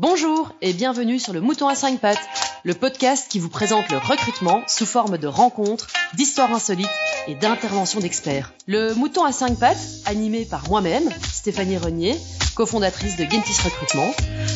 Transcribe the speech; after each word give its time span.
Bonjour 0.00 0.52
et 0.62 0.74
bienvenue 0.74 1.18
sur 1.18 1.32
le 1.32 1.40
Mouton 1.40 1.66
à 1.66 1.74
5 1.74 1.98
pattes, 1.98 2.22
le 2.62 2.72
podcast 2.72 3.26
qui 3.28 3.40
vous 3.40 3.48
présente 3.48 3.90
le 3.90 3.98
recrutement 3.98 4.62
sous 4.68 4.86
forme 4.86 5.18
de 5.18 5.26
rencontres, 5.26 5.88
d'histoires 6.14 6.54
insolites 6.54 6.86
et 7.26 7.34
d'interventions 7.34 7.98
d'experts. 7.98 8.52
Le 8.68 8.94
Mouton 8.94 9.24
à 9.24 9.32
5 9.32 9.58
pattes, 9.58 9.84
animé 10.06 10.44
par 10.44 10.68
moi-même, 10.68 11.02
Stéphanie 11.32 11.78
Renier, 11.78 12.14
cofondatrice 12.54 13.16
de 13.16 13.24
Gentis 13.24 13.60
Recrutement, 13.64 14.14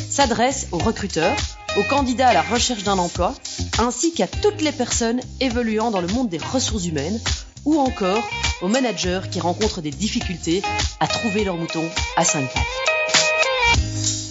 s'adresse 0.09 0.69
aux 0.71 0.79
recruteurs, 0.79 1.37
aux 1.77 1.89
candidats 1.91 2.29
à 2.29 2.35
la 2.35 2.43
recherche 2.43 2.85
d'un 2.85 2.99
emploi, 2.99 3.35
ainsi 3.81 4.15
qu'à 4.15 4.29
toutes 4.29 4.63
les 4.63 4.71
personnes 4.71 5.21
évoluant 5.41 5.91
dans 5.91 6.01
le 6.01 6.07
monde 6.07 6.29
des 6.29 6.39
ressources 6.39 6.87
humaines 6.87 7.21
ou 7.65 7.81
encore 7.81 8.23
aux 8.61 8.69
managers 8.69 9.23
qui 9.29 9.41
rencontrent 9.41 9.81
des 9.81 9.91
difficultés 9.91 10.63
à 11.01 11.09
trouver 11.09 11.43
leur 11.43 11.57
mouton 11.57 11.83
à 12.17 12.23
5 12.23 12.49
pattes. 12.49 14.22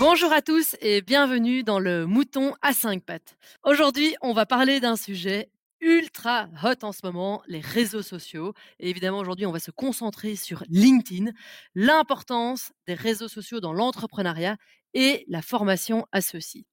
Bonjour 0.00 0.32
à 0.32 0.42
tous 0.42 0.76
et 0.80 1.02
bienvenue 1.02 1.64
dans 1.64 1.80
le 1.80 2.06
Mouton 2.06 2.54
à 2.62 2.72
5 2.72 3.02
pattes. 3.02 3.36
Aujourd'hui, 3.64 4.14
on 4.22 4.32
va 4.32 4.46
parler 4.46 4.78
d'un 4.78 4.94
sujet 4.94 5.50
ultra 5.80 6.48
hot 6.62 6.84
en 6.84 6.92
ce 6.92 7.00
moment, 7.02 7.42
les 7.48 7.58
réseaux 7.58 8.02
sociaux. 8.02 8.54
Et 8.78 8.90
évidemment, 8.90 9.18
aujourd'hui, 9.18 9.44
on 9.44 9.50
va 9.50 9.58
se 9.58 9.72
concentrer 9.72 10.36
sur 10.36 10.62
LinkedIn, 10.68 11.32
l'importance 11.74 12.70
des 12.86 12.94
réseaux 12.94 13.26
sociaux 13.26 13.58
dans 13.58 13.72
l'entrepreneuriat 13.72 14.56
et 14.94 15.24
la 15.26 15.42
formation 15.42 16.06
à 16.12 16.20
ceux-ci. 16.20 16.64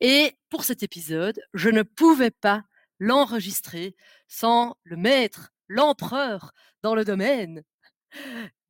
Et 0.00 0.32
pour 0.48 0.64
cet 0.64 0.82
épisode, 0.82 1.38
je 1.52 1.68
ne 1.68 1.82
pouvais 1.82 2.30
pas 2.30 2.64
l'enregistrer 2.98 3.94
sans 4.26 4.74
le 4.84 4.96
maître, 4.96 5.50
l'empereur 5.68 6.52
dans 6.82 6.94
le 6.94 7.04
domaine, 7.04 7.62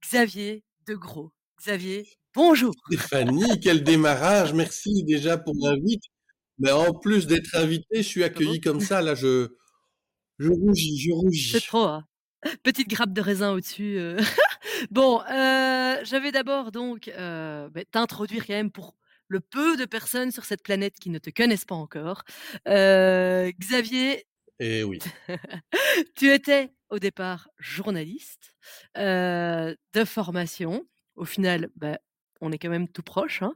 Xavier 0.03 0.65
Degros. 0.85 1.33
Xavier, 1.61 2.09
Bonjour. 2.35 2.75
Stéphanie, 2.91 3.61
quel 3.61 3.85
démarrage. 3.85 4.53
Merci 4.55 5.05
déjà 5.05 5.39
pour 5.39 5.55
l'invite. 5.63 6.03
Mais 6.59 6.73
en 6.73 6.93
plus 6.93 7.29
d'être 7.29 7.55
invité, 7.55 7.99
je 7.99 8.09
suis 8.09 8.25
accueilli 8.25 8.61
comme 8.61 8.81
ça. 8.81 9.01
Là, 9.03 9.15
je, 9.15 9.49
je 10.39 10.49
rougis, 10.49 10.99
je 10.99 11.13
rougis. 11.13 11.51
C'est 11.53 11.67
trop. 11.67 11.85
Hein. 11.85 12.05
Petite 12.65 12.89
grappe 12.89 13.13
de 13.13 13.21
raisin 13.21 13.53
au-dessus. 13.53 13.99
Euh. 13.99 14.19
bon, 14.91 15.21
euh, 15.31 15.97
j'avais 16.03 16.33
d'abord 16.33 16.73
donc 16.73 17.09
euh, 17.09 17.69
bah, 17.71 17.83
t'introduire 17.91 18.47
quand 18.47 18.55
même 18.55 18.73
pour 18.73 18.97
le 19.29 19.39
peu 19.39 19.77
de 19.77 19.85
personnes 19.85 20.33
sur 20.33 20.45
cette 20.45 20.63
planète 20.63 20.99
qui 20.99 21.11
ne 21.11 21.19
te 21.19 21.31
connaissent 21.31 21.65
pas 21.65 21.75
encore. 21.75 22.25
Xavier. 22.67 24.27
Eh 24.59 24.83
oui. 24.83 24.99
tu 26.17 26.33
étais 26.33 26.73
au 26.91 26.99
départ 26.99 27.49
journaliste 27.59 28.57
de 28.97 30.05
formation. 30.05 30.85
Au 31.17 31.25
final, 31.25 31.71
bah, 31.77 31.99
on 32.41 32.53
est 32.53 32.59
quand 32.59 32.69
même 32.69 32.89
tout 32.89 33.03
proche. 33.03 33.43
Hein. 33.43 33.55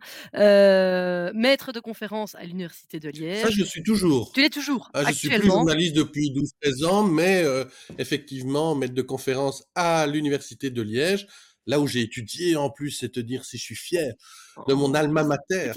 maître 1.34 1.72
de 1.72 1.80
conférence 1.80 2.34
à 2.34 2.44
l'université 2.44 3.00
de 3.00 3.10
Liège. 3.10 3.42
Ça, 3.42 3.50
je 3.50 3.64
suis 3.64 3.82
toujours. 3.82 4.32
Tu 4.32 4.40
l'es 4.40 4.50
toujours. 4.50 4.90
Ah, 4.94 5.10
je 5.10 5.14
suis 5.14 5.28
plus 5.28 5.46
journaliste 5.46 5.96
depuis 5.96 6.32
12-13 6.62 6.86
ans, 6.86 7.02
mais 7.02 7.44
effectivement, 7.98 8.74
maître 8.74 8.94
de 8.94 9.02
conférence 9.02 9.64
à 9.74 10.06
l'université 10.06 10.70
de 10.70 10.82
Liège, 10.82 11.26
là 11.68 11.80
où 11.80 11.86
j'ai 11.86 12.00
étudié 12.00 12.56
en 12.56 12.70
plus, 12.70 12.90
c'est 12.90 13.10
te 13.10 13.20
dire 13.20 13.44
si 13.44 13.58
je 13.58 13.62
suis 13.62 13.76
fier 13.76 14.14
de 14.66 14.74
mon 14.74 14.92
oh, 14.92 14.96
alma 14.96 15.22
mater. 15.22 15.70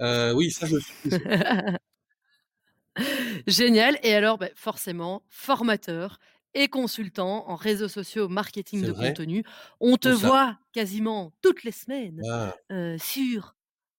Euh, 0.00 0.34
oui, 0.34 0.50
ça, 0.50 0.66
je 0.66 0.76
suis. 0.78 1.10
Génial. 3.46 3.98
Et 4.02 4.12
alors, 4.12 4.36
bah, 4.36 4.48
forcément, 4.54 5.22
formateur 5.28 6.18
et 6.54 6.68
consultant 6.68 7.48
en 7.48 7.56
réseaux 7.56 7.88
sociaux, 7.88 8.28
marketing 8.28 8.82
de 8.82 8.92
contenu. 8.92 9.44
On 9.80 9.96
te 9.96 10.08
voit 10.08 10.58
quasiment 10.72 11.32
toutes 11.42 11.64
les 11.64 11.72
semaines 11.72 12.20
ah. 12.28 12.54
sur 12.98 13.54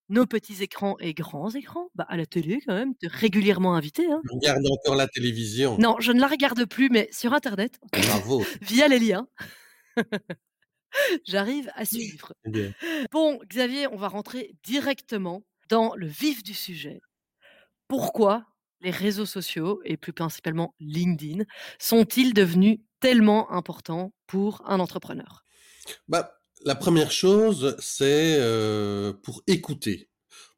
nos 0.09 0.25
petits 0.25 0.61
écrans 0.63 0.97
et 0.99 1.13
grands 1.13 1.51
écrans, 1.51 1.89
bah, 1.95 2.05
à 2.09 2.17
la 2.17 2.25
télé 2.25 2.59
quand 2.65 2.73
même, 2.73 2.95
tu 2.95 3.05
es 3.05 3.09
régulièrement 3.09 3.75
invité. 3.75 4.11
Hein. 4.11 4.21
Je 4.25 4.33
regarde 4.33 4.65
encore 4.65 4.95
la 4.95 5.07
télévision. 5.07 5.77
Non, 5.77 5.97
je 5.99 6.11
ne 6.11 6.19
la 6.19 6.27
regarde 6.27 6.65
plus, 6.65 6.89
mais 6.89 7.07
sur 7.11 7.33
Internet, 7.33 7.79
Bravo. 7.91 8.43
via 8.61 8.87
les 8.87 8.99
liens. 8.99 9.27
J'arrive 11.25 11.71
à 11.75 11.85
suivre. 11.85 12.33
Bon, 13.11 13.39
Xavier, 13.45 13.87
on 13.87 13.95
va 13.95 14.07
rentrer 14.07 14.55
directement 14.63 15.43
dans 15.69 15.93
le 15.95 16.07
vif 16.07 16.43
du 16.43 16.55
sujet. 16.55 16.99
Pourquoi 17.87 18.47
les 18.81 18.91
réseaux 18.91 19.25
sociaux, 19.25 19.81
et 19.85 19.97
plus 19.97 20.13
principalement 20.13 20.73
LinkedIn, 20.79 21.43
sont-ils 21.79 22.33
devenus 22.33 22.79
tellement 22.99 23.51
importants 23.51 24.13
pour 24.27 24.61
un 24.65 24.79
entrepreneur? 24.79 25.43
Bah, 26.07 26.35
La 26.65 26.75
première 26.75 27.11
chose, 27.11 27.75
c'est 27.79 28.37
pour 29.23 29.41
écouter, 29.47 30.08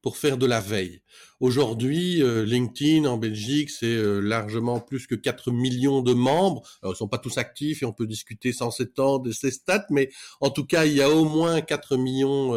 pour 0.02 0.18
faire 0.18 0.38
de 0.38 0.46
la 0.46 0.60
veille. 0.60 1.02
Aujourd'hui, 1.40 2.22
LinkedIn 2.24 3.06
en 3.06 3.18
Belgique, 3.18 3.70
c'est 3.70 3.98
largement 4.22 4.80
plus 4.80 5.08
que 5.08 5.16
4 5.16 5.52
millions 5.52 6.02
de 6.02 6.14
membres. 6.14 6.62
Alors, 6.82 6.94
ils 6.94 6.98
sont 6.98 7.08
pas 7.08 7.18
tous 7.18 7.38
actifs 7.38 7.82
et 7.82 7.86
on 7.86 7.94
peut 7.94 8.08
discuter 8.08 8.54
sans 8.54 8.72
s'étendre 8.72 9.24
de 9.24 9.32
ces 9.32 9.52
stats, 9.52 9.86
mais 9.90 10.10
en 10.40 10.50
tout 10.50 10.66
cas, 10.66 10.86
il 10.86 10.94
y 10.94 11.02
a 11.02 11.10
au 11.10 11.26
moins 11.26 11.62
4 11.62 11.98
millions 11.98 12.54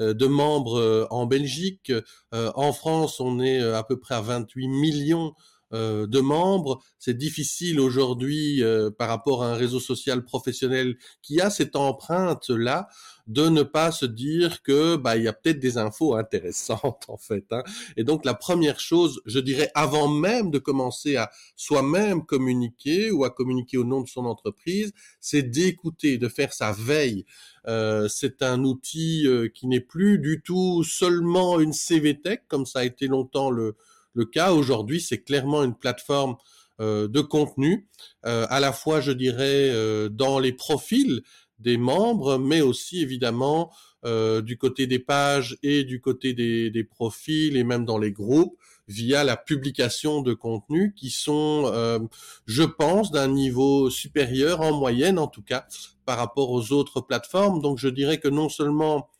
euh, 0.00 0.14
de 0.14 0.26
membres 0.26 0.78
euh, 0.78 1.06
en 1.10 1.26
Belgique. 1.26 1.92
Euh, 2.34 2.50
en 2.54 2.72
France, 2.72 3.20
on 3.20 3.40
est 3.40 3.60
à 3.60 3.82
peu 3.82 3.98
près 3.98 4.14
à 4.14 4.20
28 4.20 4.68
millions 4.68 5.34
de 5.72 6.20
membres. 6.20 6.82
C'est 6.98 7.16
difficile 7.16 7.80
aujourd'hui 7.80 8.62
par 8.98 9.08
rapport 9.08 9.44
à 9.44 9.52
un 9.52 9.54
réseau 9.54 9.80
social 9.80 10.24
professionnel 10.24 10.96
qui 11.22 11.40
a 11.40 11.50
cette 11.50 11.76
empreinte 11.76 12.50
là 12.50 12.88
de 13.30 13.48
ne 13.48 13.62
pas 13.62 13.92
se 13.92 14.06
dire 14.06 14.60
que 14.62 14.96
bah 14.96 15.16
il 15.16 15.22
y 15.22 15.28
a 15.28 15.32
peut-être 15.32 15.60
des 15.60 15.78
infos 15.78 16.14
intéressantes 16.16 17.04
en 17.08 17.16
fait. 17.16 17.46
Hein. 17.52 17.62
Et 17.96 18.04
donc 18.04 18.24
la 18.24 18.34
première 18.34 18.80
chose, 18.80 19.20
je 19.24 19.38
dirais, 19.38 19.70
avant 19.74 20.08
même 20.08 20.50
de 20.50 20.58
commencer 20.58 21.16
à 21.16 21.30
soi-même 21.56 22.26
communiquer 22.26 23.10
ou 23.10 23.24
à 23.24 23.30
communiquer 23.30 23.78
au 23.78 23.84
nom 23.84 24.00
de 24.00 24.08
son 24.08 24.24
entreprise, 24.24 24.92
c'est 25.20 25.42
d'écouter, 25.42 26.18
de 26.18 26.28
faire 26.28 26.52
sa 26.52 26.72
veille. 26.72 27.24
Euh, 27.68 28.08
c'est 28.08 28.42
un 28.42 28.64
outil 28.64 29.26
euh, 29.26 29.48
qui 29.48 29.66
n'est 29.68 29.80
plus 29.80 30.18
du 30.18 30.42
tout 30.42 30.82
seulement 30.82 31.60
une 31.60 31.72
CVTech 31.72 32.42
comme 32.48 32.66
ça 32.66 32.80
a 32.80 32.84
été 32.84 33.06
longtemps 33.06 33.50
le, 33.50 33.76
le 34.12 34.24
cas. 34.24 34.52
Aujourd'hui, 34.52 35.00
c'est 35.00 35.22
clairement 35.22 35.62
une 35.62 35.74
plateforme 35.74 36.36
euh, 36.80 37.08
de 37.08 37.20
contenu, 37.20 37.88
à 38.22 38.60
la 38.60 38.72
fois, 38.72 39.00
je 39.00 39.12
dirais, 39.12 39.70
dans 40.10 40.38
les 40.38 40.52
profils 40.52 41.22
des 41.58 41.76
membres, 41.76 42.38
mais 42.38 42.60
aussi 42.60 43.00
évidemment 43.00 43.70
euh, 44.06 44.40
du 44.40 44.56
côté 44.56 44.86
des 44.86 44.98
pages 44.98 45.58
et 45.62 45.84
du 45.84 46.00
côté 46.00 46.32
des, 46.32 46.84
profils 46.84 47.54
et 47.54 47.64
même 47.64 47.84
dans 47.84 47.98
les 47.98 48.12
groupes 48.12 48.56
via 48.88 49.24
la 49.24 49.36
publication 49.36 50.22
de 50.22 50.32
contenus 50.32 50.94
qui 50.96 51.10
sont, 51.10 51.64
euh, 51.66 51.98
je 52.46 52.62
pense, 52.62 53.10
d'un 53.10 53.28
niveau 53.28 53.90
supérieur 53.90 54.62
en 54.62 54.72
moyenne 54.72 55.18
en 55.18 55.28
tout 55.28 55.42
cas 55.42 55.66
par 56.06 56.16
rapport 56.16 56.50
aux 56.50 56.72
autres 56.72 57.02
plateformes. 57.02 57.60
Donc 57.60 57.78
je 57.78 57.88
dirais 57.88 58.18
que 58.18 58.28
non 58.28 58.48
seulement 58.48 59.10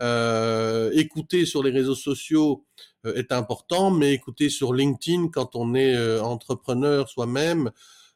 euh, 0.00 0.90
écouter 0.92 1.46
sur 1.46 1.62
les 1.62 1.70
réseaux 1.70 1.94
sociaux 1.94 2.64
euh, 3.06 3.14
est 3.14 3.32
important, 3.32 3.90
mais 3.90 4.12
écouter 4.12 4.48
sur 4.48 4.72
LinkedIn 4.74 5.28
quand 5.28 5.56
on 5.56 5.74
est 5.74 5.94
euh, 5.94 6.22
entrepreneur 6.22 7.08
soi-même, 7.08 7.70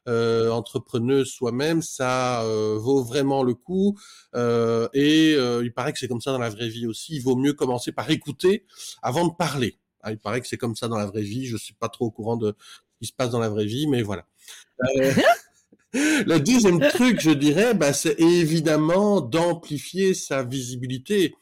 euh, 0.07 0.49
entrepreneuse 0.49 1.29
soi-même, 1.29 1.81
ça 1.81 2.43
euh, 2.43 2.77
vaut 2.79 3.03
vraiment 3.03 3.43
le 3.43 3.53
coup. 3.53 3.97
Euh, 4.35 4.87
et 4.93 5.33
il 5.33 5.73
paraît 5.73 5.93
que 5.93 5.99
c'est 5.99 6.07
comme 6.07 6.21
ça 6.21 6.31
dans 6.31 6.39
la 6.39 6.49
vraie 6.49 6.69
vie 6.69 6.87
aussi. 6.87 7.15
Il 7.15 7.21
vaut 7.21 7.35
mieux 7.35 7.53
commencer 7.53 7.91
par 7.91 8.09
écouter 8.09 8.65
avant 9.01 9.27
de 9.27 9.33
parler. 9.33 9.77
Ah, 10.01 10.11
il 10.11 10.17
paraît 10.17 10.41
que 10.41 10.47
c'est 10.47 10.57
comme 10.57 10.75
ça 10.75 10.87
dans 10.87 10.97
la 10.97 11.05
vraie 11.05 11.21
vie. 11.21 11.45
Je 11.45 11.57
suis 11.57 11.75
pas 11.75 11.89
trop 11.89 12.05
au 12.05 12.11
courant 12.11 12.37
de 12.37 12.55
ce 12.59 12.99
qui 12.99 13.05
se 13.07 13.13
passe 13.13 13.29
dans 13.29 13.39
la 13.39 13.49
vraie 13.49 13.65
vie, 13.65 13.87
mais 13.87 14.01
voilà. 14.01 14.25
Le 15.93 16.37
deuxième 16.37 16.79
truc, 16.79 17.19
je 17.19 17.31
dirais, 17.31 17.73
bah, 17.73 17.91
c'est 17.91 18.19
évidemment 18.19 19.19
d'amplifier 19.19 20.13
sa 20.13 20.41
visibilité. 20.41 21.35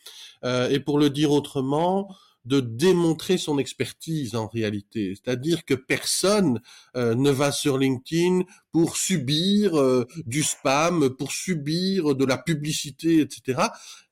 Et 0.43 0.79
pour 0.79 0.99
le 0.99 1.09
dire 1.09 1.31
autrement, 1.31 2.09
de 2.45 2.59
démontrer 2.61 3.37
son 3.37 3.59
expertise 3.59 4.35
en 4.35 4.47
réalité. 4.47 5.13
C'est-à-dire 5.15 5.65
que 5.65 5.73
personne 5.73 6.61
euh, 6.95 7.13
ne 7.15 7.29
va 7.29 7.51
sur 7.51 7.77
LinkedIn 7.77 8.41
pour 8.71 8.97
subir 8.97 9.79
euh, 9.79 10.07
du 10.25 10.43
spam, 10.43 11.09
pour 11.09 11.31
subir 11.31 12.15
de 12.15 12.25
la 12.25 12.37
publicité, 12.37 13.19
etc. 13.19 13.67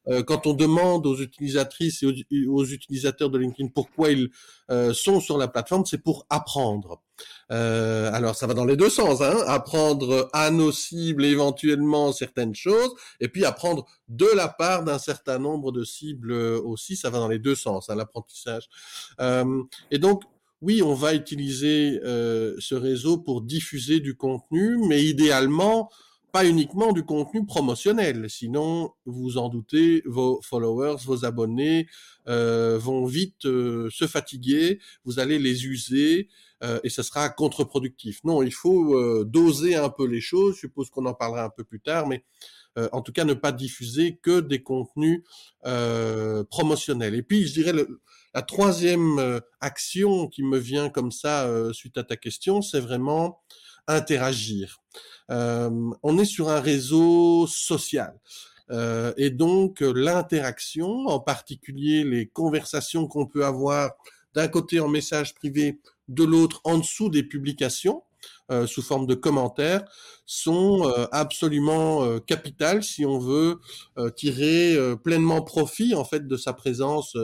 Euh, 0.09 0.23
quand 0.23 0.47
on 0.47 0.53
demande 0.53 1.05
aux 1.05 1.17
utilisatrices 1.17 2.03
et 2.03 2.47
aux, 2.47 2.65
utilisateurs 2.65 3.29
de 3.29 3.37
LinkedIn 3.37 3.69
pourquoi 3.73 4.11
ils 4.11 4.29
euh, 4.69 4.93
sont 4.93 5.19
sur 5.19 5.37
la 5.37 5.47
plateforme, 5.47 5.85
c'est 5.85 6.01
pour 6.01 6.25
apprendre. 6.29 7.01
Euh, 7.51 8.11
alors 8.13 8.35
ça 8.35 8.47
va 8.47 8.53
dans 8.53 8.65
les 8.65 8.75
deux 8.75 8.89
sens, 8.89 9.21
hein, 9.21 9.37
apprendre 9.47 10.29
à 10.33 10.51
nos 10.51 10.71
cibles 10.71 11.25
éventuellement 11.25 12.13
certaines 12.13 12.55
choses, 12.55 12.93
et 13.19 13.27
puis 13.27 13.43
apprendre 13.43 13.85
de 14.07 14.27
la 14.35 14.47
part 14.47 14.83
d'un 14.83 14.99
certain 14.99 15.39
nombre 15.39 15.71
de 15.71 15.83
cibles 15.83 16.31
aussi, 16.31 16.95
ça 16.95 17.09
va 17.09 17.19
dans 17.19 17.27
les 17.27 17.39
deux 17.39 17.55
sens, 17.55 17.89
hein, 17.89 17.95
l'apprentissage. 17.95 18.69
et 19.19 19.97
donc 19.97 20.23
oui, 20.61 20.81
on 20.81 20.95
va 20.95 21.13
utiliser 21.13 21.99
ce 22.03 22.75
réseau 22.75 23.17
pour 23.17 23.41
diffuser 23.41 23.99
du 23.99 24.15
contenu, 24.15 24.77
mais 24.87 25.03
idéalement 25.03 25.89
pas 26.37 26.45
uniquement 26.45 26.91
du 26.91 27.03
contenu 27.03 27.47
promotionnel. 27.47 28.29
Sinon, 28.29 28.91
vous 29.07 29.39
en 29.39 29.49
doutez, 29.49 30.03
vos 30.05 30.39
followers, 30.43 30.97
vos 31.03 31.25
abonnés 31.25 31.87
euh, 32.27 32.77
vont 32.77 33.07
vite 33.07 33.47
euh, 33.47 33.89
se 33.89 34.05
fatiguer. 34.05 34.79
Vous 35.03 35.17
allez 35.17 35.39
les 35.39 35.65
user 35.65 36.29
euh, 36.63 36.79
et 36.83 36.89
ce 36.89 37.01
sera 37.01 37.29
contre-productif. 37.29 38.23
Non, 38.23 38.43
il 38.43 38.53
faut 38.53 39.23
doser 39.23 39.77
un 39.77 39.89
peu 39.89 40.05
les 40.05 40.21
choses. 40.21 40.53
Je 40.53 40.59
suppose 40.59 40.91
qu'on 40.91 41.07
en 41.07 41.15
parlera 41.15 41.45
un 41.45 41.49
peu 41.49 41.63
plus 41.63 41.79
tard, 41.79 42.05
mais 42.05 42.23
en 42.91 43.01
tout 43.01 43.11
cas, 43.11 43.25
ne 43.25 43.33
pas 43.33 43.51
diffuser 43.51 44.19
que 44.21 44.39
des 44.39 44.61
contenus 44.61 45.23
promotionnels. 46.51 47.15
Et 47.15 47.23
puis, 47.23 47.47
je 47.47 47.53
dirais 47.53 47.73
la 48.35 48.41
troisième 48.43 49.41
action 49.59 50.27
qui 50.27 50.43
me 50.43 50.59
vient 50.59 50.89
comme 50.89 51.11
ça 51.11 51.49
suite 51.73 51.97
à 51.97 52.03
ta 52.03 52.15
question, 52.15 52.61
c'est 52.61 52.79
vraiment 52.79 53.41
interagir. 53.87 54.81
Euh, 55.31 55.91
on 56.03 56.17
est 56.17 56.25
sur 56.25 56.49
un 56.49 56.59
réseau 56.59 57.47
social. 57.47 58.19
Euh, 58.69 59.13
et 59.17 59.29
donc 59.29 59.79
l'interaction, 59.81 61.07
en 61.07 61.19
particulier 61.19 62.03
les 62.03 62.27
conversations 62.27 63.07
qu'on 63.07 63.25
peut 63.25 63.45
avoir 63.45 63.91
d'un 64.33 64.47
côté 64.47 64.79
en 64.79 64.89
message 64.89 65.33
privé, 65.35 65.79
de 66.09 66.23
l'autre 66.23 66.61
en 66.63 66.77
dessous 66.77 67.09
des 67.09 67.23
publications, 67.23 68.03
euh, 68.51 68.67
sous 68.67 68.81
forme 68.81 69.07
de 69.07 69.15
commentaires, 69.15 69.83
sont 70.25 70.91
absolument 71.13 72.19
capitales 72.19 72.83
si 72.83 73.05
on 73.05 73.17
veut 73.17 73.59
tirer 74.17 74.77
pleinement 75.01 75.41
profit 75.41 75.95
en 75.95 76.03
fait 76.03 76.27
de 76.27 76.35
sa 76.35 76.51
présence 76.51 77.15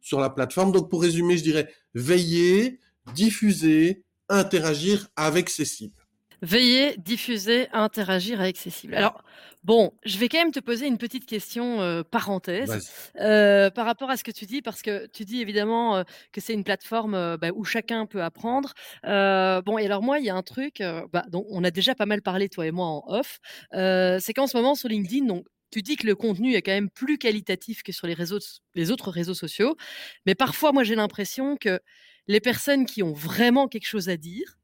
sur 0.00 0.18
la 0.18 0.28
plateforme. 0.28 0.72
Donc 0.72 0.90
pour 0.90 1.02
résumer, 1.02 1.38
je 1.38 1.44
dirais 1.44 1.72
veiller, 1.94 2.80
diffuser, 3.14 4.02
interagir 4.28 5.06
avec 5.14 5.50
ses 5.50 5.64
cibles. 5.64 5.97
Veiller, 6.42 6.96
diffuser, 6.98 7.68
interagir 7.72 8.40
avec 8.40 8.56
ses 8.56 8.70
cibles. 8.70 8.94
Alors, 8.94 9.22
bon, 9.64 9.92
je 10.04 10.18
vais 10.18 10.28
quand 10.28 10.38
même 10.38 10.52
te 10.52 10.60
poser 10.60 10.86
une 10.86 10.98
petite 10.98 11.26
question 11.26 11.80
euh, 11.80 12.02
parenthèse 12.02 13.10
euh, 13.20 13.70
par 13.70 13.86
rapport 13.86 14.08
à 14.10 14.16
ce 14.16 14.22
que 14.22 14.30
tu 14.30 14.46
dis, 14.46 14.62
parce 14.62 14.82
que 14.82 15.06
tu 15.08 15.24
dis 15.24 15.40
évidemment 15.40 15.96
euh, 15.96 16.02
que 16.32 16.40
c'est 16.40 16.54
une 16.54 16.64
plateforme 16.64 17.36
bah, 17.36 17.48
où 17.54 17.64
chacun 17.64 18.06
peut 18.06 18.22
apprendre. 18.22 18.72
bon, 19.04 19.78
et 19.78 19.86
alors 19.86 20.02
moi, 20.02 20.20
il 20.20 20.26
y 20.26 20.30
a 20.30 20.34
un 20.34 20.42
truc 20.42 20.82
bah, 21.12 21.24
dont 21.28 21.44
on 21.50 21.64
a 21.64 21.70
déjà 21.70 21.94
pas 21.94 22.06
mal 22.06 22.22
parlé, 22.22 22.48
toi 22.48 22.66
et 22.66 22.70
moi, 22.70 22.86
en 22.86 23.04
off. 23.08 23.40
c'est 23.72 24.32
qu'en 24.32 24.46
ce 24.46 24.56
moment, 24.56 24.74
sur 24.74 24.88
LinkedIn, 24.88 25.26
donc, 25.26 25.44
tu 25.70 25.82
dis 25.82 25.96
que 25.96 26.06
le 26.06 26.14
contenu 26.14 26.54
est 26.54 26.62
quand 26.62 26.72
même 26.72 26.88
plus 26.88 27.18
qualitatif 27.18 27.82
que 27.82 27.92
sur 27.92 28.06
les, 28.06 28.14
réseaux, 28.14 28.38
les 28.74 28.90
autres 28.90 29.10
réseaux 29.10 29.34
sociaux, 29.34 29.76
mais 30.24 30.34
parfois, 30.34 30.72
moi, 30.72 30.84
j'ai 30.84 30.94
l'impression 30.94 31.56
que 31.56 31.80
les 32.26 32.40
personnes 32.40 32.86
qui 32.86 33.02
ont 33.02 33.12
vraiment 33.12 33.68
quelque 33.68 33.86
chose 33.86 34.08
à 34.08 34.16
dire, 34.16 34.57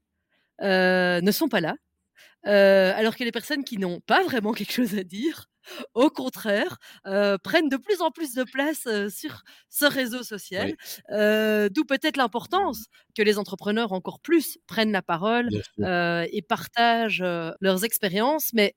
ne 0.61 1.31
sont 1.31 1.49
pas 1.49 1.61
là. 1.61 1.75
alors 2.43 3.15
que 3.15 3.23
les 3.23 3.31
personnes 3.31 3.63
qui 3.63 3.77
n'ont 3.77 3.99
pas 4.01 4.23
vraiment 4.23 4.53
quelque 4.53 4.73
chose 4.73 4.95
à 4.97 5.03
dire, 5.03 5.47
au 5.93 6.09
contraire, 6.09 6.77
prennent 7.43 7.69
de 7.69 7.77
plus 7.77 8.01
en 8.01 8.11
plus 8.11 8.33
de 8.33 8.43
place 8.43 8.87
sur 9.13 9.41
ce 9.69 9.85
réseau 9.85 10.23
social. 10.23 10.75
D'où 11.09 11.85
peut-être 11.85 12.17
l'importance 12.17 12.85
que 13.15 13.23
les 13.23 13.37
entrepreneurs 13.37 13.93
encore 13.93 14.19
plus 14.19 14.57
prennent 14.67 14.91
la 14.91 15.01
parole 15.01 15.49
et 15.79 16.41
partagent 16.47 17.23
leurs 17.61 17.83
expériences. 17.83 18.51
Mais 18.53 18.75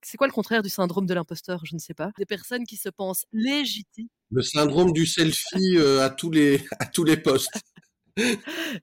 c'est 0.00 0.16
quoi 0.16 0.26
le 0.26 0.32
contraire 0.32 0.62
du 0.62 0.70
syndrome 0.70 1.06
de 1.06 1.14
l'imposteur? 1.14 1.60
Je 1.64 1.74
ne 1.74 1.80
sais 1.80 1.94
pas. 1.94 2.12
Des 2.16 2.24
personnes 2.24 2.64
qui 2.64 2.76
se 2.76 2.88
pensent 2.88 3.26
légitimes. 3.32 4.08
Le 4.30 4.42
syndrome 4.42 4.92
du 4.92 5.06
selfie 5.06 5.76
à 6.00 6.08
tous 6.08 6.30
les 6.30 6.64
à 6.78 6.86
tous 6.86 7.04
les 7.04 7.16
postes. 7.16 7.50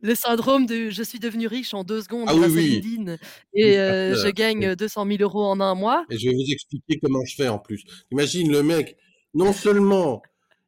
Le 0.01 0.15
syndrome 0.15 0.65
de 0.65 0.89
je 0.89 1.03
suis 1.03 1.19
devenu 1.19 1.47
riche 1.47 1.73
en 1.73 1.83
deux 1.83 2.01
secondes 2.01 2.27
ah 2.27 2.35
grâce 2.35 2.51
à 2.51 2.55
LinkedIn 2.55 3.17
et 3.53 3.73
je 3.73 4.29
gagne 4.31 4.75
200 4.75 5.05
000 5.05 5.17
euros 5.21 5.45
en 5.45 5.59
un 5.59 5.75
mois. 5.75 6.05
Et 6.09 6.17
je 6.17 6.29
vais 6.29 6.35
vous 6.35 6.51
expliquer 6.51 6.99
comment 6.99 7.23
je 7.25 7.35
fais 7.35 7.47
en 7.47 7.59
plus. 7.59 7.83
Imagine 8.11 8.51
le 8.51 8.63
mec, 8.63 8.97
non 9.33 9.53
seulement 9.53 10.21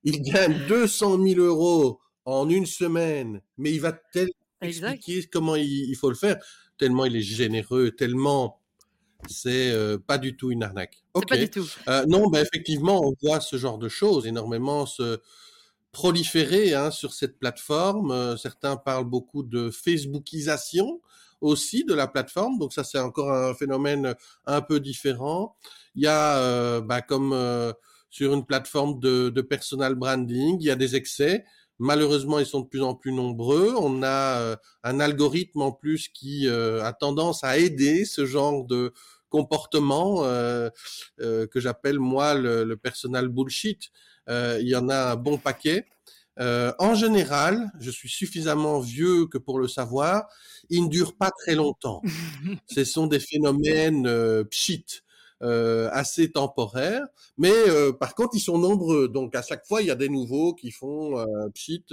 il 0.04 0.22
gagne 0.22 0.56
200 0.68 1.24
000 1.24 1.40
euros 1.40 2.00
en 2.26 2.50
une 2.50 2.66
semaine, 2.66 3.42
mais 3.58 3.72
il 3.72 3.82
va 3.82 3.94
tellement 3.94 4.32
expliquer 4.62 5.24
comment 5.32 5.56
il, 5.56 5.96
faut 5.96 6.10
le 6.10 6.16
faire, 6.16 6.38
tellement 6.78 7.06
il 7.06 7.16
est 7.16 7.22
généreux, 7.22 7.92
tellement 7.92 8.60
c'est 9.28 9.74
pas 10.08 10.18
du 10.18 10.36
tout 10.36 10.52
une 10.52 10.64
arnaque. 10.64 11.04
C'est 11.16 11.28
pas 11.28 11.38
du 11.38 11.50
tout. 11.50 11.68
non, 12.08 12.30
ben 12.30 12.46
effectivement, 12.46 13.02
on 13.04 13.14
voit 13.24 13.42
ce 13.42 13.58
genre 13.58 13.80
de 13.80 13.90
choses 13.90 14.28
énormément. 14.28 14.86
Ce, 14.86 15.20
proliférer 15.92 16.74
hein, 16.74 16.92
sur 16.92 17.14
cette 17.14 17.38
plateforme. 17.38 18.12
Euh, 18.12 18.38
certains 18.38 18.78
parlent 18.78 19.10
beaucoup 19.10 19.44
de 19.44 19.70
Facebookisation 19.70 21.02
aussi 21.42 21.84
de 21.86 21.94
la 21.94 22.08
plateforme, 22.08 22.60
donc 22.60 22.72
ça 22.72 22.84
c'est 22.84 23.00
encore 23.00 23.32
un 23.32 23.56
phénomène 23.56 24.16
un 24.46 24.62
peu 24.62 24.80
différent. 24.80 25.56
Il 25.96 26.04
y 26.04 26.08
a, 26.08 26.38
euh, 26.38 26.82
bah, 26.82 27.02
comme 27.02 27.34
euh, 27.34 27.74
sur 28.12 28.34
une 28.34 28.46
plateforme 28.46 29.00
de, 29.00 29.30
de, 29.30 29.42
personal 29.42 29.96
branding, 29.96 30.58
il 30.60 30.66
y 30.66 30.70
a 30.70 30.76
des 30.76 30.96
excès. 30.96 31.44
Malheureusement, 31.80 32.38
ils 32.38 32.46
sont 32.46 32.60
de 32.60 32.68
plus 32.68 32.84
en 32.84 32.94
plus 32.94 33.12
nombreux. 33.12 33.74
On 33.76 34.04
a 34.04 34.56
un 34.84 35.00
algorithme 35.00 35.64
en 35.64 35.72
plus 35.72 36.10
qui 36.10 36.48
a 36.48 36.94
tendance 36.94 37.44
à 37.44 37.58
aider 37.58 38.06
ce 38.06 38.28
genre 38.28 38.66
de 38.66 38.94
comportement 39.30 40.22
que 41.18 41.50
j'appelle 41.56 41.98
moi 41.98 42.36
le, 42.36 42.66
le 42.66 42.78
personal 42.78 43.30
bullshit 43.30 43.90
euh, 43.90 43.90
il 44.28 44.68
y 44.68 44.76
en 44.76 44.90
a 44.90 45.12
un 45.12 45.16
bon 45.16 45.38
paquet. 45.38 45.86
Euh, 46.40 46.74
en 46.80 46.96
général, 46.96 47.72
je 47.80 47.92
suis 47.92 48.10
suffisamment 48.10 48.80
vieux 48.80 49.28
que 49.28 49.38
pour 49.38 49.60
le 49.60 49.68
savoir, 49.68 50.28
ils 50.70 50.84
ne 50.84 50.90
durent 50.90 51.16
pas 51.16 51.32
très 51.32 51.56
longtemps. 51.56 52.02
Ce 52.68 52.84
sont 52.84 53.08
des 53.08 53.20
phénomènes 53.20 54.08
euh, 54.08 54.44
pchit, 54.44 54.86
euh, 55.44 55.90
assez 55.92 56.32
temporaires, 56.32 57.06
mais 57.38 57.54
euh, 57.68 57.92
par 57.92 58.16
contre, 58.16 58.36
ils 58.36 58.42
sont 58.42 58.58
nombreux. 58.58 59.08
Donc 59.10 59.36
à 59.36 59.42
chaque 59.42 59.66
fois, 59.68 59.82
il 59.82 59.88
y 59.88 59.92
a 59.92 59.96
des 59.96 60.10
nouveaux 60.10 60.54
qui 60.54 60.72
font 60.72 61.18
euh, 61.20 61.50
pchit 61.54 61.86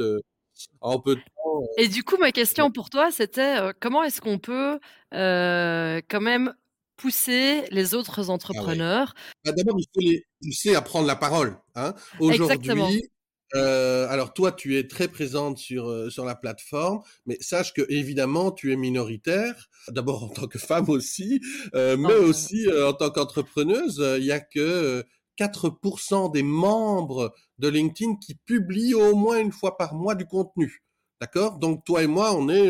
en 0.81 1.01
peu 1.01 1.17
de 1.17 1.21
temps. 1.21 1.63
Et 1.77 1.89
du 1.89 2.05
coup, 2.05 2.17
ma 2.19 2.31
question 2.31 2.71
pour 2.71 2.91
toi, 2.91 3.11
c'était 3.11 3.57
comment 3.81 4.05
est-ce 4.05 4.21
qu'on 4.21 4.39
peut 4.39 4.79
quand 5.11 6.21
même 6.21 6.55
pousser 6.99 7.65
les 7.71 7.95
autres 7.95 8.29
ah 8.29 8.33
entrepreneurs. 8.33 9.15
Bah, 9.45 9.53
d'abord, 9.53 9.77
il 9.79 9.87
faut 9.95 10.01
les 10.01 10.27
pousser 10.43 10.75
à 10.75 10.83
prendre 10.83 11.07
la 11.07 11.17
parole. 11.17 11.57
Hein. 11.75 11.95
Aujourd'hui, 12.21 13.09
euh, 13.55 14.07
alors 14.11 14.35
toi, 14.35 14.53
tu 14.53 14.77
es 14.77 14.87
très 14.87 15.09
présente 15.09 15.57
sur 15.57 15.89
euh, 15.89 16.11
sur 16.11 16.27
la 16.27 16.35
plateforme, 16.35 17.01
mais 17.25 17.39
sache 17.41 17.73
que 17.73 17.83
évidemment, 17.89 18.53
tu 18.53 18.73
es 18.73 18.77
minoritaire. 18.77 19.69
D'abord 19.89 20.25
en 20.25 20.29
tant 20.29 20.47
que 20.47 20.59
femme 20.59 20.91
aussi, 20.91 21.41
euh, 21.75 21.97
mais 21.97 22.15
oh. 22.15 22.25
aussi 22.25 22.67
en 22.71 22.93
tant 22.93 23.11
qu'entrepreneuse. 23.11 24.05
Il 24.19 24.25
y 24.25 24.33
a 24.33 24.41
que 24.41 25.03
4% 25.39 26.33
des 26.33 26.43
membres 26.43 27.33
de 27.59 27.69
LinkedIn 27.69 28.17
qui 28.17 28.35
publient 28.45 28.95
au 28.95 29.15
moins 29.15 29.39
une 29.39 29.53
fois 29.53 29.79
par 29.79 29.95
mois 29.95 30.15
du 30.15 30.27
contenu. 30.27 30.83
D'accord? 31.21 31.59
Donc 31.59 31.85
toi 31.85 32.03
et 32.03 32.07
moi, 32.07 32.35
on 32.35 32.49
est 32.49 32.69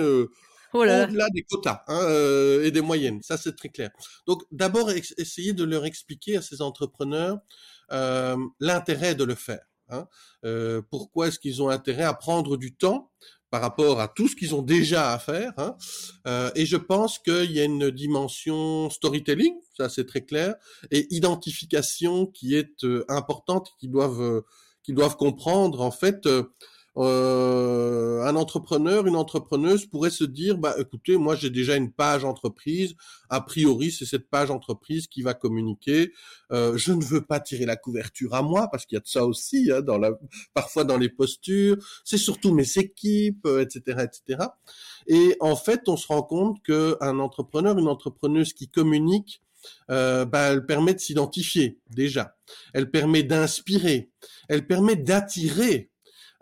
oh 0.75 0.79
au-delà 0.79 1.29
des 1.31 1.43
quotas 1.43 1.83
hein, 1.87 2.01
euh, 2.05 2.65
et 2.65 2.71
des 2.71 2.81
moyennes. 2.81 3.23
Ça, 3.23 3.37
c'est 3.37 3.57
très 3.57 3.69
clair. 3.69 3.91
Donc, 4.27 4.43
d'abord, 4.51 4.91
essayer 4.91 5.53
de 5.53 5.65
leur 5.65 5.85
expliquer 5.85 6.37
à 6.37 6.43
ces 6.43 6.63
entrepreneurs 6.63 7.39
euh, 7.93 8.37
l'intérêt 8.61 9.15
de 9.15 9.25
le 9.25 9.35
faire. 9.35 9.65
Hein. 9.91 10.07
Euh, 10.45 10.83
pourquoi 10.91 11.29
est-ce 11.29 11.39
qu'ils 11.39 11.63
ont 11.63 11.71
intérêt 11.71 12.05
à 12.05 12.15
prendre 12.15 12.57
du 12.57 12.75
temps 12.75 13.11
par 13.51 13.63
rapport 13.63 14.01
à 14.01 14.09
tout 14.09 14.29
ce 14.29 14.37
qu'ils 14.37 14.55
ont 14.55 14.63
déjà 14.63 15.13
à 15.13 15.19
faire. 15.19 15.53
Hein. 15.57 15.77
Euh, 16.27 16.51
et 16.55 16.67
je 16.67 16.77
pense 16.77 17.19
qu'il 17.19 17.51
y 17.51 17.61
a 17.61 17.65
une 17.65 17.91
dimension 17.91 18.91
storytelling, 18.91 19.55
ça 19.77 19.89
c'est 19.89 20.07
très 20.07 20.25
clair, 20.25 20.55
et 20.91 21.07
identification 21.15 22.27
qui 22.27 22.55
est 22.55 22.85
euh, 22.85 23.05
importante, 23.09 23.71
qu'ils 23.79 23.91
doivent, 23.91 24.21
euh, 24.21 24.47
qu'ils 24.83 24.95
doivent 24.95 25.17
comprendre 25.17 25.81
en 25.81 25.91
fait 25.91 26.29
euh, 26.99 28.23
un 28.25 28.37
entrepreneur, 28.37 29.07
une 29.07 29.17
entrepreneuse 29.17 29.87
pourrait 29.87 30.11
se 30.11 30.25
dire, 30.25 30.59
bah 30.59 30.75
écoutez, 30.79 31.17
moi 31.17 31.37
j'ai 31.37 31.51
déjà 31.51 31.77
une 31.77 31.93
page 31.93 32.25
entreprise. 32.25 32.95
A 33.31 33.41
priori, 33.41 33.91
c'est 33.91 34.05
cette 34.05 34.29
page 34.29 34.51
entreprise 34.51 35.07
qui 35.07 35.23
va 35.23 35.35
communiquer. 35.35 36.13
Euh, 36.53 36.77
je 36.77 36.93
ne 36.93 37.03
veux 37.03 37.21
pas 37.21 37.41
tirer 37.41 37.67
la 37.67 37.77
couverture 37.77 38.35
à 38.35 38.43
moi 38.43 38.69
parce 38.71 38.85
qu'il 38.85 38.97
y 38.97 38.99
a 38.99 39.03
de 39.03 39.07
ça 39.07 39.25
aussi 39.25 39.71
hein, 39.71 39.81
dans 39.81 39.99
la, 39.99 40.13
parfois 40.55 40.85
dans 40.85 40.99
les 40.99 41.09
postures. 41.09 41.77
C'est 42.05 42.19
surtout 42.19 42.53
mes 42.53 42.79
équipes, 42.79 43.47
etc., 43.61 43.83
euh, 43.89 44.05
etc. 44.05 44.49
Et 45.07 45.37
en 45.41 45.57
fait, 45.57 45.89
on 45.89 45.97
se 45.97 46.07
rend 46.09 46.23
compte 46.23 46.63
que 46.63 46.97
un 47.01 47.19
entrepreneur, 47.19 47.79
une 47.79 47.89
entrepreneuse 47.89 48.53
qui 48.53 48.69
communique 48.69 49.43
euh, 49.91 50.25
bah, 50.25 50.53
elle 50.53 50.67
permet 50.67 50.95
de 50.95 51.01
s'identifier 51.01 51.79
déjà. 51.91 52.37
Elle 52.75 52.91
permet 52.91 53.23
d'inspirer. 53.23 54.11
Elle 54.49 54.67
permet 54.67 54.97
d'attirer 54.97 55.91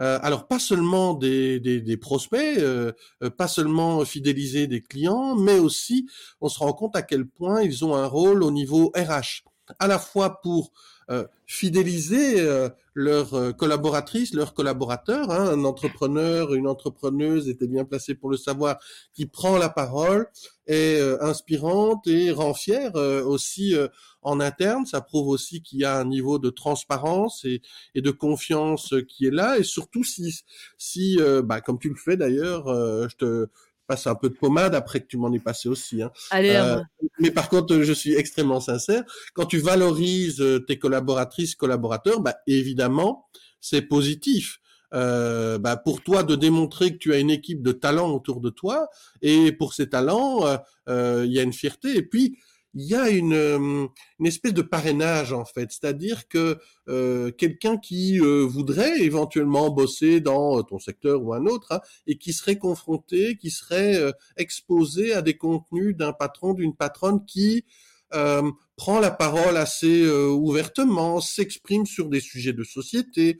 euh, 0.00 0.18
alors 0.22 0.46
pas 0.46 0.58
seulement 0.58 1.14
des, 1.14 1.98
prospects, 2.00 2.58
euh, 2.58 2.92
euh, 3.22 3.30
pas 3.30 3.48
seulement 3.48 4.04
fidéliser 4.04 4.66
des 4.66 4.82
clients, 4.82 5.34
mais 5.36 5.58
aussi 5.58 6.06
on 6.40 6.48
se 6.48 6.58
rend 6.58 6.72
compte 6.72 6.96
à 6.96 7.02
quel 7.02 7.26
point 7.26 7.62
ils 7.62 7.84
ont 7.84 7.94
un 7.94 8.06
rôle 8.06 8.42
au 8.42 8.50
niveau 8.50 8.92
RH, 8.94 9.44
à 9.78 9.86
la 9.86 9.98
fois 9.98 10.40
pour 10.40 10.72
fidéliser 11.46 12.44
leurs 12.96 13.34
euh, 13.34 13.52
collaboratrices, 13.52 14.34
leurs 14.34 14.54
collaborateurs. 14.54 15.30
Hein. 15.30 15.50
Un 15.50 15.64
entrepreneur, 15.64 16.54
une 16.54 16.66
entrepreneuse 16.66 17.48
était 17.48 17.68
bien 17.68 17.84
placé 17.84 18.14
pour 18.14 18.30
le 18.30 18.38
savoir, 18.38 18.78
qui 19.12 19.26
prend 19.26 19.58
la 19.58 19.68
parole, 19.68 20.26
est 20.66 21.00
inspirante 21.20 22.08
et 22.08 22.32
rend 22.32 22.54
fière 22.54 22.96
aussi 22.96 23.74
en 24.22 24.40
interne. 24.40 24.84
Ça 24.84 25.00
prouve 25.00 25.28
aussi 25.28 25.62
qu'il 25.62 25.78
y 25.78 25.84
a 25.84 25.96
un 25.96 26.04
niveau 26.04 26.40
de 26.40 26.50
transparence 26.50 27.44
et, 27.44 27.62
et, 27.94 28.00
de 28.02 28.10
confiance 28.10 28.92
qui 29.06 29.26
est 29.26 29.30
là. 29.30 29.58
Et 29.58 29.62
surtout 29.62 30.02
si, 30.02 30.42
si 30.76 31.18
bah, 31.44 31.60
comme 31.60 31.78
tu 31.78 31.88
le 31.88 31.94
fais 31.94 32.16
d'ailleurs, 32.16 32.66
je 33.08 33.14
te 33.14 33.46
passe 33.86 34.06
un 34.06 34.14
peu 34.14 34.28
de 34.28 34.34
pommade 34.34 34.74
après 34.74 35.00
que 35.00 35.06
tu 35.06 35.16
m'en 35.16 35.32
aies 35.32 35.40
passé 35.40 35.68
aussi. 35.68 36.02
Hein. 36.02 36.10
Allez, 36.30 36.50
euh, 36.50 36.80
mais 37.18 37.30
par 37.30 37.48
contre, 37.48 37.80
je 37.82 37.92
suis 37.92 38.14
extrêmement 38.14 38.60
sincère. 38.60 39.02
Quand 39.34 39.46
tu 39.46 39.58
valorises 39.58 40.40
euh, 40.40 40.58
tes 40.60 40.78
collaboratrices, 40.78 41.54
collaborateurs, 41.54 42.20
bah, 42.20 42.36
évidemment, 42.46 43.26
c'est 43.60 43.82
positif. 43.82 44.60
Euh, 44.94 45.58
bah, 45.58 45.76
pour 45.76 46.02
toi 46.02 46.22
de 46.22 46.36
démontrer 46.36 46.92
que 46.92 46.98
tu 46.98 47.12
as 47.12 47.18
une 47.18 47.30
équipe 47.30 47.62
de 47.62 47.72
talents 47.72 48.10
autour 48.12 48.40
de 48.40 48.50
toi 48.50 48.88
et 49.20 49.50
pour 49.50 49.74
ces 49.74 49.88
talents, 49.88 50.44
euh 50.88 51.24
il 51.26 51.32
y 51.32 51.40
a 51.40 51.42
une 51.42 51.52
fierté. 51.52 51.96
Et 51.96 52.02
puis, 52.02 52.38
il 52.76 52.84
y 52.84 52.94
a 52.94 53.08
une, 53.08 53.32
euh, 53.32 53.86
une 54.20 54.26
espèce 54.26 54.52
de 54.52 54.60
parrainage 54.60 55.32
en 55.32 55.46
fait, 55.46 55.72
c'est-à-dire 55.72 56.28
que 56.28 56.58
euh, 56.88 57.30
quelqu'un 57.30 57.78
qui 57.78 58.20
euh, 58.20 58.44
voudrait 58.44 59.00
éventuellement 59.00 59.70
bosser 59.70 60.20
dans 60.20 60.62
ton 60.62 60.78
secteur 60.78 61.22
ou 61.22 61.32
un 61.32 61.46
autre 61.46 61.72
hein, 61.72 61.80
et 62.06 62.18
qui 62.18 62.34
serait 62.34 62.58
confronté, 62.58 63.38
qui 63.38 63.50
serait 63.50 64.12
exposé 64.36 65.14
à 65.14 65.22
des 65.22 65.38
contenus 65.38 65.96
d'un 65.96 66.12
patron, 66.12 66.52
d'une 66.52 66.76
patronne 66.76 67.24
qui 67.24 67.64
prend 68.10 69.00
la 69.00 69.10
parole 69.10 69.56
assez 69.56 70.08
ouvertement, 70.08 71.20
s'exprime 71.20 71.86
sur 71.86 72.08
des 72.08 72.20
sujets 72.20 72.52
de 72.52 72.62
société, 72.62 73.38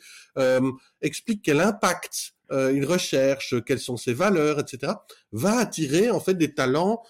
explique 1.03 1.43
quel 1.43 1.61
impact 1.61 2.35
il 2.51 2.85
recherche, 2.85 3.55
quelles 3.65 3.81
sont 3.81 3.97
ses 3.97 4.13
valeurs, 4.13 4.59
etc., 4.59 4.95
va 5.33 5.59
attirer 5.59 6.11
en 6.11 6.21
fait 6.21 6.35
des 6.35 6.55
talents 6.55 7.03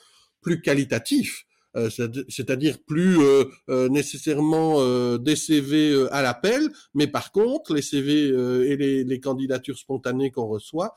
plus 0.43 0.61
qualitatifs 0.61 1.46
euh, 1.77 1.91
c'est-à-dire 1.91 2.79
plus 2.87 3.21
euh, 3.21 3.45
euh, 3.69 3.89
nécessairement 3.89 5.17
des 5.19 5.37
CV 5.37 6.07
à 6.11 6.23
l'appel, 6.23 6.69
mais 6.95 7.07
par 7.07 7.33
contre 7.33 7.75
les 7.75 7.83
CV 7.83 8.29
et 8.29 8.77
les, 8.77 9.05
les, 9.05 9.21
candidatures 9.21 9.79
spontanées 9.79 10.31
qu'on 10.31 10.47
reçoit 10.47 10.95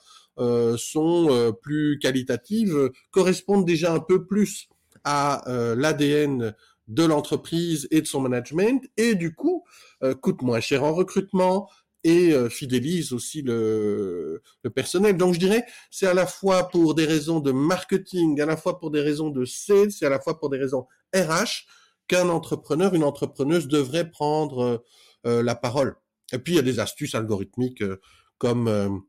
sont 0.77 1.53
plus 1.61 1.99
qualitatives, 1.99 2.91
correspondent 3.11 3.65
déjà 3.65 3.93
un 3.93 3.99
peu 3.99 4.25
plus 4.25 4.69
à 5.03 5.43
l'ADN 5.75 6.53
de 6.87 7.03
l'entreprise 7.03 7.87
et 7.91 8.01
de 8.01 8.07
son 8.07 8.21
management, 8.21 8.83
et 8.97 9.15
du 9.15 9.33
coup 9.33 9.63
coûtent 10.21 10.41
moins 10.41 10.59
cher 10.59 10.83
en 10.83 10.93
recrutement, 10.93 11.69
et 12.03 12.31
euh, 12.31 12.49
fidélise 12.49 13.13
aussi 13.13 13.41
le, 13.41 14.41
le, 14.63 14.69
personnel. 14.69 15.17
Donc 15.17 15.33
je 15.33 15.39
dirais, 15.39 15.65
c'est 15.91 16.07
à 16.07 16.13
la 16.13 16.25
fois 16.25 16.69
pour 16.69 16.95
des 16.95 17.05
raisons 17.05 17.39
de 17.39 17.51
marketing, 17.51 18.39
à 18.41 18.45
la 18.45 18.57
fois 18.57 18.79
pour 18.79 18.91
des 18.91 19.01
raisons 19.01 19.29
de 19.29 19.45
sales, 19.45 19.91
c'est 19.91 20.05
à 20.05 20.09
la 20.09 20.19
fois 20.19 20.39
pour 20.39 20.49
des 20.49 20.57
raisons 20.57 20.87
RH 21.13 21.65
qu'un 22.07 22.29
entrepreneur, 22.29 22.93
une 22.93 23.03
entrepreneuse 23.03 23.67
devrait 23.67 24.09
prendre 24.09 24.59
euh, 24.59 24.77
euh, 25.27 25.43
la 25.43 25.55
parole. 25.55 25.95
Et 26.31 26.39
puis 26.39 26.53
il 26.53 26.55
y 26.55 26.59
a 26.59 26.63
des 26.63 26.79
astuces 26.79 27.15
algorithmiques 27.15 27.83
comme 28.37 29.03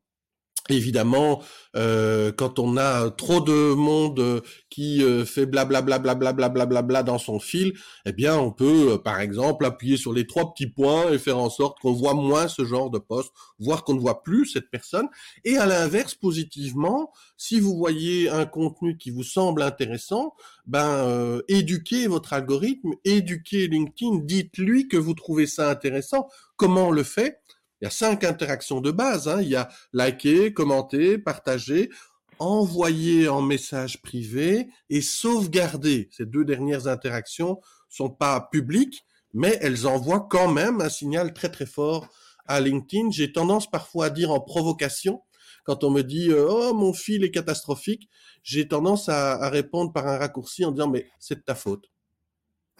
Évidemment, 0.69 1.43
euh, 1.75 2.33
quand 2.33 2.59
on 2.59 2.77
a 2.77 3.11
trop 3.11 3.41
de 3.41 3.73
monde 3.75 4.43
qui 4.69 5.03
euh, 5.03 5.25
fait 5.25 5.47
blablabla 5.47 5.99
bla 5.99 6.83
bla 6.83 7.03
dans 7.03 7.19
son 7.19 7.41
fil, 7.41 7.73
eh 8.05 8.13
bien, 8.13 8.37
on 8.37 8.53
peut, 8.53 8.93
euh, 8.93 8.99
par 8.99 9.21
exemple, 9.21 9.65
appuyer 9.65 9.97
sur 9.97 10.13
les 10.13 10.27
trois 10.27 10.53
petits 10.53 10.69
points 10.69 11.11
et 11.11 11.19
faire 11.19 11.39
en 11.39 11.51
sorte 11.51 11.81
qu'on 11.81 11.93
voit 11.93 12.15
moins 12.15 12.47
ce 12.47 12.65
genre 12.65 12.91
de 12.91 12.99
poste, 12.99 13.33
voire 13.59 13.85
qu'on 13.85 13.95
ne 13.95 14.01
voit 14.01 14.23
plus 14.23 14.47
cette 14.47 14.71
personne. 14.71 15.09
Et 15.45 15.57
à 15.57 15.67
l'inverse, 15.67 16.15
positivement, 16.15 17.11
si 17.37 17.59
vous 17.59 17.77
voyez 17.77 18.29
un 18.29 18.47
contenu 18.47 18.97
qui 18.97 19.11
vous 19.11 19.25
semble 19.25 19.63
intéressant, 19.63 20.35
ben, 20.67 21.41
éduquez 21.49 22.07
votre 22.07 22.33
algorithme, 22.33 22.93
éduquez 23.05 23.67
LinkedIn, 23.67 24.21
dites-lui 24.23 24.89
que 24.89 24.97
vous 24.97 25.15
trouvez 25.15 25.47
ça 25.47 25.69
intéressant. 25.69 26.29
Comment 26.57 26.89
on 26.89 26.93
le 26.93 27.03
fait? 27.03 27.41
Il 27.81 27.85
y 27.85 27.87
a 27.87 27.91
cinq 27.91 28.25
interactions 28.25 28.81
de 28.81 28.91
base. 28.91 29.29
Hein. 29.29 29.41
Il 29.43 29.49
y 29.49 29.57
a 29.57 29.69
liker, 29.93 30.53
commenter, 30.53 31.19
partager, 31.19 31.91
envoyer 32.39 33.29
en 33.29 33.43
message 33.43 34.03
privé 34.03 34.69
et 34.89 35.01
sauvegarder. 35.01 36.09
Ces 36.13 36.27
deux 36.27 36.45
dernières 36.45 36.89
interactions 36.89 37.61
sont 37.89 38.11
pas 38.11 38.49
publiques, 38.53 39.05
mais 39.33 39.59
elles 39.61 39.87
envoient 39.87 40.27
quand 40.29 40.51
même 40.51 40.81
un 40.81 40.89
signal 40.89 41.33
très 41.33 41.51
très 41.51 41.67
fort 41.67 42.09
à 42.47 42.61
LinkedIn. 42.61 43.11
J'ai 43.11 43.33
tendance 43.33 43.71
parfois 43.71 44.07
à 44.07 44.11
dire 44.11 44.31
en 44.31 44.41
provocation, 44.41 45.23
quand 45.65 45.85
on 45.85 45.91
me 45.91 46.03
dit 46.03 46.31
euh, 46.31 46.49
oh 46.49 46.75
mon 46.75 46.93
fil 46.93 47.25
est 47.25 47.31
catastrophique, 47.31 48.09
j'ai 48.43 48.69
tendance 48.69 49.09
à, 49.09 49.33
à 49.35 49.49
répondre 49.51 49.93
par 49.93 50.07
un 50.07 50.19
raccourci 50.19 50.65
en 50.65 50.73
disant 50.73 50.89
mais 50.89 51.07
c'est 51.19 51.37
de 51.37 51.43
ta 51.43 51.55
faute. 51.55 51.91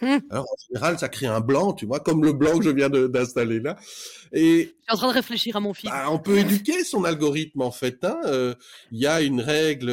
Mmh. 0.01 0.19
Alors, 0.31 0.45
en 0.45 0.57
général, 0.69 0.99
ça 0.99 1.09
crée 1.09 1.27
un 1.27 1.41
blanc, 1.41 1.73
tu 1.73 1.87
vois, 1.87 2.01
comme 2.01 2.25
le 2.25 2.33
blanc 2.33 2.59
que 2.59 2.65
je 2.65 2.71
viens 2.71 2.89
d'installer 2.89 3.61
là. 3.61 3.77
Et 4.33 4.63
je 4.63 4.67
suis 4.67 4.75
en 4.91 4.97
train 4.97 5.09
de 5.09 5.15
réfléchir 5.15 5.57
à 5.57 5.61
mon 5.61 5.75
fils. 5.75 5.91
Bah, 5.91 6.07
on 6.11 6.19
peut 6.19 6.39
éduquer 6.39 6.85
son 6.85 7.05
algorithme 7.05 7.63
en 7.63 7.71
fait. 7.71 8.05
Hein. 8.05 8.19
Euh, 8.25 8.55
il 8.93 8.99
y 8.99 9.07
a 9.07 9.21
une 9.21 9.41
règle, 9.41 9.91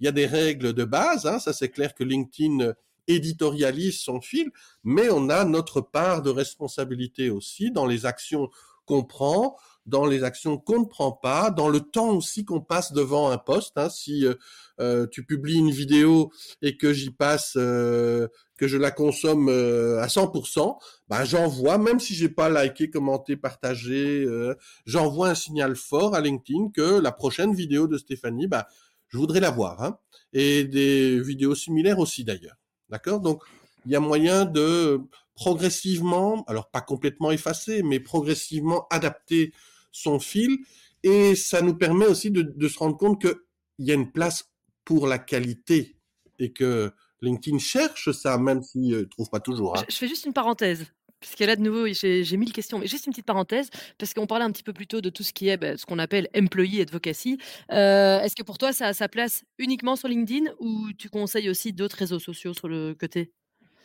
il 0.00 0.04
y 0.04 0.08
a 0.08 0.12
des 0.12 0.26
règles 0.26 0.72
de 0.72 0.84
base. 0.84 1.26
Hein. 1.26 1.38
Ça, 1.38 1.52
c'est 1.52 1.68
clair 1.68 1.94
que 1.94 2.04
LinkedIn 2.04 2.72
éditorialise 3.08 4.00
son 4.00 4.20
fil, 4.20 4.50
mais 4.84 5.08
on 5.10 5.30
a 5.30 5.44
notre 5.44 5.80
part 5.80 6.22
de 6.22 6.30
responsabilité 6.30 7.30
aussi 7.30 7.70
dans 7.70 7.86
les 7.86 8.06
actions 8.06 8.48
qu'on 8.84 9.04
prend, 9.04 9.56
dans 9.88 10.06
les 10.06 10.22
actions 10.22 10.58
qu'on 10.58 10.80
ne 10.80 10.84
prend 10.84 11.12
pas, 11.12 11.50
dans 11.50 11.68
le 11.68 11.80
temps 11.80 12.10
aussi 12.10 12.44
qu'on 12.44 12.60
passe 12.60 12.92
devant 12.92 13.30
un 13.30 13.38
poste. 13.38 13.72
Hein. 13.76 13.88
Si 13.88 14.26
euh, 14.26 14.34
euh, 14.80 15.06
tu 15.10 15.24
publies 15.24 15.56
une 15.56 15.70
vidéo 15.70 16.30
et 16.62 16.76
que 16.76 16.92
j'y 16.92 17.10
passe, 17.10 17.54
euh, 17.56 18.28
que 18.58 18.68
je 18.68 18.76
la 18.76 18.90
consomme 18.90 19.48
à 19.48 20.06
100%, 20.06 20.78
bah 21.08 21.24
j'envoie, 21.24 21.78
même 21.78 22.00
si 22.00 22.14
j'ai 22.14 22.28
pas 22.28 22.50
liké, 22.50 22.90
commenté, 22.90 23.36
partagé, 23.36 24.26
j'envoie 24.84 25.28
un 25.28 25.34
signal 25.34 25.76
fort 25.76 26.14
à 26.14 26.20
LinkedIn 26.20 26.70
que 26.74 27.00
la 27.00 27.12
prochaine 27.12 27.54
vidéo 27.54 27.86
de 27.86 27.96
Stéphanie, 27.96 28.48
bah 28.48 28.66
je 29.08 29.16
voudrais 29.16 29.40
la 29.40 29.50
voir. 29.50 29.82
Hein. 29.82 29.98
Et 30.32 30.64
des 30.64 31.20
vidéos 31.20 31.54
similaires 31.54 31.98
aussi 31.98 32.24
d'ailleurs. 32.24 32.56
D'accord? 32.88 33.20
Donc 33.20 33.42
il 33.86 33.92
y 33.92 33.96
a 33.96 34.00
moyen 34.00 34.44
de 34.44 35.00
progressivement, 35.38 36.44
alors 36.48 36.68
pas 36.68 36.80
complètement 36.80 37.30
effacer, 37.30 37.84
mais 37.84 38.00
progressivement 38.00 38.88
adapter 38.90 39.52
son 39.92 40.18
fil. 40.18 40.58
Et 41.02 41.34
ça 41.34 41.62
nous 41.62 41.74
permet 41.74 42.06
aussi 42.06 42.30
de, 42.30 42.68
se 42.68 42.78
rendre 42.78 42.96
compte 42.96 43.20
qu'il 43.20 43.36
y 43.78 43.90
a 43.90 43.94
une 43.94 44.10
place 44.10 44.44
pour 44.84 45.06
la 45.06 45.18
qualité 45.18 45.96
et 46.38 46.52
que 46.52 46.92
LinkedIn 47.20 47.58
cherche 47.58 48.10
ça, 48.12 48.38
même 48.38 48.62
s'il 48.62 48.88
ne 48.88 49.02
trouve 49.02 49.28
pas 49.30 49.40
toujours. 49.40 49.76
Hein. 49.76 49.84
Je, 49.88 49.96
fais 49.96 50.08
juste 50.08 50.26
une 50.26 50.32
parenthèse. 50.32 50.86
Parce 51.20 51.38
là, 51.40 51.56
de 51.56 51.62
nouveau, 51.62 51.86
j'ai 51.92 52.36
mille 52.36 52.52
questions. 52.52 52.78
Mais 52.78 52.86
juste 52.86 53.06
une 53.06 53.12
petite 53.12 53.26
parenthèse, 53.26 53.70
parce 53.98 54.14
qu'on 54.14 54.26
parlait 54.26 54.44
un 54.44 54.52
petit 54.52 54.62
peu 54.62 54.72
plus 54.72 54.86
tôt 54.86 55.00
de 55.00 55.10
tout 55.10 55.24
ce 55.24 55.32
qui 55.32 55.48
est 55.48 55.56
bah, 55.56 55.76
ce 55.76 55.84
qu'on 55.84 55.98
appelle 55.98 56.28
employee 56.36 56.80
advocacy. 56.80 57.38
Euh, 57.72 58.20
est-ce 58.20 58.36
que 58.36 58.44
pour 58.44 58.56
toi, 58.56 58.72
ça 58.72 58.86
a 58.86 58.92
sa 58.92 59.08
place 59.08 59.42
uniquement 59.58 59.96
sur 59.96 60.08
LinkedIn 60.08 60.52
ou 60.60 60.92
tu 60.96 61.08
conseilles 61.08 61.50
aussi 61.50 61.72
d'autres 61.72 61.96
réseaux 61.96 62.20
sociaux 62.20 62.54
sur 62.54 62.68
le 62.68 62.94
côté? 62.94 63.32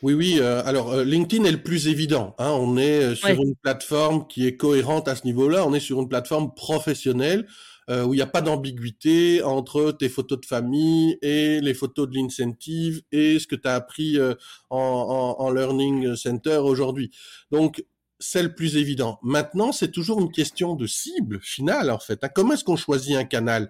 Oui, 0.03 0.13
oui. 0.13 0.37
Euh, 0.41 0.61
alors, 0.65 0.91
euh, 0.91 1.05
LinkedIn 1.05 1.45
est 1.45 1.51
le 1.51 1.63
plus 1.63 1.87
évident. 1.87 2.35
Hein. 2.37 2.51
On 2.51 2.75
est 2.75 3.01
euh, 3.01 3.15
sur 3.15 3.41
une 3.41 3.55
plateforme 3.55 4.27
qui 4.27 4.45
est 4.45 4.57
cohérente 4.57 5.07
à 5.07 5.15
ce 5.15 5.23
niveau-là. 5.23 5.65
On 5.65 5.73
est 5.73 5.79
sur 5.79 6.01
une 6.01 6.09
plateforme 6.09 6.53
professionnelle 6.53 7.47
où 7.89 8.13
il 8.13 8.15
n'y 8.15 8.23
a 8.23 8.27
pas 8.27 8.41
d'ambiguïté 8.41 9.43
entre 9.43 9.91
tes 9.91 10.07
photos 10.07 10.39
de 10.39 10.45
famille 10.45 11.17
et 11.21 11.59
les 11.59 11.73
photos 11.73 12.07
de 12.07 12.15
l'incentive 12.15 13.01
et 13.11 13.39
ce 13.39 13.45
que 13.45 13.57
tu 13.57 13.67
as 13.67 13.75
appris 13.75 14.17
en, 14.69 15.35
en, 15.37 15.51
Learning 15.51 16.15
Center 16.15 16.59
aujourd'hui. 16.59 17.11
Donc, 17.51 17.83
c'est 18.19 18.41
le 18.41 18.55
plus 18.55 18.77
évident. 18.77 19.19
Maintenant, 19.21 19.73
c'est 19.73 19.91
toujours 19.91 20.21
une 20.21 20.31
question 20.31 20.75
de 20.75 20.87
cible 20.87 21.41
finale, 21.41 21.91
en 21.91 21.99
fait. 21.99 22.23
Hein. 22.23 22.29
Comment 22.33 22.53
est-ce 22.53 22.63
qu'on 22.63 22.77
choisit 22.77 23.17
un 23.17 23.25
canal? 23.25 23.69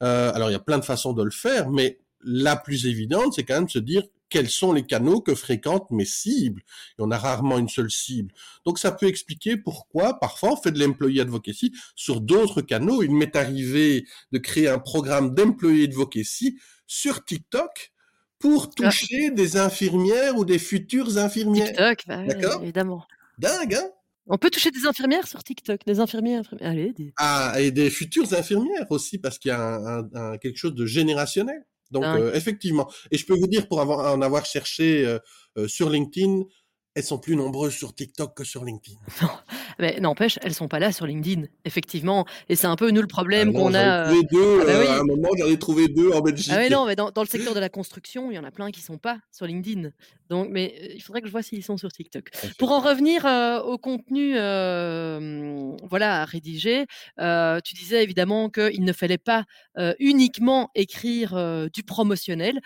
Alors, 0.00 0.48
il 0.48 0.54
y 0.54 0.56
a 0.56 0.60
plein 0.60 0.78
de 0.78 0.84
façons 0.86 1.12
de 1.12 1.22
le 1.22 1.30
faire, 1.30 1.68
mais 1.68 2.00
la 2.24 2.56
plus 2.56 2.86
évidente, 2.86 3.34
c'est 3.34 3.44
quand 3.44 3.56
même 3.56 3.66
de 3.66 3.70
se 3.70 3.78
dire 3.78 4.04
quels 4.30 4.48
sont 4.48 4.72
les 4.72 4.86
canaux 4.86 5.20
que 5.20 5.34
fréquentent 5.34 5.90
mes 5.90 6.04
cibles. 6.04 6.62
Et 6.98 7.02
on 7.02 7.10
a 7.10 7.18
rarement 7.18 7.58
une 7.58 7.68
seule 7.68 7.90
cible. 7.90 8.32
Donc 8.64 8.78
ça 8.78 8.92
peut 8.92 9.06
expliquer 9.06 9.56
pourquoi 9.56 10.18
parfois 10.18 10.52
on 10.52 10.56
fait 10.56 10.72
de 10.72 10.78
l'employee 10.78 11.20
advocacy 11.20 11.74
sur 11.94 12.20
d'autres 12.20 12.62
canaux. 12.62 13.02
Il 13.02 13.14
m'est 13.14 13.36
arrivé 13.36 14.06
de 14.32 14.38
créer 14.38 14.68
un 14.68 14.78
programme 14.78 15.34
d'employee 15.34 15.84
advocacy 15.84 16.58
sur 16.86 17.24
TikTok 17.24 17.92
pour 18.38 18.70
ah. 18.70 18.88
toucher 18.88 19.30
des 19.30 19.56
infirmières 19.56 20.36
ou 20.36 20.44
des 20.44 20.58
futures 20.58 21.18
infirmières. 21.18 21.66
TikTok, 21.66 22.04
bah 22.06 22.24
D'accord? 22.24 22.62
évidemment. 22.62 23.04
Dingue, 23.38 23.74
hein? 23.74 23.90
On 24.32 24.38
peut 24.38 24.50
toucher 24.50 24.70
des 24.70 24.86
infirmières 24.86 25.26
sur 25.26 25.42
TikTok, 25.42 25.80
des 25.86 25.98
infirmières, 25.98 26.54
Allez, 26.60 26.94
Ah, 27.16 27.54
et 27.58 27.72
des 27.72 27.90
futures 27.90 28.32
infirmières 28.32 28.86
aussi, 28.90 29.18
parce 29.18 29.38
qu'il 29.38 29.48
y 29.48 29.52
a 29.52 30.04
quelque 30.40 30.56
chose 30.56 30.74
de 30.74 30.86
générationnel. 30.86 31.64
Donc 31.90 32.04
euh, 32.04 32.32
effectivement, 32.34 32.90
et 33.10 33.18
je 33.18 33.26
peux 33.26 33.34
vous 33.34 33.46
dire 33.46 33.66
pour 33.66 33.80
avoir, 33.80 34.14
en 34.14 34.22
avoir 34.22 34.44
cherché 34.44 35.04
euh, 35.04 35.18
euh, 35.58 35.66
sur 35.66 35.90
LinkedIn, 35.90 36.42
elles 36.94 37.04
sont 37.04 37.18
plus 37.18 37.36
nombreuses 37.36 37.74
sur 37.74 37.94
TikTok 37.94 38.34
que 38.36 38.44
sur 38.44 38.64
LinkedIn. 38.64 38.96
Non, 39.22 39.28
mais 39.78 39.98
n'empêche, 40.00 40.38
elles 40.42 40.52
sont 40.52 40.68
pas 40.68 40.78
là 40.78 40.92
sur 40.92 41.06
LinkedIn, 41.06 41.44
effectivement 41.64 42.26
et 42.50 42.56
c'est 42.56 42.66
un 42.66 42.76
peu 42.76 42.90
nous 42.90 43.00
le 43.00 43.06
Ah 43.06 43.14
problème 43.14 43.48
non, 43.52 43.52
qu'on 43.52 43.70
j'en 43.70 43.74
ai 43.74 43.78
a, 43.78 44.12
heu 44.12 44.22
trouvé 44.22 44.26
2, 44.30 44.60
ah 44.60 44.64
bah 44.66 44.72
heu, 44.74 44.80
oui. 44.80 44.86
à 44.88 44.98
un 45.00 45.04
moment, 45.04 45.28
j'en 45.38 45.46
ai 45.46 45.58
trouvé 45.58 45.88
2 45.88 46.10
en 46.12 46.20
Belgique. 46.20 46.52
Ah 46.54 46.58
ouais, 46.58 46.68
non, 46.68 46.84
mais 46.86 46.96
dans 46.96 47.10
dans 47.10 47.22
le 47.22 47.26
secteur 47.28 47.54
de 47.54 47.60
la 47.60 47.68
construction, 47.70 48.30
il 48.30 48.34
y 48.34 48.38
en 48.38 48.44
a 48.44 48.50
plein 48.50 48.70
qui 48.70 48.80
sont 48.82 48.98
pas 48.98 49.18
sur 49.32 49.46
LinkedIn. 49.46 49.90
Donc 50.28 50.48
mais, 50.50 50.74
heu, 50.82 50.88
il 50.96 51.00
faudrait 51.02 51.22
que 51.22 51.28
je 51.28 51.32
vois 51.32 51.42
s'ils 51.42 51.64
sont 51.64 51.78
sur 51.78 51.90
TikTok. 51.90 52.30
Pour 52.58 52.72
en 52.72 52.80
revenir, 52.80 53.24
au 53.64 53.78
contenu, 53.78 54.32
voilà, 55.88 56.20
à 56.22 56.24
rédiger, 56.26 56.84
tu 57.18 57.74
disais 57.74 58.02
évidemment 58.02 58.50
qu'il 58.50 58.84
ne 58.84 58.92
fallait 58.92 59.16
pas, 59.18 59.44
uniquement 59.98 60.70
écrire, 60.74 61.68
du 61.72 61.82
promotionnel, 61.84 62.60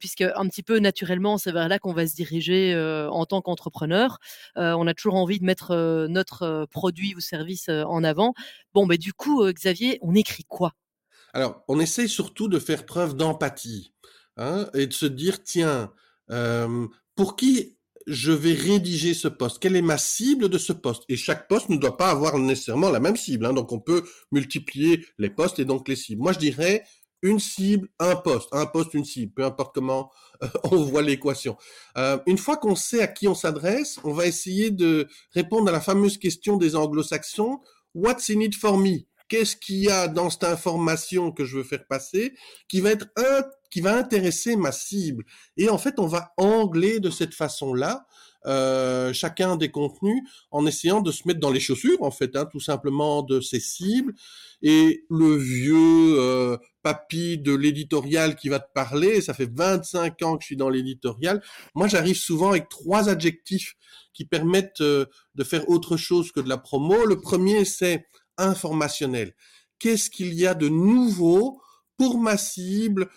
puisque 0.00 0.22
un 0.22 0.48
petit 0.48 0.62
peu 0.64 0.80
naturellement, 0.80 1.38
c'est 1.38 1.52
vers 1.52 1.68
là 1.68 1.78
qu'on 1.78 1.92
va 1.92 2.06
se 2.06 2.14
diriger, 2.16 2.74
en 3.10 3.24
tant 3.26 3.40
qu'entrepreneur. 3.42 3.67
On 4.56 4.86
a 4.86 4.94
toujours 4.94 5.16
envie 5.16 5.38
de 5.38 5.44
mettre, 5.44 6.06
notre, 6.08 6.66
produit 6.70 7.14
ou 7.14 7.20
service, 7.20 7.68
en 7.68 8.04
avant. 8.04 8.34
Bon, 8.74 8.86
beh, 8.86 8.98
du 8.98 9.12
coup, 9.12 9.44
Xavier, 9.52 9.98
on 10.02 10.14
écrit 10.14 10.44
quoi? 10.44 10.74
Alors, 11.34 11.62
on 11.68 11.78
essaye 11.78 12.08
surtout 12.08 12.48
de 12.48 12.58
faire 12.58 12.86
preuve 12.86 13.14
d'empathie, 13.14 13.92
hein, 14.36 14.68
et 14.74 14.86
de 14.86 14.92
se 14.92 15.06
dire: 15.06 15.42
«Tiens, 15.42 15.92
pour 17.14 17.36
qui 17.36 17.76
je 18.06 18.32
vais 18.32 18.54
rédiger 18.54 19.12
ce 19.12 19.28
post? 19.28 19.58
Quelle 19.58 19.76
est 19.76 19.82
ma 19.82 19.98
cible 19.98 20.48
de 20.48 20.56
ce 20.56 20.72
post?» 20.72 21.04
et 21.10 21.16
chaque 21.16 21.46
post 21.46 21.68
ne 21.68 21.76
doit 21.76 21.98
pas 21.98 22.10
avoir 22.10 22.38
nécessairement 22.38 22.90
la 22.90 23.00
même 23.00 23.16
cible, 23.16 23.44
hein, 23.44 23.52
donc 23.52 23.72
on 23.72 23.80
peut 23.80 24.04
multiplier 24.32 25.04
les 25.18 25.28
posts 25.28 25.58
et 25.58 25.66
donc 25.66 25.86
les 25.88 25.96
cibles. 25.96 26.22
Moi, 26.22 26.32
je 26.32 26.38
dirais: 26.38 26.84
une 27.22 27.38
cible, 27.38 27.88
un 27.98 28.16
post, 28.16 28.48
un 28.52 28.66
post, 28.66 28.94
une 28.94 29.04
cible, 29.04 29.32
peu 29.34 29.44
importe 29.44 29.74
comment, 29.74 30.10
heu, 30.42 30.48
on 30.70 30.82
voit 30.84 31.02
l'équation. 31.02 31.56
Heu, 31.96 32.20
une 32.26 32.38
fois 32.38 32.56
qu'on 32.56 32.74
sait 32.76 33.02
à 33.02 33.08
qui 33.08 33.28
on 33.28 33.34
s'adresse, 33.34 33.98
on 34.04 34.12
va 34.12 34.26
essayer 34.26 34.70
de 34.70 35.08
répondre 35.32 35.68
à 35.68 35.72
la 35.72 35.80
fameuse 35.80 36.18
question 36.18 36.56
des 36.56 36.76
anglo-saxons: 36.76 37.60
«What's 37.94 38.30
in 38.30 38.40
it 38.40 38.54
for 38.54 38.78
me?» 38.78 39.06
qu'est-ce 39.28 39.56
qu'il 39.56 39.76
y 39.76 39.90
a 39.90 40.08
dans 40.08 40.30
cette 40.30 40.44
information 40.44 41.32
que 41.32 41.44
je 41.44 41.58
veux 41.58 41.62
faire 41.62 41.86
passer 41.86 42.34
qui 42.68 42.80
va 42.80 42.90
être 42.90 43.06
int 43.16 43.44
qui 43.70 43.82
va 43.82 43.96
intéresser 43.96 44.56
ma 44.56 44.72
cible? 44.72 45.24
Et 45.56 45.68
en 45.68 45.78
fait, 45.78 45.98
on 45.98 46.06
va 46.06 46.32
angler 46.38 47.00
de 47.00 47.10
cette 47.10 47.34
façon-là, 47.34 48.06
heu, 48.46 49.12
chacun 49.12 49.56
des 49.56 49.70
contenus 49.70 50.22
en 50.50 50.66
essayant 50.66 51.00
de 51.00 51.12
se 51.12 51.26
mettre 51.26 51.40
dans 51.40 51.50
les 51.50 51.60
chaussures, 51.60 52.02
en 52.02 52.10
fait, 52.10 52.36
hein, 52.36 52.46
tout 52.50 52.60
simplement 52.60 53.22
de 53.22 53.40
ses 53.40 53.60
cibles 53.60 54.14
et 54.62 55.04
le 55.10 55.36
vieux, 55.36 56.16
heu, 56.18 56.58
papy 56.82 57.38
de 57.38 57.54
l'éditorial 57.54 58.36
qui 58.36 58.48
va 58.48 58.60
te 58.60 58.72
parler, 58.74 59.20
ça 59.20 59.34
fait 59.34 59.50
25 59.52 60.22
ans 60.22 60.36
que 60.36 60.42
je 60.42 60.46
suis 60.46 60.56
dans 60.56 60.70
l'éditorial. 60.70 61.42
Moi, 61.74 61.88
j'arrive 61.88 62.16
souvent 62.16 62.50
avec 62.50 62.68
3 62.68 63.08
adjectifs 63.08 63.74
qui 64.14 64.24
permettent, 64.24 64.80
heu, 64.80 65.06
de 65.34 65.44
faire 65.44 65.68
autre 65.68 65.96
chose 65.96 66.32
que 66.32 66.40
de 66.40 66.48
la 66.48 66.58
promo. 66.58 67.04
Le 67.06 67.20
1er, 67.20 67.64
c'est 67.64 68.06
informationnel. 68.38 69.34
Qu'est-ce 69.78 70.10
qu'il 70.10 70.34
y 70.34 70.46
a 70.46 70.54
de 70.54 70.68
nouveau 70.68 71.60
pour 71.96 72.18
ma 72.18 72.36
cible? 72.36 73.08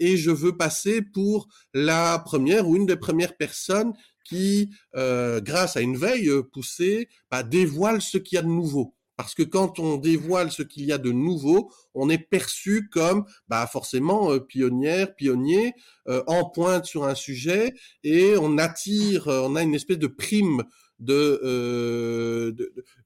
Et 0.00 0.16
je 0.16 0.30
veux 0.30 0.56
passer 0.56 1.02
pour 1.02 1.48
la 1.74 2.18
1re 2.24 2.66
ou 2.68 2.76
une 2.76 2.86
des 2.86 2.96
1res 2.96 3.36
personnes 3.36 3.92
qui, 4.28 4.70
heu, 4.96 5.40
grâce 5.42 5.76
à 5.76 5.80
une 5.80 5.96
veille, 5.96 6.28
heu, 6.28 6.42
poussée, 6.44 7.08
bah, 7.30 7.42
dévoile 7.42 8.02
ce 8.02 8.18
qu'il 8.18 8.36
y 8.36 8.38
a 8.38 8.42
de 8.42 8.48
nouveau. 8.48 8.94
Parce 9.16 9.34
que 9.34 9.42
quand 9.42 9.78
on 9.78 9.96
dévoile 9.96 10.50
ce 10.52 10.62
qu'il 10.62 10.84
y 10.84 10.92
a 10.92 10.98
de 10.98 11.10
nouveau, 11.10 11.72
on 11.94 12.10
est 12.10 12.18
perçu 12.18 12.88
comme, 12.90 13.24
bah, 13.48 13.66
forcément, 13.66 14.32
heu, 14.32 14.44
pionnière, 14.44 15.14
pionnier, 15.14 15.72
heu, 16.08 16.22
en 16.26 16.44
pointe 16.50 16.84
sur 16.86 17.04
un 17.04 17.14
sujet 17.14 17.74
et 18.04 18.34
on 18.38 18.58
attire, 18.58 19.28
heu, 19.28 19.40
on 19.42 19.56
a 19.56 19.62
une 19.62 19.74
espèce 19.74 19.98
de 19.98 20.06
prime 20.08 20.62
de, 20.98 22.54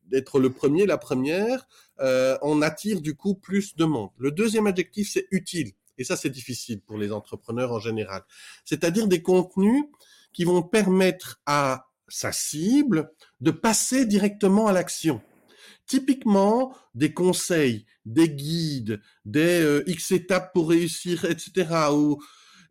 d'être 0.07 0.39
le 0.41 0.51
1er, 0.51 0.87
la 0.87 0.99
1re, 0.99 1.67
heu, 2.01 2.37
on 2.43 2.63
attire 2.63 3.01
du 3.01 3.15
coup 3.15 3.35
plus 3.35 3.77
de 3.77 3.85
monde. 3.85 4.11
Le 4.19 4.31
2e 4.33 4.67
adjectif, 4.67 5.11
c'est 5.13 5.27
utile 5.31 5.73
et 5.99 6.05
ça, 6.05 6.17
c'est 6.17 6.31
difficile 6.31 6.81
pour 6.81 6.97
les 6.99 7.13
entrepreneurs 7.13 7.73
en 7.73 7.79
général. 7.81 8.23
C'est-à-dire 8.65 9.07
des 9.07 9.23
contenus 9.23 9.85
qui 10.33 10.45
vont 10.45 10.63
permettre 10.63 11.41
à 11.47 11.87
sa 12.09 12.33
cible 12.33 13.11
de 13.41 13.51
passer 13.51 14.05
directement 14.05 14.67
à 14.67 14.73
l'action. 14.73 15.21
Typiquement, 15.87 16.75
des 16.95 17.13
conseils, 17.13 17.87
des 18.05 18.29
guides, 18.29 19.01
des, 19.25 19.61
heu, 19.63 19.85
X 19.87 20.13
étapes 20.13 20.53
pour 20.53 20.71
réussir 20.71 21.25
et 21.25 21.39
cetera 21.39 21.95
ou 21.95 22.19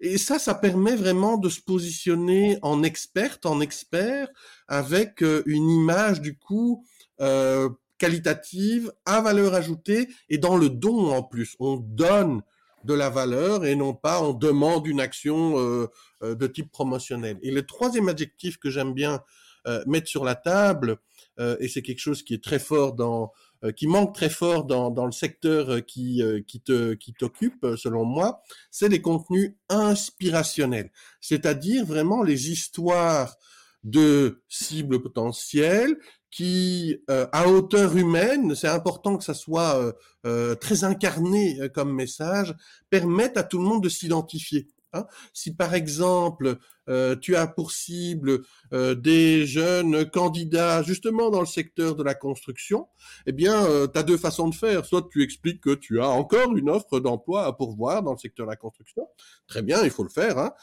et 0.02 0.18
ça, 0.18 0.40
ça 0.40 0.56
permet 0.56 0.96
vraiment 0.96 1.38
de 1.38 1.50
se 1.50 1.60
positionner 1.60 2.58
en 2.62 2.84
experte, 2.84 3.46
en 3.46 3.60
expert 3.60 4.30
avec, 4.70 5.22
heu, 5.22 5.44
une 5.46 5.70
image 5.70 6.22
du 6.22 6.38
coup, 6.38 6.86
heu, 7.20 7.70
qualitative, 7.98 8.94
à 9.06 9.20
valeur 9.20 9.54
ajoutée 9.54 10.08
et 10.30 10.38
dans 10.38 10.56
le 10.56 10.70
don 10.70 11.12
en 11.12 11.22
plus. 11.22 11.58
On 11.60 11.76
donne 11.76 12.42
de 12.84 12.94
la 12.94 13.10
valeur 13.10 13.66
et 13.66 13.76
non 13.76 13.94
pas 13.94 14.22
on 14.24 14.34
demande 14.34 14.88
une 14.88 15.00
action, 15.02 15.58
heu 15.60 15.90
heu, 16.24 16.36
de 16.36 16.48
type 16.48 16.72
promotionnel. 16.72 17.38
Et 17.42 17.52
le 17.52 17.66
3e 17.66 18.10
adjectif 18.10 18.58
que 18.58 18.70
j'aime 18.70 18.94
bien, 18.94 19.22
heu, 19.68 19.84
mettre 19.88 20.08
sur 20.08 20.24
la 20.26 20.36
table, 20.36 20.98
heu, 21.40 21.58
et 21.60 21.68
c'est 21.68 21.82
quelque 21.82 22.00
chose 22.00 22.24
qui 22.24 22.34
est 22.34 22.44
très 22.44 22.60
fort 22.60 22.94
dans, 22.94 23.32
heu, 23.64 23.72
qui 23.72 23.88
manque 23.88 24.16
très 24.16 24.30
fort 24.30 24.66
dans 24.66 24.90
dans 24.92 25.06
le 25.06 25.12
secteur, 25.12 25.72
heu, 25.72 25.80
qui, 25.82 26.22
qui 26.48 26.62
te 26.62 26.94
qui 26.94 27.14
t'occupe, 27.14 27.66
selon 27.78 28.06
moi, 28.06 28.42
c'est 28.72 28.90
les 28.90 29.02
contenus 29.02 29.54
inspirationnels. 29.70 30.92
C'est-à-dire 31.22 31.86
vraiment 31.86 32.24
les 32.24 32.52
histoires 32.52 33.36
de 33.84 34.44
cibles 34.50 35.02
potentielles 35.02 35.98
qui, 36.32 36.98
heu, 37.10 37.28
à 37.32 37.48
hauteur 37.50 37.96
humaine, 37.98 38.56
c'est 38.56 38.68
important 38.68 39.18
que 39.18 39.24
ça 39.24 39.34
soit, 39.34 39.80
heu 39.82 39.94
heu, 40.26 40.56
très 40.60 40.84
incarné, 40.84 41.60
heu, 41.62 41.70
comme 41.70 41.94
message, 41.94 42.56
permettent 42.90 43.38
à 43.38 43.44
tout 43.44 43.58
le 43.58 43.64
monde 43.66 43.84
de 43.84 43.90
s'identifier, 43.90 44.68
hein. 44.94 45.06
Si 45.34 45.56
par 45.56 45.74
exemple, 45.74 46.58
heu, 46.90 47.18
tu 47.22 47.36
as 47.36 47.48
pour 47.48 47.72
cible, 47.72 48.42
heu, 48.74 48.96
des 48.96 49.46
jeunes 49.46 50.10
candidats 50.10 50.84
justement 50.84 51.30
dans 51.30 51.40
le 51.42 51.46
secteur 51.46 51.96
de 51.96 52.04
la 52.04 52.16
construction 52.16 52.88
et 53.26 53.32
bien, 53.32 53.66
tu 53.92 53.98
as 54.00 54.04
2 54.04 54.18
façons 54.18 54.48
de 54.50 54.56
faire. 54.56 54.86
Soit 54.86 55.08
tu 55.12 55.24
expliques 55.24 55.62
que 55.62 55.76
tu 55.76 56.02
as 56.02 56.08
encore 56.10 56.56
une 56.58 56.70
offre 56.70 57.00
d'emploi 57.00 57.46
à 57.46 57.54
pourvoir 57.54 58.04
dans 58.04 58.12
le 58.14 58.18
secteur 58.18 58.46
de 58.46 58.52
la 58.52 58.56
construction. 58.58 59.08
Très 59.48 59.62
bien, 59.62 59.84
il 59.84 59.90
faut 59.92 60.04
le 60.04 60.10
faire, 60.10 60.38
hein, 60.38 60.54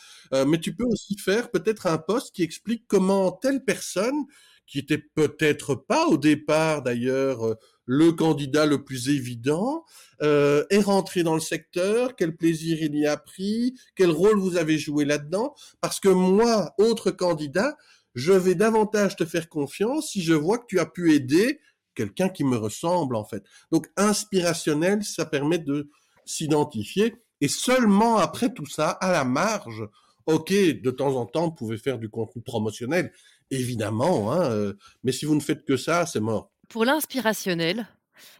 mais 0.46 0.58
tu 0.60 0.74
peux 0.74 0.84
aussi 0.84 1.16
faire 1.18 1.50
peut-être 1.50 1.86
un 1.86 1.98
post 1.98 2.34
qui 2.34 2.42
explique 2.42 2.84
comment 2.88 3.32
telle 3.32 3.64
personne, 3.64 4.24
qui 4.66 4.78
était 4.78 4.98
peut-être 4.98 5.74
pas 5.74 6.06
au 6.06 6.16
départ 6.16 6.82
d'ailleurs, 6.82 7.46
heu, 7.46 7.56
le 7.84 8.12
candidat 8.12 8.66
le 8.66 8.84
plus 8.84 9.08
évident, 9.08 9.84
heu, 10.22 10.66
est 10.70 10.80
rentré 10.80 11.22
dans 11.22 11.34
le 11.34 11.40
secteur, 11.40 12.16
quel 12.16 12.36
plaisir 12.36 12.78
il 12.80 12.96
y 12.96 13.06
a 13.06 13.16
pris, 13.16 13.74
quel 13.94 14.10
rôle 14.10 14.38
vous 14.38 14.56
avez 14.56 14.78
joué 14.78 15.04
là-dedans. 15.04 15.54
Parce 15.80 16.00
que 16.00 16.08
moi, 16.08 16.74
autre 16.78 17.10
candidat, 17.10 17.76
je 18.14 18.32
vais 18.32 18.54
davantage 18.54 19.14
te 19.14 19.24
faire 19.24 19.48
confiance 19.48 20.10
si 20.10 20.22
je 20.22 20.34
vois 20.34 20.58
que 20.58 20.66
tu 20.66 20.80
as 20.80 20.86
pu 20.86 21.12
aider 21.14 21.60
quelqu'un 21.94 22.28
qui 22.28 22.44
me 22.44 22.56
ressemble, 22.56 23.14
en 23.16 23.24
fait. 23.24 23.42
Donc 23.70 23.86
inspirationnel, 23.96 25.04
ça 25.04 25.24
permet 25.24 25.58
de 25.58 25.88
s'identifier 26.24 27.14
et 27.40 27.48
seulement 27.48 28.18
après 28.18 28.52
tout 28.52 28.66
ça, 28.66 28.90
à 28.90 29.12
la 29.12 29.24
marge, 29.24 29.86
OK, 30.26 30.52
de 30.52 30.90
temps 30.90 31.14
en 31.16 31.26
temps, 31.26 31.44
vous 31.44 31.54
pouvez 31.54 31.78
faire 31.78 31.98
du 31.98 32.08
contenu 32.08 32.42
promotionnel, 32.42 33.12
évidemment, 33.50 34.32
hein, 34.32 34.50
heu, 34.50 34.78
mais 35.04 35.12
si 35.12 35.24
vous 35.26 35.34
ne 35.34 35.40
faites 35.40 35.64
que 35.64 35.76
ça, 35.76 36.06
c'est 36.06 36.20
mort. 36.20 36.52
Pour 36.68 36.84
l'inspirationnel, 36.84 37.86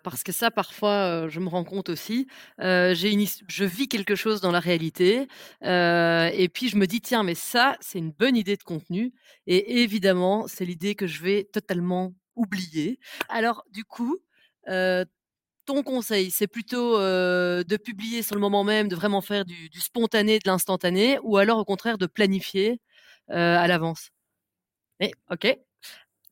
parce 0.02 0.24
que 0.24 0.32
ça 0.32 0.50
parfois, 0.50 1.26
heu, 1.26 1.28
je 1.28 1.38
me 1.40 1.48
rends 1.48 1.62
compte 1.64 1.88
aussi, 1.90 2.26
heu, 2.60 2.92
j'ai 2.94 3.12
une 3.12 3.24
je 3.48 3.64
vis 3.64 3.88
quelque 3.88 4.16
chose 4.16 4.40
dans 4.40 4.50
la 4.52 4.58
réalité, 4.60 5.28
et 5.62 6.48
puis 6.52 6.68
je 6.68 6.76
me 6.76 6.86
dis: 6.86 7.00
«Tiens, 7.00 7.22
mais 7.22 7.34
ça, 7.36 7.76
c'est 7.80 7.98
une 7.98 8.10
bonne 8.12 8.36
idée 8.36 8.56
de 8.56 8.62
contenu» 8.64 9.12
et 9.46 9.82
évidemment, 9.82 10.46
c'est 10.48 10.64
l'idée 10.64 10.94
que 10.96 11.06
je 11.06 11.22
vais 11.22 11.44
totalement 11.44 12.14
oublier. 12.34 12.98
Alors 13.28 13.64
du 13.70 13.84
coup, 13.84 14.18
ton 15.66 15.82
conseil, 15.82 16.30
c'est 16.30 16.46
plutôt, 16.48 16.98
de 16.98 17.76
publier 17.76 18.22
sur 18.22 18.34
le 18.36 18.40
moment 18.40 18.64
même, 18.64 18.88
de 18.88 18.96
vraiment 18.96 19.20
faire 19.22 19.44
du 19.44 19.70
spontané, 19.80 20.38
de 20.40 20.48
l'instantané 20.48 21.18
ou 21.22 21.36
alors 21.38 21.58
au 21.58 21.64
contraire 21.64 21.98
de 21.98 22.06
planifier, 22.06 22.80
à 23.28 23.66
l'avance? 23.68 24.10
Mais 25.00 25.12
OK. 25.30 25.46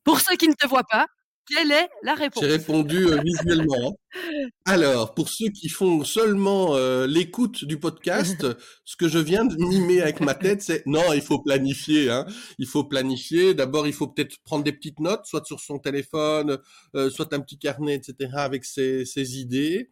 Pour 0.04 0.20
ceux 0.20 0.36
qui 0.36 0.48
ne 0.48 0.54
te 0.54 0.66
voient 0.68 0.84
pas, 0.90 1.06
quelle 1.46 1.72
est 1.72 1.88
la 2.02 2.14
J'ai 2.36 2.46
réponse? 2.46 2.46
répondu, 2.46 2.96
heu, 3.06 3.20
visuellement, 3.22 3.90
hein. 3.90 3.92
Alors, 4.66 5.14
pour 5.14 5.28
ceux 5.30 5.48
qui 5.50 5.68
font 5.68 6.04
seulement, 6.04 6.76
heu, 6.76 7.06
l'écoute 7.06 7.64
du 7.64 7.78
podcast, 7.78 8.46
ce 8.84 8.96
que 8.96 9.08
je 9.08 9.18
viens 9.18 9.44
de 9.46 9.56
mimer 9.56 10.02
avec 10.02 10.20
ma 10.20 10.34
tête, 10.34 10.62
c'est 10.62 10.86
non, 10.86 11.12
il 11.14 11.22
faut 11.22 11.40
planifier, 11.40 12.10
hein. 12.10 12.26
Il 12.58 12.66
faut 12.68 12.84
planifier. 12.84 13.54
D'abord, 13.54 13.86
il 13.88 13.92
faut 13.94 14.08
peut-être 14.08 14.38
prendre 14.44 14.64
des 14.64 14.72
petites 14.72 15.00
notes, 15.00 15.26
soit 15.26 15.44
sur 15.46 15.60
son 15.60 15.78
téléphone, 15.80 16.58
heu, 16.96 17.10
soit 17.10 17.32
un 17.34 17.40
petit 17.40 17.58
carnet 17.58 17.96
et 17.96 18.02
cetera 18.04 18.42
avec 18.42 18.64
ses 18.64 19.04
ses 19.06 19.38
idées. 19.40 19.88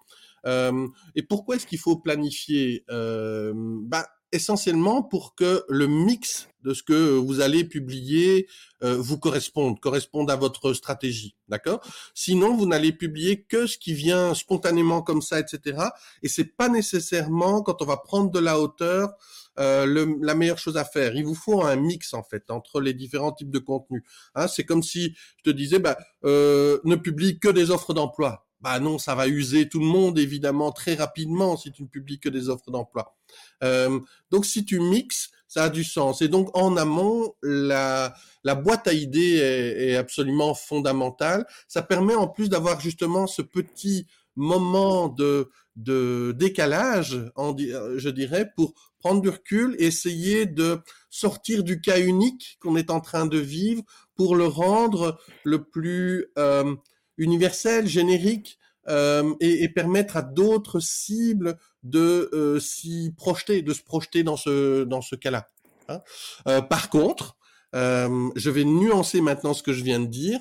Et 1.14 1.22
pourquoi 1.22 1.56
est-ce 1.56 1.66
qu'il 1.66 1.78
faut 1.78 1.96
planifier? 1.98 2.84
Bah 2.88 4.06
essentiellement 4.32 5.02
pour 5.02 5.34
que 5.34 5.64
le 5.68 5.86
mix 5.86 6.48
de 6.64 6.74
ce 6.74 6.82
que 6.82 7.16
vous 7.16 7.40
allez 7.40 7.64
publier 7.64 8.48
euh, 8.82 8.96
vous 8.96 9.18
corresponde, 9.18 9.80
corresponde 9.80 10.30
à 10.30 10.36
votre 10.36 10.72
stratégie, 10.72 11.36
d'accord? 11.48 11.80
Sinon, 12.14 12.56
vous 12.56 12.66
n'allez 12.66 12.92
publier 12.92 13.42
que 13.42 13.66
ce 13.66 13.78
qui 13.78 13.94
vient 13.94 14.34
spontanément 14.34 15.02
comme 15.02 15.22
ça, 15.22 15.40
etc. 15.40 15.78
Et 16.22 16.28
c'est 16.28 16.56
pas 16.56 16.68
nécessairement 16.68 17.62
quand 17.62 17.82
on 17.82 17.84
va 17.84 17.96
prendre 17.96 18.30
de 18.30 18.38
la 18.38 18.58
hauteur 18.58 19.14
euh, 19.58 19.84
le, 19.84 20.16
la 20.22 20.34
meilleure 20.34 20.58
chose 20.58 20.76
à 20.76 20.84
faire. 20.84 21.14
Il 21.14 21.24
vous 21.24 21.34
faut 21.34 21.62
un 21.62 21.76
mix 21.76 22.14
en 22.14 22.22
fait 22.22 22.50
entre 22.50 22.80
les 22.80 22.94
différents 22.94 23.32
types 23.32 23.50
de 23.50 23.58
contenus. 23.58 24.02
Hein, 24.34 24.48
c'est 24.48 24.64
comme 24.64 24.82
si 24.82 25.14
je 25.38 25.50
te 25.50 25.54
disais, 25.54 25.78
bah, 25.78 25.98
euh, 26.24 26.78
ne 26.84 26.96
publie 26.96 27.38
que 27.38 27.48
des 27.48 27.70
offres 27.70 27.92
d'emploi. 27.92 28.46
Bah 28.62 28.78
non, 28.78 28.98
ça 28.98 29.14
va 29.14 29.26
user 29.26 29.68
tout 29.68 29.80
le 29.80 29.86
monde 29.86 30.18
évidemment 30.18 30.70
très 30.70 30.94
rapidement 30.94 31.56
si 31.56 31.72
tu 31.72 31.82
ne 31.82 31.88
publies 31.88 32.20
que 32.20 32.28
des 32.28 32.48
offres 32.48 32.70
d'emploi. 32.70 33.16
Euh, 33.64 33.98
donc 34.30 34.46
si 34.46 34.64
tu 34.64 34.78
mixes, 34.78 35.30
ça 35.48 35.64
a 35.64 35.68
du 35.68 35.84
sens. 35.84 36.22
Et 36.22 36.28
donc 36.28 36.56
en 36.56 36.76
amont, 36.76 37.34
la, 37.42 38.14
la 38.44 38.54
boîte 38.54 38.86
à 38.86 38.92
idées 38.92 39.36
est, 39.36 39.90
est 39.90 39.96
absolument 39.96 40.54
fondamentale. 40.54 41.44
Ça 41.66 41.82
permet 41.82 42.14
en 42.14 42.28
plus 42.28 42.48
d'avoir 42.48 42.80
justement 42.80 43.26
ce 43.26 43.42
petit 43.42 44.06
moment 44.36 45.08
de, 45.08 45.50
de 45.76 46.34
décalage, 46.38 47.20
en, 47.34 47.56
je 47.56 48.08
dirais, 48.08 48.50
pour 48.56 48.74
prendre 48.98 49.20
du 49.20 49.28
recul 49.28 49.74
essayer 49.78 50.46
de 50.46 50.80
sortir 51.10 51.64
du 51.64 51.80
cas 51.80 51.98
unique 51.98 52.58
qu'on 52.60 52.76
est 52.76 52.90
en 52.90 53.00
train 53.00 53.26
de 53.26 53.38
vivre 53.38 53.82
pour 54.14 54.36
le 54.36 54.46
rendre 54.46 55.18
le 55.44 55.64
plus 55.64 56.28
euh, 56.38 56.76
universel, 57.22 57.86
générique 57.86 58.58
euh, 58.88 59.34
et, 59.40 59.62
et, 59.62 59.68
permettre 59.68 60.16
à 60.16 60.22
d'autres 60.22 60.80
cibles 60.80 61.56
de 61.84 62.28
euh, 62.32 62.58
s'y 62.58 63.14
projeter, 63.16 63.62
de 63.62 63.72
se 63.72 63.82
projeter 63.82 64.24
dans 64.24 64.36
ce 64.36 64.82
dans 64.82 65.00
ce 65.00 65.14
cas-là. 65.14 65.48
Hein. 65.88 66.00
Euh, 66.48 66.60
par 66.60 66.90
contre, 66.90 67.36
je 67.74 68.50
vais 68.50 68.64
nuancer 68.64 69.20
maintenant 69.20 69.54
ce 69.54 69.62
que 69.62 69.72
je 69.72 69.82
viens 69.82 70.00
de 70.00 70.06
dire. 70.06 70.40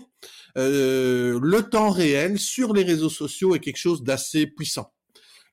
Le 0.56 1.60
temps 1.62 1.92
réel 1.92 2.40
sur 2.40 2.74
les 2.74 2.84
réseaux 2.84 3.10
sociaux 3.10 3.56
est 3.56 3.60
quelque 3.60 3.78
chose 3.78 4.04
d'assez 4.04 4.48
puissant. 4.48 4.92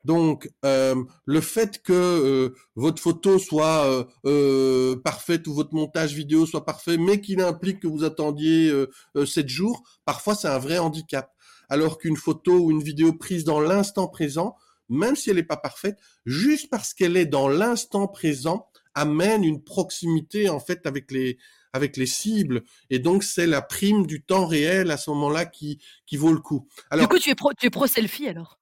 Donc, 0.04 0.48
euh, 0.64 0.94
le 1.26 1.40
fait 1.40 1.82
que 1.82 1.92
euh, 1.92 2.54
votre 2.76 3.02
photo 3.02 3.38
soit 3.38 3.84
euh, 3.86 4.04
euh, 4.26 4.96
parfaite 5.02 5.46
ou 5.46 5.54
votre 5.54 5.74
montage 5.74 6.14
vidéo 6.14 6.46
soit 6.46 6.64
parfait, 6.64 6.96
mais 6.96 7.20
qu'il 7.20 7.40
implique 7.40 7.80
que 7.80 7.88
vous 7.88 8.04
attendiez 8.04 8.70
euh, 8.70 9.26
7 9.26 9.48
jours, 9.48 9.82
parfois 10.04 10.34
c'est 10.34 10.48
un 10.48 10.58
vrai 10.58 10.78
handicap. 10.78 11.30
Alors 11.68 11.98
qu'une 11.98 12.16
photo 12.16 12.58
ou 12.58 12.70
une 12.70 12.82
vidéo 12.82 13.12
prise 13.12 13.44
dans 13.44 13.60
l'instant 13.60 14.08
présent, 14.08 14.56
même 14.88 15.16
si 15.16 15.30
elle 15.30 15.36
n'est 15.36 15.42
pas 15.42 15.56
parfaite, 15.56 15.98
juste 16.24 16.70
parce 16.70 16.94
qu'elle 16.94 17.16
est 17.16 17.26
dans 17.26 17.48
l'instant 17.48 18.06
présent, 18.08 18.68
amène 18.94 19.44
une 19.44 19.62
proximité 19.62 20.48
en 20.48 20.60
fait 20.60 20.86
avec 20.86 21.10
les 21.10 21.38
avec 21.74 21.98
les 21.98 22.06
cibles 22.06 22.62
et 22.88 22.98
donc 22.98 23.22
c'est 23.22 23.46
la 23.46 23.60
prime 23.60 24.06
du 24.06 24.22
temps 24.22 24.46
réel 24.46 24.90
à 24.90 24.96
ce 24.96 25.10
moment-là 25.10 25.44
qui 25.44 25.78
qui 26.06 26.16
vaut 26.16 26.32
le 26.32 26.40
coup. 26.40 26.66
Alors, 26.90 27.06
du 27.06 27.14
coup, 27.14 27.18
tu 27.20 27.30
es 27.30 27.34
pro 27.34 27.52
tu 27.52 27.66
es 27.66 27.70
pro 27.70 27.86
selfie 27.86 28.28
alors? 28.28 28.58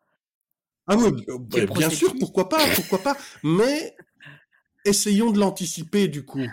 Ah 0.87 0.97
oui, 0.97 1.25
bien 1.75 1.91
sûr, 1.91 2.15
pourquoi 2.19 2.49
pas, 2.49 2.65
pourquoi 2.75 2.99
pas. 2.99 3.17
Mais 3.43 3.97
essayons 4.85 5.31
de 5.31 5.39
l'anticiper 5.39 6.09
du 6.09 6.25
coup. 6.25 6.47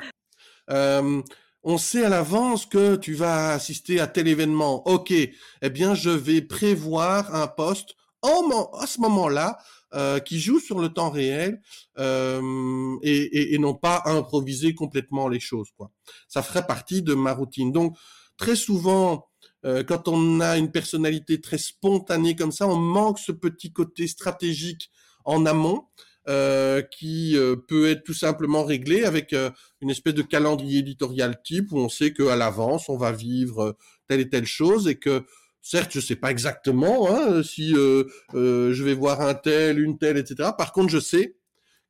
Euh, 0.69 1.21
on 1.63 1.77
sait 1.77 2.03
à 2.03 2.09
l'avance 2.09 2.65
que 2.65 2.95
tu 2.95 3.13
vas 3.13 3.53
assister 3.53 3.99
à 3.99 4.07
tel 4.07 4.27
événement. 4.27 4.85
Ok, 4.87 5.11
eh 5.11 5.69
bien, 5.69 5.95
je 5.95 6.09
vais 6.09 6.41
prévoir 6.41 7.33
un 7.33 7.47
poste 7.47 7.95
en, 8.21 8.69
à 8.73 8.87
ce 8.87 8.99
moment-là 9.01 9.59
euh, 9.93 10.19
qui 10.19 10.39
joue 10.39 10.59
sur 10.59 10.79
le 10.79 10.89
temps 10.89 11.09
réel 11.09 11.61
euh, 11.99 12.97
et, 13.03 13.15
et, 13.15 13.53
et, 13.53 13.59
non 13.59 13.75
pas 13.75 14.01
improviser 14.05 14.73
complètement 14.73 15.27
les 15.27 15.39
choses. 15.39 15.69
Quoi. 15.77 15.91
Ça 16.27 16.41
ferait 16.41 16.65
partie 16.65 17.01
de 17.01 17.13
ma 17.13 17.33
routine. 17.33 17.71
Donc, 17.71 17.95
très 18.35 18.55
souvent, 18.55 19.27
euh, 19.65 19.83
quand 19.83 20.07
on 20.07 20.39
a 20.39 20.57
une 20.57 20.71
personnalité 20.71 21.41
très 21.41 21.57
spontanée 21.57 22.35
comme 22.35 22.51
ça, 22.51 22.67
on 22.67 22.75
manque 22.75 23.19
ce 23.19 23.31
petit 23.31 23.71
côté 23.71 24.07
stratégique 24.07 24.89
en 25.25 25.45
amont. 25.45 25.85
Euh, 26.29 26.81
qui 26.81 27.35
euh, 27.35 27.57
peut 27.57 27.89
être 27.89 28.05
tout 28.05 28.13
simplement 28.13 28.63
réglé 28.63 29.03
avec 29.03 29.33
euh, 29.33 29.51
une 29.81 29.89
espèce 29.89 30.13
de 30.13 30.21
calendrier 30.21 30.79
éditorial 30.79 31.41
type 31.43 31.73
où 31.73 31.79
on 31.79 31.89
sait 31.89 32.13
qu'à 32.13 32.37
l'avance 32.37 32.87
on 32.87 32.95
va 32.95 33.11
vivre 33.11 33.75
telle 34.07 34.21
et 34.21 34.29
telle 34.29 34.45
chose 34.45 34.87
et 34.87 34.95
que 34.95 35.25
certes 35.61 35.91
je 35.91 35.99
sais 35.99 36.15
pas 36.15 36.31
exactement 36.31 37.13
hein, 37.13 37.43
si 37.43 37.71
je 37.71 38.83
vais 38.83 38.93
voir 38.93 39.19
un 39.19 39.33
tel, 39.33 39.81
une 39.81 39.97
telle, 39.97 40.15
etc. 40.15 40.51
Par 40.57 40.71
contre 40.71 40.91
je 40.91 40.99
sais 40.99 41.35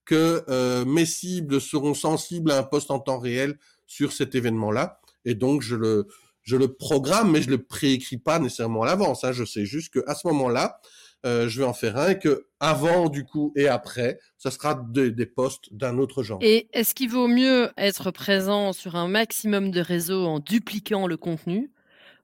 que 0.04 0.44
mes 0.86 1.06
cibles 1.06 1.62
seront 1.62 1.94
sensibles 1.94 2.50
à 2.50 2.58
un 2.58 2.64
poste 2.64 2.90
en 2.90 2.98
temps 2.98 3.20
réel 3.20 3.60
sur 3.86 4.14
cet 4.14 4.34
événement-là 4.34 5.00
et 5.26 5.36
donc 5.36 5.62
je 5.62 5.76
le 5.76 6.08
je 6.44 6.56
le 6.56 6.74
programme, 6.74 7.32
mais 7.32 7.42
je 7.42 7.50
le 7.50 7.64
préécris 7.64 8.18
pas 8.18 8.40
nécessairement 8.40 8.84
à 8.84 8.86
l'avance. 8.86 9.24
Hein. 9.24 9.32
Je 9.32 9.46
sais 9.46 9.66
juste 9.66 9.94
qu'à 9.94 10.14
ce 10.14 10.28
moment-là, 10.28 10.80
euh, 11.26 11.48
je 11.48 11.60
vais 11.60 11.66
en 11.66 11.74
faire 11.74 11.98
un 11.98 12.10
et 12.10 12.20
que 12.20 12.48
avant 12.60 13.08
du 13.08 13.24
coup 13.24 13.54
et 13.56 13.68
après, 13.68 14.20
ça 14.38 14.52
sera 14.52 14.76
des, 14.76 15.10
des 15.10 15.26
postes 15.26 15.74
d'un 15.74 15.98
autre 15.98 16.22
genre. 16.22 16.40
Et 16.42 16.68
est-ce 16.74 16.94
qu'il 16.94 17.10
vaut 17.10 17.28
mieux 17.28 17.72
être 17.78 18.12
présent 18.12 18.74
sur 18.74 18.96
un 18.96 19.08
maximum 19.08 19.72
de 19.72 19.80
réseaux 19.80 20.26
en 20.26 20.40
dupliquant 20.40 21.08
le 21.08 21.16
contenu, 21.16 21.72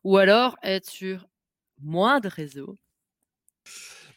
ou 0.03 0.17
alors 0.17 0.57
être 0.63 0.89
sur 0.89 1.27
moins 1.81 2.19
de 2.19 2.27
réseaux? 2.27 2.75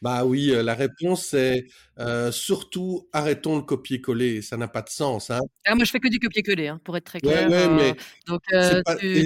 Bah 0.03 0.25
oui, 0.25 0.51
euh, 0.51 0.63
la 0.63 0.75
réponse 0.75 1.33
est 1.33 1.65
euh, 1.97 2.29
surtout 2.29 3.07
arrêtons 3.13 3.55
le 3.55 3.61
copier-coller. 3.61 4.41
Ça 4.41 4.57
n'a 4.57 4.67
pas 4.67 4.81
de 4.81 4.89
sens. 4.89 5.31
Hein. 5.31 5.39
Ah, 5.65 5.75
moi, 5.75 5.85
je 5.85 5.91
fais 5.91 6.01
que 6.01 6.09
du 6.09 6.19
copier-coller, 6.19 6.67
hein, 6.67 6.81
pour 6.83 6.97
être 6.97 7.05
très 7.05 7.21
clair. 7.21 7.49
Ouais, 7.49 7.55
ouais, 7.55 7.69
mais 7.69 7.91
euh, 7.91 7.93
donc 8.27 8.41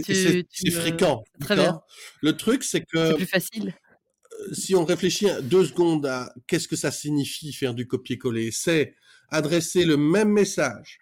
c'est 0.05 0.71
fréquent. 0.71 1.23
Très 1.39 1.55
bien. 1.55 1.81
Le 2.21 2.37
truc, 2.37 2.63
c'est 2.63 2.81
que 2.81 3.07
c'est 3.07 3.15
plus 3.15 3.25
facile. 3.25 3.73
Si 4.53 4.75
on 4.75 4.85
réfléchit 4.85 5.25
deux 5.41 5.65
secondes 5.65 6.05
à 6.05 6.31
qu'est-ce 6.45 6.67
que 6.67 6.75
ça 6.75 6.91
signifie 6.91 7.53
faire 7.53 7.73
du 7.73 7.87
copier-coller, 7.87 8.51
c'est 8.51 8.93
adresser 9.31 9.83
le 9.83 9.97
même 9.97 10.29
message 10.29 10.99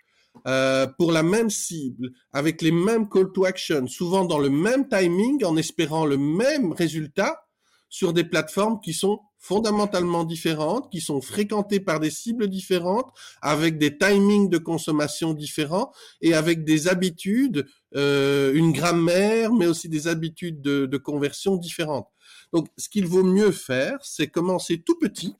euh, 0.47 0.87
pour 0.87 1.11
la 1.11 1.21
même 1.21 1.49
cible, 1.49 2.11
avec 2.31 2.61
les 2.61 2.71
mêmes 2.71 3.09
call 3.09 3.33
to 3.33 3.43
action, 3.43 3.87
souvent 3.87 4.23
dans 4.23 4.39
le 4.39 4.49
même 4.49 4.87
timing, 4.87 5.43
en 5.43 5.57
espérant 5.57 6.05
le 6.05 6.17
même 6.17 6.71
résultat 6.71 7.45
sur 7.89 8.13
des 8.13 8.25
plateformes 8.25 8.79
qui 8.81 8.93
sont 8.93 9.19
fondamentalement 9.45 10.23
différentes, 10.23 10.91
qui 10.91 11.01
sont 11.01 11.21
fréquentées 11.21 11.79
par 11.79 11.99
des 11.99 12.09
cibles 12.09 12.47
différentes, 12.47 13.11
avec 13.43 13.77
des 13.77 13.95
timings 13.95 14.49
de 14.49 14.57
consommation 14.57 15.35
différents 15.35 15.91
et 16.19 16.33
avec 16.33 16.63
des 16.63 16.87
habitudes, 16.87 17.67
euh, 17.95 18.55
une 18.55 18.71
grammaire, 18.71 19.53
mais 19.53 19.67
aussi 19.67 19.87
des 19.87 20.07
habitudes 20.07 20.61
de, 20.63 20.97
conversion 20.97 21.57
différentes. 21.57 22.07
Donc, 22.53 22.69
ce 22.75 22.89
qu'il 22.89 23.05
vaut 23.05 23.23
mieux 23.23 23.51
faire, 23.51 23.99
c'est 24.01 24.27
commencer 24.27 24.81
tout 24.81 24.97
petit, 24.97 25.35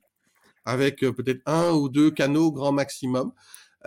avec 0.66 1.04
euh, 1.04 1.12
peut-être 1.12 1.42
un 1.48 1.72
ou 1.72 1.90
deux 1.90 2.12
canaux 2.12 2.52
grand 2.52 2.74
maximum, 2.74 3.32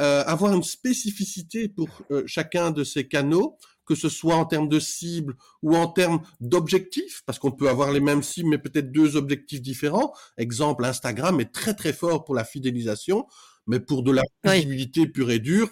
euh, 0.01 0.25
avoir 0.27 0.53
une 0.53 0.65
spécificité 0.65 1.69
pour 1.69 1.89
chacun 2.27 2.73
de 2.73 2.83
ces 2.83 3.07
canaux 3.07 3.57
que 3.89 3.95
ce 3.95 4.11
soit 4.11 4.35
en 4.35 4.45
termes 4.45 4.69
de 4.69 4.79
cible 4.79 5.35
ou 5.63 5.75
en 5.75 5.87
termes 5.87 6.21
d'objectifs, 6.41 7.23
parce 7.25 7.39
qu'on 7.39 7.51
peut 7.51 7.71
avoir 7.71 7.91
les 7.91 8.01
mêmes 8.01 8.23
cibles, 8.23 8.51
mais 8.51 8.59
peut-être 8.59 8.93
deux 8.93 9.17
objectifs 9.17 9.63
différents. 9.63 10.13
Exemple, 10.37 10.85
Instagram 10.85 11.41
est 11.41 11.53
très 11.53 11.75
très 11.75 11.95
fort 11.95 12.25
pour 12.25 12.35
la 12.35 12.45
fidélisation, 12.45 13.27
mais 13.67 13.81
pour 13.81 14.03
de 14.03 14.13
la 14.13 14.23
visibilité 14.45 15.01
oui. 15.01 15.07
pure 15.09 15.31
et 15.31 15.39
dure, 15.39 15.71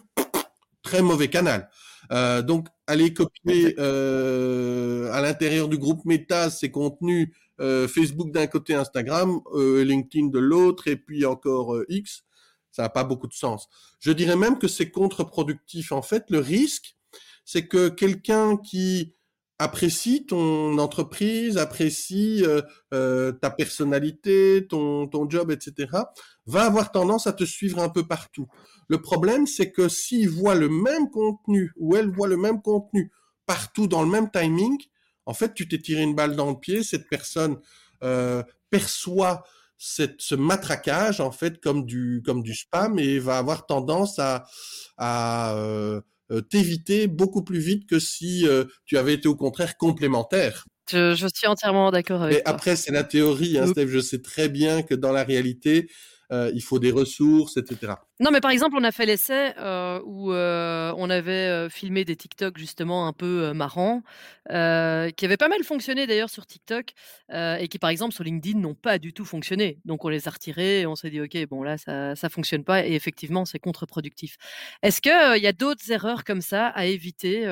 très 0.83 1.03
mauvais 1.03 1.29
canal. 1.29 1.69
Euh, 2.13 2.41
donc, 2.41 2.69
aller 2.87 3.13
copier 3.13 3.75
euh, 3.79 5.13
à 5.13 5.21
l'intérieur 5.21 5.69
du 5.69 5.77
groupe 5.77 6.05
Meta 6.05 6.51
ces 6.51 6.71
contenus 6.71 7.29
euh, 7.61 7.87
Facebook 7.89 8.31
d'un 8.31 8.47
côté, 8.47 8.75
Instagram, 8.75 9.41
euh, 9.55 9.83
LinkedIn 9.85 10.29
de 10.29 10.39
l'autre, 10.39 10.89
et 10.89 10.97
puis 10.97 11.27
encore 11.27 11.75
euh, 11.75 11.85
X, 11.89 12.23
ça 12.71 12.83
n'a 12.83 12.89
pas 12.89 13.05
beaucoup 13.05 13.27
de 13.27 13.35
sens. 13.35 13.69
Je 13.99 14.13
dirais 14.13 14.37
même 14.37 14.59
que 14.59 14.69
c'est 14.69 14.91
contre-productif. 14.91 15.93
En 15.93 16.03
fait, 16.03 16.25
le 16.29 16.39
risque, 16.39 16.96
c'est 17.47 17.69
que 17.69 17.89
quelqu'un 17.89 18.59
qui 18.59 19.15
apprécie 19.59 20.27
ton 20.27 20.77
entreprise, 20.79 21.57
apprécie 21.57 22.45
euh, 22.45 22.61
euh, 22.93 23.33
ta 23.33 23.51
personnalité, 23.51 24.67
ton, 24.69 25.07
ton 25.07 25.31
job, 25.31 25.51
etc., 25.51 25.89
va 26.45 26.65
avoir 26.65 26.93
tendance 26.93 27.27
à 27.27 27.33
te 27.33 27.45
suivre 27.45 27.79
un 27.79 27.89
peu 27.89 28.07
partout. 28.07 28.49
Le 28.89 29.01
problème, 29.01 29.47
c'est 29.47 29.73
que 29.73 29.89
s'il 29.89 30.29
voit 30.29 30.57
le 30.57 30.69
même 30.69 31.09
contenu 31.11 31.73
ou 31.77 31.97
elle 31.97 32.11
voit 32.11 32.29
le 32.29 32.37
même 32.37 32.61
contenu 32.61 33.11
partout 33.47 33.87
dans 33.87 34.03
le 34.03 34.11
même 34.11 34.31
timing, 34.31 34.77
en 35.25 35.33
fait, 35.33 35.55
tu 35.55 35.67
t'es 35.67 35.79
tiré 35.79 36.03
une 36.03 36.15
balle 36.15 36.37
dans 36.37 36.51
le 36.51 36.59
pied, 36.59 36.83
cette 36.83 37.09
personne 37.09 37.59
euh, 38.03 38.43
perçoit 38.69 39.45
cette, 39.79 40.21
ce 40.21 40.35
matraquage, 40.35 41.21
en 41.21 41.31
fait, 41.31 41.61
comme 41.61 41.87
du, 41.87 42.23
comme 42.27 42.43
du 42.43 42.55
spam 42.55 42.99
et 42.99 43.19
va 43.19 43.39
avoir 43.39 43.67
tendance 43.67 44.19
à... 44.19 44.45
t'éviter 46.41 47.07
beaucoup 47.07 47.43
plus 47.43 47.59
vite 47.59 47.89
que 47.89 47.99
si 47.99 48.47
euh, 48.47 48.65
tu 48.85 48.99
avais 48.99 49.15
été 49.15 49.29
au 49.29 49.37
contraire 49.37 49.77
complémentaire. 49.77 50.65
Je, 50.91 51.15
je 51.15 51.27
suis 51.35 51.47
entièrement 51.47 51.91
d'accord 51.91 52.23
avec 52.23 52.37
Mais 52.37 52.43
toi. 52.43 52.53
après, 52.53 52.77
c'est 52.77 52.93
la 52.93 53.05
théorie, 53.05 53.59
hein, 53.59 53.67
Steph. 53.67 53.89
Je 53.89 53.99
sais 53.99 54.23
très 54.23 54.49
bien 54.49 54.83
que 54.83 54.95
dans 54.95 55.13
la 55.13 55.25
réalité, 55.25 55.89
euh, 56.33 56.51
il 56.55 56.63
faut 56.63 56.79
des 56.79 56.91
ressources, 56.91 57.57
etc. 57.57 57.95
Non, 58.19 58.31
mais 58.33 58.41
par 58.41 58.51
exemple, 58.51 58.77
on 58.79 58.85
a 58.85 58.91
fait 58.91 59.07
l'essai 59.07 59.53
euh, 59.59 60.01
où 60.05 60.33
euh, 60.33 60.93
on 60.97 61.09
avait 61.11 61.69
filmé 61.71 62.05
des 62.05 62.17
TikTok 62.17 62.59
justement 62.59 63.07
un 63.07 63.13
peu 63.13 63.53
marrants, 63.53 64.03
qui 64.49 64.55
avaient 65.25 65.37
pas 65.37 65.49
mal 65.49 65.63
fonctionné 65.65 66.07
d'ailleurs 66.07 66.31
sur 66.31 66.47
TikTok, 66.47 66.93
et 67.33 67.69
qui 67.69 67.79
par 67.79 67.91
exemple 67.91 68.15
sur 68.15 68.25
LinkedIn 68.25 68.59
n'ont 68.59 68.75
pas 68.75 68.99
du 68.99 69.13
tout 69.13 69.25
fonctionné. 69.25 69.79
Donc 69.85 70.05
on 70.05 70.09
les 70.09 70.27
a 70.29 70.31
retirés 70.31 70.81
et 70.81 70.87
on 70.87 70.97
s'est 70.97 71.11
dit, 71.11 71.21
ok, 71.21 71.37
bon 71.49 71.63
là, 71.63 71.79
ça, 71.79 72.17
ça 72.17 72.29
fonctionne 72.29 72.65
pas, 72.65 72.87
et 72.87 72.95
effectivement, 72.95 73.45
c'est 73.45 73.59
contre-productif. 73.59 74.37
Est-ce 74.83 75.01
qu'il 75.01 75.43
y 75.43 75.47
a 75.47 75.53
d'autres 75.53 75.91
erreurs 75.91 76.25
comme 76.25 76.41
ça 76.41 76.69
à 76.69 76.87
éviter 76.87 77.47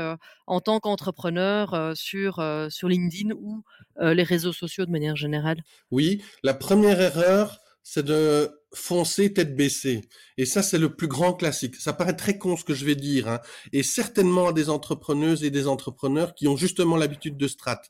en 0.46 0.60
tant 0.60 0.80
qu'entrepreneur 0.80 1.92
sur, 1.94 2.44
sur 2.70 2.88
LinkedIn 2.88 3.34
ou 3.34 3.62
les 4.00 4.22
réseaux 4.22 4.52
sociaux 4.52 4.86
de 4.86 4.90
manière 4.90 5.16
générale? 5.16 5.62
Oui, 5.90 6.22
la 6.42 6.54
première 6.54 7.00
erreur, 7.00 7.60
c'est 7.84 8.04
de 8.04 8.50
foncer 8.72 9.32
tête 9.32 9.54
baissée. 9.54 10.00
Et 10.38 10.46
ça, 10.46 10.62
c'est 10.62 10.78
le 10.78 10.96
plus 10.96 11.06
grand 11.06 11.34
classique. 11.34 11.76
Ça 11.76 11.92
paraît 11.92 12.16
très 12.16 12.38
con 12.38 12.56
ce 12.56 12.64
que 12.64 12.74
je 12.74 12.84
vais 12.84 12.96
dire, 12.96 13.28
hein. 13.28 13.40
et 13.72 13.82
certainement 13.82 14.48
à 14.48 14.52
des 14.52 14.70
entrepreneuses 14.70 15.44
et 15.44 15.50
des 15.50 15.68
entrepreneurs 15.68 16.34
qui 16.34 16.48
ont 16.48 16.56
justement 16.56 16.96
l'habitude 16.96 17.36
de 17.36 17.46
strat. 17.46 17.82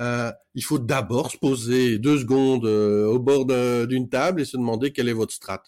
Euh, 0.00 0.32
il 0.54 0.64
faut 0.64 0.78
d'abord 0.78 1.32
se 1.32 1.36
poser 1.36 1.98
deux 1.98 2.18
secondes 2.18 2.64
euh, 2.64 3.06
au 3.06 3.18
bord 3.18 3.44
d'une 3.86 4.08
table 4.08 4.40
et 4.40 4.44
se 4.44 4.56
demander 4.56 4.92
quelle 4.92 5.08
est 5.08 5.12
votre 5.12 5.34
strat. 5.34 5.64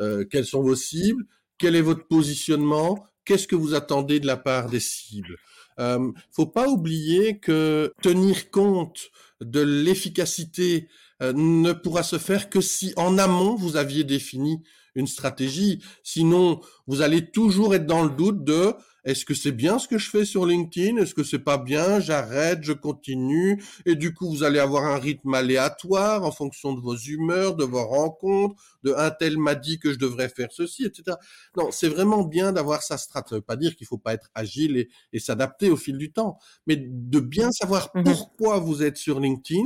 Euh, 0.00 0.24
quelles 0.24 0.46
sont 0.46 0.62
vos 0.62 0.76
cibles? 0.76 1.24
Quel 1.58 1.74
est 1.74 1.82
votre 1.82 2.06
positionnement? 2.06 3.04
Qu'est-ce 3.24 3.48
que 3.48 3.56
vous 3.56 3.74
attendez 3.74 4.20
de 4.20 4.26
la 4.26 4.36
part 4.36 4.70
des 4.70 4.80
cibles? 4.80 5.36
Euh, 5.78 6.12
Faut 6.30 6.46
pas 6.46 6.68
oublier 6.68 7.38
que 7.38 7.92
tenir 8.02 8.50
compte 8.50 9.10
de 9.40 9.60
l'efficacité 9.60 10.88
ne 11.20 11.72
pourra 11.72 12.02
se 12.02 12.18
faire 12.18 12.50
que 12.50 12.60
si 12.60 12.92
en 12.96 13.18
amont 13.18 13.54
vous 13.54 13.76
aviez 13.76 14.04
défini 14.04 14.62
une 14.96 15.06
stratégie. 15.06 15.82
Sinon, 16.02 16.60
vous 16.86 17.02
allez 17.02 17.30
toujours 17.30 17.74
être 17.74 17.86
dans 17.86 18.02
le 18.02 18.10
doute 18.10 18.42
de 18.44 18.74
est-ce 19.04 19.24
que 19.24 19.34
c'est 19.34 19.52
bien 19.52 19.78
ce 19.78 19.86
que 19.86 19.98
je 19.98 20.10
fais 20.10 20.24
sur 20.24 20.46
LinkedIn? 20.46 20.96
Est-ce 20.96 21.14
que 21.14 21.22
c'est 21.22 21.38
pas 21.38 21.58
bien? 21.58 22.00
J'arrête, 22.00 22.64
je 22.64 22.72
continue. 22.72 23.62
Et 23.84 23.94
du 23.94 24.12
coup, 24.12 24.28
vous 24.28 24.42
allez 24.42 24.58
avoir 24.58 24.84
un 24.84 24.98
rythme 24.98 25.32
aléatoire 25.32 26.24
en 26.24 26.32
fonction 26.32 26.72
de 26.72 26.80
vos 26.80 26.96
humeurs, 26.96 27.54
de 27.54 27.62
vos 27.62 27.86
rencontres, 27.86 28.60
de 28.82 28.92
un 28.94 29.12
tel 29.12 29.38
m'a 29.38 29.54
dit 29.54 29.78
que 29.78 29.92
je 29.92 29.98
devrais 29.98 30.28
faire 30.28 30.48
ceci, 30.50 30.84
etc. 30.84 31.16
Non, 31.56 31.68
c'est 31.70 31.88
vraiment 31.88 32.24
bien 32.24 32.50
d'avoir 32.50 32.82
sa 32.82 32.98
stratégie. 32.98 33.30
Ça 33.30 33.36
veut 33.36 33.42
pas 33.42 33.56
dire 33.56 33.76
qu'il 33.76 33.86
faut 33.86 33.96
pas 33.96 34.12
être 34.12 34.28
agile 34.34 34.76
et, 34.76 34.88
et 35.12 35.20
s'adapter 35.20 35.70
au 35.70 35.76
fil 35.76 35.98
du 35.98 36.12
temps, 36.12 36.38
mais 36.66 36.76
de 36.76 37.20
bien 37.20 37.52
savoir 37.52 37.90
mmh 37.94 38.02
pourquoi 38.02 38.58
vous 38.58 38.82
êtes 38.82 38.96
sur 38.96 39.20
LinkedIn 39.20 39.64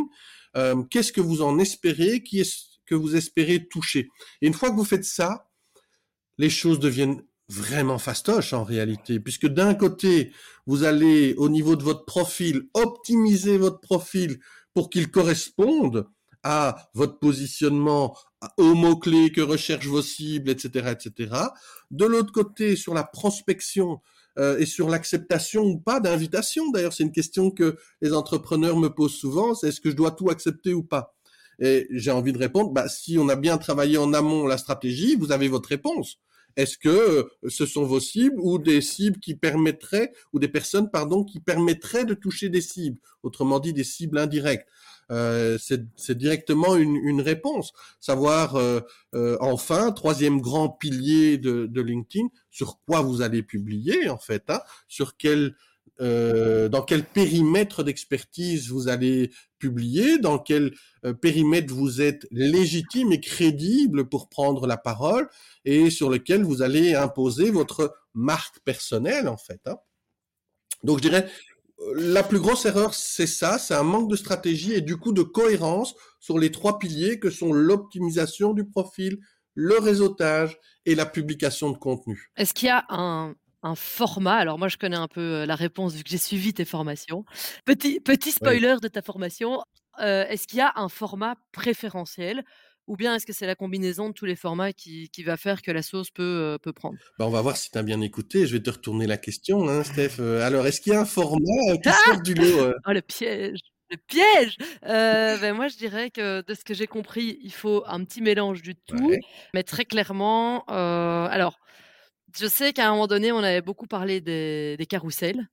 euh, 0.56 0.82
qu'est-ce 0.84 1.12
que 1.12 1.20
vous 1.20 1.42
en 1.42 1.58
espérez, 1.58 2.22
qui 2.22 2.40
est-ce 2.40 2.78
que 2.86 2.94
vous 2.94 3.16
espérez 3.16 3.66
toucher? 3.68 4.08
Et 4.42 4.46
une 4.46 4.54
fois 4.54 4.70
que 4.70 4.76
vous 4.76 4.84
faites 4.84 5.04
ça, 5.04 5.48
les 6.38 6.50
choses 6.50 6.78
deviennent 6.78 7.22
vraiment 7.48 7.98
fastoches 7.98 8.52
en 8.52 8.64
réalité, 8.64 9.20
puisque 9.20 9.46
d'un 9.46 9.74
côté, 9.74 10.32
vous 10.66 10.84
allez 10.84 11.34
au 11.34 11.48
niveau 11.48 11.76
de 11.76 11.82
votre 11.82 12.04
profil 12.04 12.68
optimiser 12.74 13.58
votre 13.58 13.80
profil 13.80 14.38
pour 14.72 14.88
qu'il 14.88 15.10
corresponde 15.10 16.08
à 16.42 16.90
votre 16.94 17.18
positionnement, 17.18 18.16
aux 18.56 18.74
mots-clés 18.74 19.32
que 19.32 19.40
recherchent 19.40 19.88
vos 19.88 20.02
cibles, 20.02 20.48
etc., 20.48 20.92
etc. 20.92 21.34
De 21.90 22.06
l'autre 22.06 22.32
côté, 22.32 22.76
sur 22.76 22.94
la 22.94 23.04
prospection, 23.04 24.00
euh, 24.38 24.58
et 24.58 24.66
sur 24.66 24.88
l'acceptation 24.88 25.64
ou 25.64 25.78
pas 25.78 26.00
d'invitation. 26.00 26.70
D'ailleurs, 26.70 26.92
c'est 26.92 27.02
une 27.02 27.12
question 27.12 27.50
que 27.50 27.76
les 28.00 28.12
entrepreneurs 28.12 28.76
me 28.76 28.88
posent 28.88 29.14
souvent, 29.14 29.54
c'est 29.54 29.68
est-ce 29.68 29.80
que 29.80 29.90
je 29.90 29.96
dois 29.96 30.12
tout 30.12 30.30
accepter 30.30 30.74
ou 30.74 30.82
pas? 30.82 31.14
Et 31.60 31.86
j'ai 31.90 32.10
envie 32.10 32.32
de 32.32 32.38
répondre, 32.38 32.70
bah, 32.70 32.88
si 32.88 33.18
on 33.18 33.28
a 33.28 33.36
bien 33.36 33.58
travaillé 33.58 33.98
en 33.98 34.12
amont 34.14 34.46
la 34.46 34.56
stratégie, 34.56 35.16
vous 35.16 35.32
avez 35.32 35.48
votre 35.48 35.68
réponse. 35.68 36.18
Est-ce 36.56 36.78
que 36.78 36.88
euh, 36.88 37.24
ce 37.48 37.66
sont 37.66 37.84
vos 37.84 38.00
cibles 38.00 38.40
ou 38.40 38.58
des 38.58 38.80
cibles 38.80 39.20
qui 39.20 39.34
permettraient, 39.34 40.12
ou 40.32 40.38
des 40.38 40.48
personnes, 40.48 40.90
pardon, 40.90 41.24
qui 41.24 41.40
permettraient 41.40 42.04
de 42.04 42.14
toucher 42.14 42.48
des 42.48 42.60
cibles, 42.60 42.98
autrement 43.22 43.60
dit 43.60 43.72
des 43.72 43.84
cibles 43.84 44.18
indirectes 44.18 44.66
euh, 45.10 45.58
c'est 45.58 46.16
directement 46.16 46.76
une, 46.76 46.96
une, 46.96 47.20
réponse. 47.20 47.72
Savoir 48.00 48.56
euh, 48.56 48.80
euh, 49.14 49.36
enfin, 49.40 49.92
troisième 49.92 50.40
grand 50.40 50.68
pilier 50.68 51.38
de, 51.38 51.66
de, 51.66 51.80
LinkedIn, 51.80 52.28
sur 52.50 52.78
quoi 52.86 53.00
vous 53.00 53.22
allez 53.22 53.42
publier 53.42 54.08
en 54.08 54.18
fait, 54.18 54.44
hein, 54.48 54.60
sur 54.88 55.16
quel 55.16 55.54
euh, 56.00 56.70
dans 56.70 56.80
quel 56.80 57.04
périmètre 57.04 57.82
d'expertise 57.82 58.70
vous 58.70 58.88
allez 58.88 59.30
publier, 59.58 60.18
dans 60.18 60.38
quel 60.38 60.72
euh, 61.04 61.12
périmètre 61.12 61.74
vous 61.74 62.00
êtes 62.00 62.26
légitime 62.30 63.12
et 63.12 63.20
crédible 63.20 64.08
pour 64.08 64.30
prendre 64.30 64.66
la 64.66 64.78
parole, 64.78 65.28
et 65.66 65.90
sur 65.90 66.08
lequel 66.08 66.42
vous 66.42 66.62
allez 66.62 66.94
imposer 66.94 67.50
votre 67.50 67.94
marque 68.14 68.60
personnelle 68.60 69.28
en 69.28 69.36
fait. 69.36 69.60
Hein. 69.66 69.76
Donc 70.84 70.98
je 70.98 71.02
dirais 71.02 71.28
la 71.94 72.22
plus 72.22 72.40
grosse 72.40 72.66
erreur, 72.66 72.94
c'est 72.94 73.26
ça, 73.26 73.58
c'est 73.58 73.74
un 73.74 73.82
manque 73.82 74.10
de 74.10 74.16
stratégie 74.16 74.72
et 74.72 74.80
du 74.80 74.96
coup 74.96 75.12
de 75.12 75.22
cohérence 75.22 75.94
sur 76.18 76.38
les 76.38 76.50
trois 76.50 76.78
piliers 76.78 77.18
que 77.18 77.30
sont 77.30 77.52
l'optimisation 77.52 78.52
du 78.52 78.64
profil, 78.66 79.18
le 79.54 79.78
réseautage 79.78 80.58
et 80.86 80.94
la 80.94 81.06
publication 81.06 81.70
de 81.70 81.78
contenu. 81.78 82.30
Est-ce 82.36 82.54
qu'il 82.54 82.68
y 82.68 82.70
a 82.70 82.84
un, 82.90 83.34
format? 83.74 84.36
Alors 84.36 84.58
moi, 84.58 84.68
je 84.68 84.76
connais 84.76 84.96
un 84.96 85.08
peu 85.08 85.20
euh, 85.20 85.46
la 85.46 85.54
réponse 85.54 85.94
vu 85.94 86.02
que 86.02 86.10
j'ai 86.10 86.18
suivi 86.18 86.54
tes 86.54 86.64
formations. 86.64 87.24
Petit, 87.64 88.00
petit 88.00 88.32
spoiler 88.32 88.76
de 88.82 88.88
ta 88.88 89.02
formation, 89.02 89.62
euh, 90.00 90.26
est-ce 90.28 90.46
qu'il 90.46 90.58
y 90.58 90.62
a 90.62 90.72
un 90.76 90.88
format 90.88 91.36
préférentiel 91.52 92.44
ou 92.90 92.96
bien 92.96 93.14
est-ce 93.14 93.24
que 93.24 93.32
c'est 93.32 93.46
la 93.46 93.54
combinaison 93.54 94.08
de 94.08 94.14
tous 94.14 94.24
les 94.24 94.34
formats 94.34 94.72
qui, 94.72 95.08
va 95.24 95.36
faire 95.36 95.62
que 95.62 95.70
la 95.70 95.80
sauce 95.80 96.10
peut, 96.10 96.22
euh, 96.24 96.58
peut 96.58 96.72
prendre? 96.72 96.98
Bah, 97.20 97.26
On 97.26 97.30
va 97.30 97.40
voir 97.40 97.56
si 97.56 97.70
tu 97.70 97.78
as 97.78 97.84
bien 97.84 98.00
écouté. 98.00 98.48
Je 98.48 98.52
vais 98.56 98.62
te 98.62 98.68
retourner 98.68 99.06
la 99.06 99.16
question, 99.16 99.68
hein, 99.68 99.84
Steph. 99.84 100.16
Euh, 100.18 100.44
alors, 100.44 100.66
est-ce 100.66 100.80
qu'il 100.80 100.92
y 100.92 100.96
a 100.96 101.00
un 101.00 101.04
format 101.04 101.70
euh, 101.70 101.76
qui 101.76 101.88
sort 101.88 102.20
du 102.20 102.34
lot 102.34 102.72
Oh, 102.86 102.92
le 102.92 103.00
piège 103.00 103.60
le 103.92 103.96
piège 103.96 104.56
ben 104.82 105.52
Moi, 105.52 105.66
je 105.66 105.76
dirais 105.76 106.10
que 106.10 106.42
de 106.42 106.54
ce 106.54 106.64
que 106.64 106.74
j'ai 106.74 106.86
compris, 106.86 107.40
il 107.42 107.52
faut 107.52 107.82
un 107.86 108.04
petit 108.04 108.22
mélange 108.22 108.62
du 108.62 108.74
tout. 108.74 109.12
Mais 109.54 109.62
très 109.62 109.84
clairement, 109.84 110.64
alors, 110.66 111.58
je 112.36 112.46
sais 112.46 112.72
qu'à 112.72 112.88
un 112.88 112.92
moment 112.92 113.08
donné, 113.08 113.30
on 113.30 113.38
avait 113.38 113.62
beaucoup 113.62 113.86
parlé 113.86 114.20
des, 114.20 114.76
des 114.76 114.86
carousels. 114.86 115.48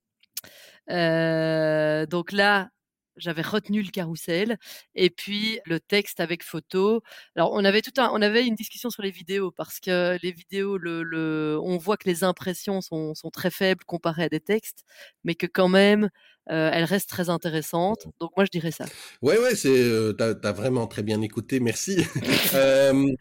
donc 0.88 2.32
là, 2.32 2.70
j'avais 3.18 3.42
retenu 3.42 3.82
le 3.82 3.90
carrousel 3.92 4.58
et 4.96 5.10
puis 5.10 5.60
le 5.66 5.80
texte 5.80 6.20
avec 6.20 6.44
photo. 6.44 7.02
Alors 7.36 7.52
on 7.54 7.64
avait 7.66 7.82
tout 7.82 7.92
un, 7.98 8.10
on 8.14 8.22
avait 8.22 8.46
une 8.46 8.56
discussion 8.56 8.90
sur 8.90 9.04
les 9.04 9.12
vidéos 9.12 9.52
parce 9.52 9.80
que 9.80 10.18
les 10.22 10.32
vidéos, 10.32 10.78
le, 10.78 11.04
le 11.04 11.60
on 11.64 11.78
voit 11.78 11.98
que 11.98 12.08
les 12.08 12.24
impressions 12.24 12.82
sont, 12.82 13.14
sont, 13.16 13.30
très 13.32 13.52
faibles 13.52 13.84
comparées 13.86 14.24
à 14.24 14.30
des 14.30 14.40
textes, 14.40 14.84
mais 15.24 15.36
que 15.36 15.48
quand 15.48 15.70
même 15.70 16.10
euh, 16.50 16.70
elles 16.72 16.86
restent 16.86 17.10
très 17.10 17.30
intéressantes. 17.30 18.08
Donc 18.22 18.32
moi 18.38 18.46
je 18.46 18.52
dirais 18.52 18.72
ça. 18.72 18.86
Ouais 19.22 19.38
ouais, 19.38 19.56
c'est, 19.56 19.70
euh, 19.70 20.14
t'as, 20.14 20.34
as 20.44 20.52
vraiment 20.54 20.88
très 20.88 21.04
bien 21.04 21.22
écouté, 21.22 21.60
merci. 21.60 21.98
euh, 22.54 23.14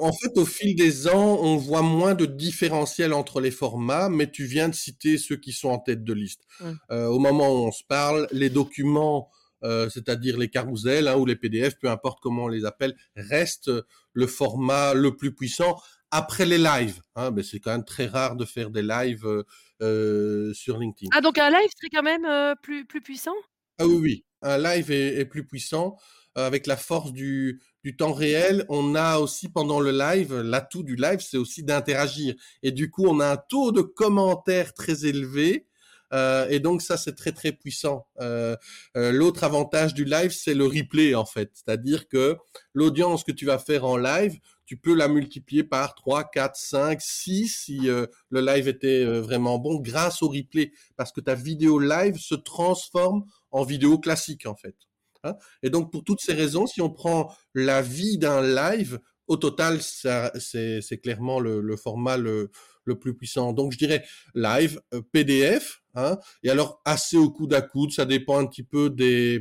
en 0.00 0.12
fait, 0.12 0.36
au 0.36 0.44
fil 0.44 0.76
des 0.76 1.08
ans, 1.08 1.38
on 1.40 1.56
voit 1.56 1.82
moins 1.82 2.14
de 2.14 2.26
différentiel 2.26 3.12
entre 3.12 3.40
les 3.40 3.50
formats, 3.50 4.08
mais 4.08 4.30
tu 4.30 4.44
viens 4.44 4.68
de 4.68 4.74
citer 4.74 5.18
ceux 5.18 5.36
qui 5.36 5.52
sont 5.52 5.70
en 5.70 5.78
tête 5.78 6.04
de 6.04 6.12
liste. 6.12 6.42
Au 6.90 7.18
moment 7.18 7.48
où 7.48 7.66
on 7.66 7.72
se 7.72 7.82
parle, 7.86 8.28
les 8.32 8.50
documents 8.50 9.30
c'est-à-dire 9.88 10.36
les 10.36 10.50
carousels 10.50 11.08
hein, 11.08 11.16
ou 11.16 11.24
les 11.24 11.36
PDF, 11.36 11.78
peu 11.78 11.88
importe 11.88 12.18
comment 12.20 12.44
on 12.44 12.48
les 12.48 12.66
appelle, 12.66 12.94
restent 13.16 13.70
le 14.12 14.26
format 14.26 14.92
le 14.92 15.16
plus 15.16 15.34
puissant 15.34 15.80
après 16.10 16.44
les 16.44 16.58
lives. 16.58 17.00
Hein, 17.16 17.30
mais 17.30 17.42
c'est 17.42 17.60
quand 17.60 17.72
même 17.72 17.84
très 17.84 18.06
rare 18.06 18.36
de 18.36 18.44
faire 18.44 18.68
des 18.68 18.82
lives 18.82 19.26
sur 19.80 20.78
LinkedIn. 20.78 21.10
Ah 21.12 21.20
donc 21.20 21.38
un 21.38 21.50
live 21.50 21.70
serait 21.76 21.90
quand 21.92 22.02
même 22.02 22.24
euh, 22.24 22.54
plus 22.62 22.86
plus 22.86 23.00
puissant? 23.00 23.34
Ah 23.78 23.86
oui 23.86 23.96
oui, 23.96 24.24
un 24.42 24.58
live 24.58 24.90
est, 24.90 25.18
est 25.18 25.24
plus 25.24 25.46
puissant 25.46 25.96
avec 26.36 26.66
la 26.66 26.76
force 26.76 27.12
du, 27.12 27.62
du 27.84 27.96
temps 27.96 28.12
réel. 28.12 28.64
On 28.68 28.96
a 28.96 29.18
aussi 29.18 29.48
pendant 29.48 29.78
le 29.78 29.92
live, 29.92 30.34
l'atout 30.40 30.82
du 30.82 30.96
live, 30.96 31.20
c'est 31.20 31.36
aussi 31.36 31.62
d'interagir. 31.62 32.34
Et 32.64 32.72
du 32.72 32.90
coup, 32.90 33.06
on 33.06 33.20
a 33.20 33.28
un 33.28 33.36
taux 33.36 33.70
de 33.70 33.82
commentaires 33.82 34.74
très 34.74 35.06
élevé 35.06 35.68
euh, 36.14 36.46
et 36.48 36.60
donc 36.60 36.80
ça, 36.82 36.96
c'est 36.96 37.14
très 37.14 37.32
très 37.32 37.52
puissant. 37.52 38.06
Euh, 38.20 38.56
euh, 38.96 39.10
l'autre 39.10 39.44
avantage 39.44 39.94
du 39.94 40.04
live, 40.04 40.30
c'est 40.30 40.54
le 40.54 40.66
replay 40.66 41.14
en 41.14 41.24
fait. 41.24 41.50
C'est-à-dire 41.54 42.08
que 42.08 42.36
l'audience 42.72 43.24
que 43.24 43.32
tu 43.32 43.46
vas 43.46 43.58
faire 43.58 43.84
en 43.84 43.96
live, 43.96 44.38
tu 44.66 44.76
peux 44.76 44.94
la 44.94 45.08
multiplier 45.08 45.64
par 45.64 45.94
3, 45.94 46.24
4, 46.24 46.56
5, 46.56 47.00
6 47.00 47.48
si 47.48 47.78
le 47.86 48.08
live 48.30 48.68
était 48.68 49.04
vraiment 49.04 49.58
bon 49.58 49.80
grâce 49.80 50.22
au 50.22 50.28
replay. 50.28 50.72
Parce 50.96 51.12
que 51.12 51.20
ta 51.20 51.34
vidéo 51.34 51.78
live 51.78 52.16
se 52.18 52.34
transforme 52.34 53.24
en 53.50 53.64
vidéo 53.64 53.98
classique 53.98 54.46
en 54.46 54.56
fait. 54.56 54.76
Hein. 55.26 55.36
et 55.62 55.70
donc 55.70 55.90
pour 55.90 56.04
toutes 56.04 56.20
ces 56.20 56.34
raisons, 56.34 56.66
si 56.66 56.82
on 56.82 56.90
prend 56.90 57.34
la 57.54 57.80
vie 57.80 58.18
d'un 58.18 58.42
live, 58.42 59.00
au 59.26 59.36
total, 59.36 59.80
c'est 59.80 61.00
clairement 61.02 61.40
le, 61.40 61.60
le 61.60 61.76
format 61.76 62.16
le, 62.16 62.50
le 62.84 62.98
plus 62.98 63.14
puissant. 63.14 63.52
Donc 63.52 63.72
je 63.72 63.78
dirais 63.78 64.04
live, 64.34 64.80
euh, 64.92 65.02
PDF, 65.12 65.82
hein, 65.94 66.18
et 66.42 66.50
alors 66.50 66.80
assez 66.84 67.16
au 67.16 67.30
coude 67.30 67.54
à 67.54 67.62
coude, 67.62 67.92
ça 67.92 68.04
dépend 68.04 68.38
un 68.38 68.46
petit 68.46 68.62
peu 68.62 68.90
des, 68.90 69.40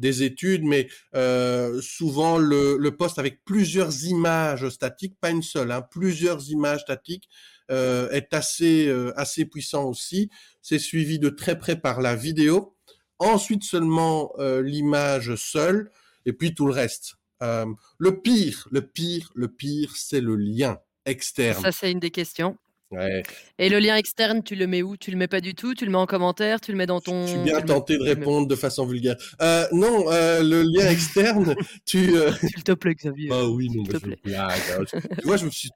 des 0.00 0.22
études, 0.22 0.64
mais 0.64 0.88
euh, 1.14 1.80
souvent 1.80 2.38
le, 2.38 2.90
poste 2.90 3.18
avec 3.18 3.44
plusieurs 3.44 4.04
images 4.04 4.68
statiques, 4.70 5.14
pas 5.20 5.30
une 5.30 5.42
seule, 5.42 5.70
hein, 5.70 5.82
plusieurs 5.82 6.50
images 6.50 6.80
statiques, 6.80 7.28
euh, 7.70 8.10
est 8.10 8.34
assez 8.34 8.88
euh, 8.88 9.12
assez 9.16 9.44
puissant 9.44 9.84
aussi. 9.84 10.28
C'est 10.60 10.80
suivi 10.80 11.20
de 11.20 11.28
très 11.28 11.58
près 11.58 11.76
par 11.76 12.00
la 12.00 12.16
vidéo, 12.16 12.74
ensuite 13.18 13.62
seulement 13.62 14.32
l'image 14.38 15.34
seule, 15.36 15.90
et 16.26 16.32
puis 16.32 16.54
tout 16.54 16.66
le 16.66 16.72
reste. 16.72 17.16
Le 17.40 18.20
pire, 18.20 18.66
le 18.70 18.82
pire, 18.82 19.30
le 19.34 19.48
pire, 19.48 19.94
c'est 19.96 20.20
le 20.20 20.36
lien 20.36 20.78
externe. 21.04 21.62
Ça, 21.62 21.72
c'est 21.72 21.92
une 21.92 22.00
des 22.00 22.10
questions. 22.10 22.58
Ouais. 22.90 23.22
Et 23.58 23.68
le 23.68 23.78
lien 23.78 23.94
externe, 23.96 24.42
tu 24.42 24.56
le 24.56 24.66
mets 24.66 24.82
où? 24.82 24.96
Tu 24.96 25.12
le 25.12 25.16
mets 25.16 25.28
pas 25.28 25.40
du 25.40 25.54
tout? 25.54 25.74
Tu 25.74 25.84
le 25.84 25.92
mets 25.92 25.98
en 25.98 26.06
commentaire? 26.06 26.60
Tu 26.60 26.72
le 26.72 26.76
mets 26.78 26.86
dans 26.86 27.00
ton... 27.00 27.24
Je 27.26 27.32
suis 27.32 27.38
bien 27.38 27.54
le 27.54 27.60
mets- 27.60 27.66
tenté 27.66 27.94
de 27.94 27.98
le 28.04 28.04
répondre 28.10 28.48
de 28.48 28.56
façon 28.56 28.84
vulgaire. 28.84 29.14
Euh, 29.40 29.64
non, 29.70 30.10
euh, 30.10 30.42
le 30.42 30.62
lien 30.62 30.88
externe, 30.90 31.54
tu... 31.86 32.16
euh, 32.16 32.32
S'il 32.40 32.64
te 32.64 32.72
plaît, 32.72 32.94
Xavier. 32.96 33.28
Bah 33.28 33.46
oui, 33.46 33.68
non, 33.72 33.84
bah, 33.84 33.92
te 33.92 33.98
je 33.98 34.02
plaît. 34.02 34.18
blague, 34.24 34.60
hein. 34.76 34.84
Tu 35.20 35.26
vois, 35.26 35.36
je 35.36 35.44
me 35.44 35.50
suis 35.50 35.70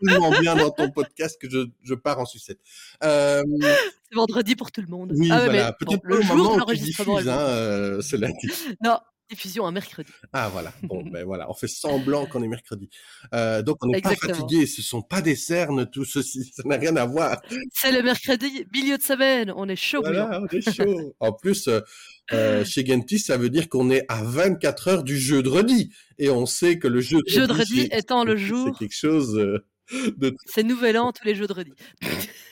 tellement 0.00 0.30
bien 0.38 0.54
dans 0.54 0.70
ton 0.70 0.90
podcast 0.90 1.40
que 1.40 1.50
je, 1.50 1.66
je 1.82 1.94
pars 1.94 2.20
en 2.20 2.24
sucette. 2.26 2.60
C'est 3.02 3.42
vendredi 4.14 4.54
pour 4.54 4.70
tout 4.70 4.80
le 4.80 4.86
monde. 4.88 5.12
oui, 5.14 5.28
ah 5.32 5.38
ouais, 5.40 5.44
voilà. 5.46 5.76
bon, 5.80 5.86
Peut-être 5.86 6.02
pas 6.02 6.08
le 6.08 6.22
jour 6.22 6.36
moment 6.36 6.64
où 6.66 6.70
tu 6.72 6.76
diffuses, 6.78 7.28
hein, 7.28 7.98
cela 8.00 8.28
dit. 8.28 8.50
Non, 8.84 8.98
diffusion 9.30 9.66
un 9.66 9.72
mercredi. 9.72 10.10
Ah 10.32 10.48
voilà. 10.50 10.72
Bon, 10.82 11.02
ben 11.02 11.24
voilà, 11.24 11.48
on 11.50 11.54
fait 11.54 11.68
semblant 11.68 12.26
qu'on 12.26 12.42
est 12.42 12.48
mercredi. 12.48 12.90
Euh, 13.34 13.62
donc 13.62 13.78
on 13.82 13.86
n'est 13.88 14.00
pas 14.00 14.14
fatigué. 14.16 14.66
Ce 14.66 14.82
sont 14.82 15.02
pas 15.02 15.22
des 15.22 15.36
cernes, 15.36 15.88
tout 15.88 16.04
ceci. 16.04 16.44
Ça 16.54 16.62
n'a 16.66 16.76
rien 16.76 16.96
à 16.96 17.04
voir. 17.06 17.40
C'est 17.72 17.92
le 17.92 18.02
mercredi, 18.02 18.66
milieu 18.74 18.98
de 18.98 19.02
semaine. 19.02 19.52
On 19.56 19.68
est 19.68 19.76
chaud. 19.76 20.00
Voilà, 20.02 20.40
on 20.42 20.46
est 20.48 20.74
chaud. 20.74 21.14
en 21.20 21.32
plus, 21.32 21.68
euh, 21.68 21.80
euh, 22.32 22.64
chez 22.64 22.84
Gentis, 22.84 23.18
ça 23.20 23.36
veut 23.36 23.50
dire 23.50 23.68
qu'on 23.68 23.90
est 23.90 24.04
à 24.08 24.22
24 24.22 24.88
heures 24.88 25.02
du 25.04 25.18
jeudi. 25.18 25.92
Et 26.18 26.28
on 26.30 26.46
sait 26.46 26.78
que 26.78 26.88
le 26.88 27.00
jeudi, 27.00 27.30
Jeudi 27.32 27.88
c'est- 27.90 27.98
étant 27.98 28.24
le 28.24 28.36
c'est 28.36 28.44
jour. 28.44 28.78
quelque 28.78 28.94
chose 28.94 29.32
de 29.92 30.36
C'est 30.46 30.62
nouvel 30.62 30.98
an 30.98 31.12
tous 31.12 31.24
les 31.24 31.34
jeudredis. 31.34 31.72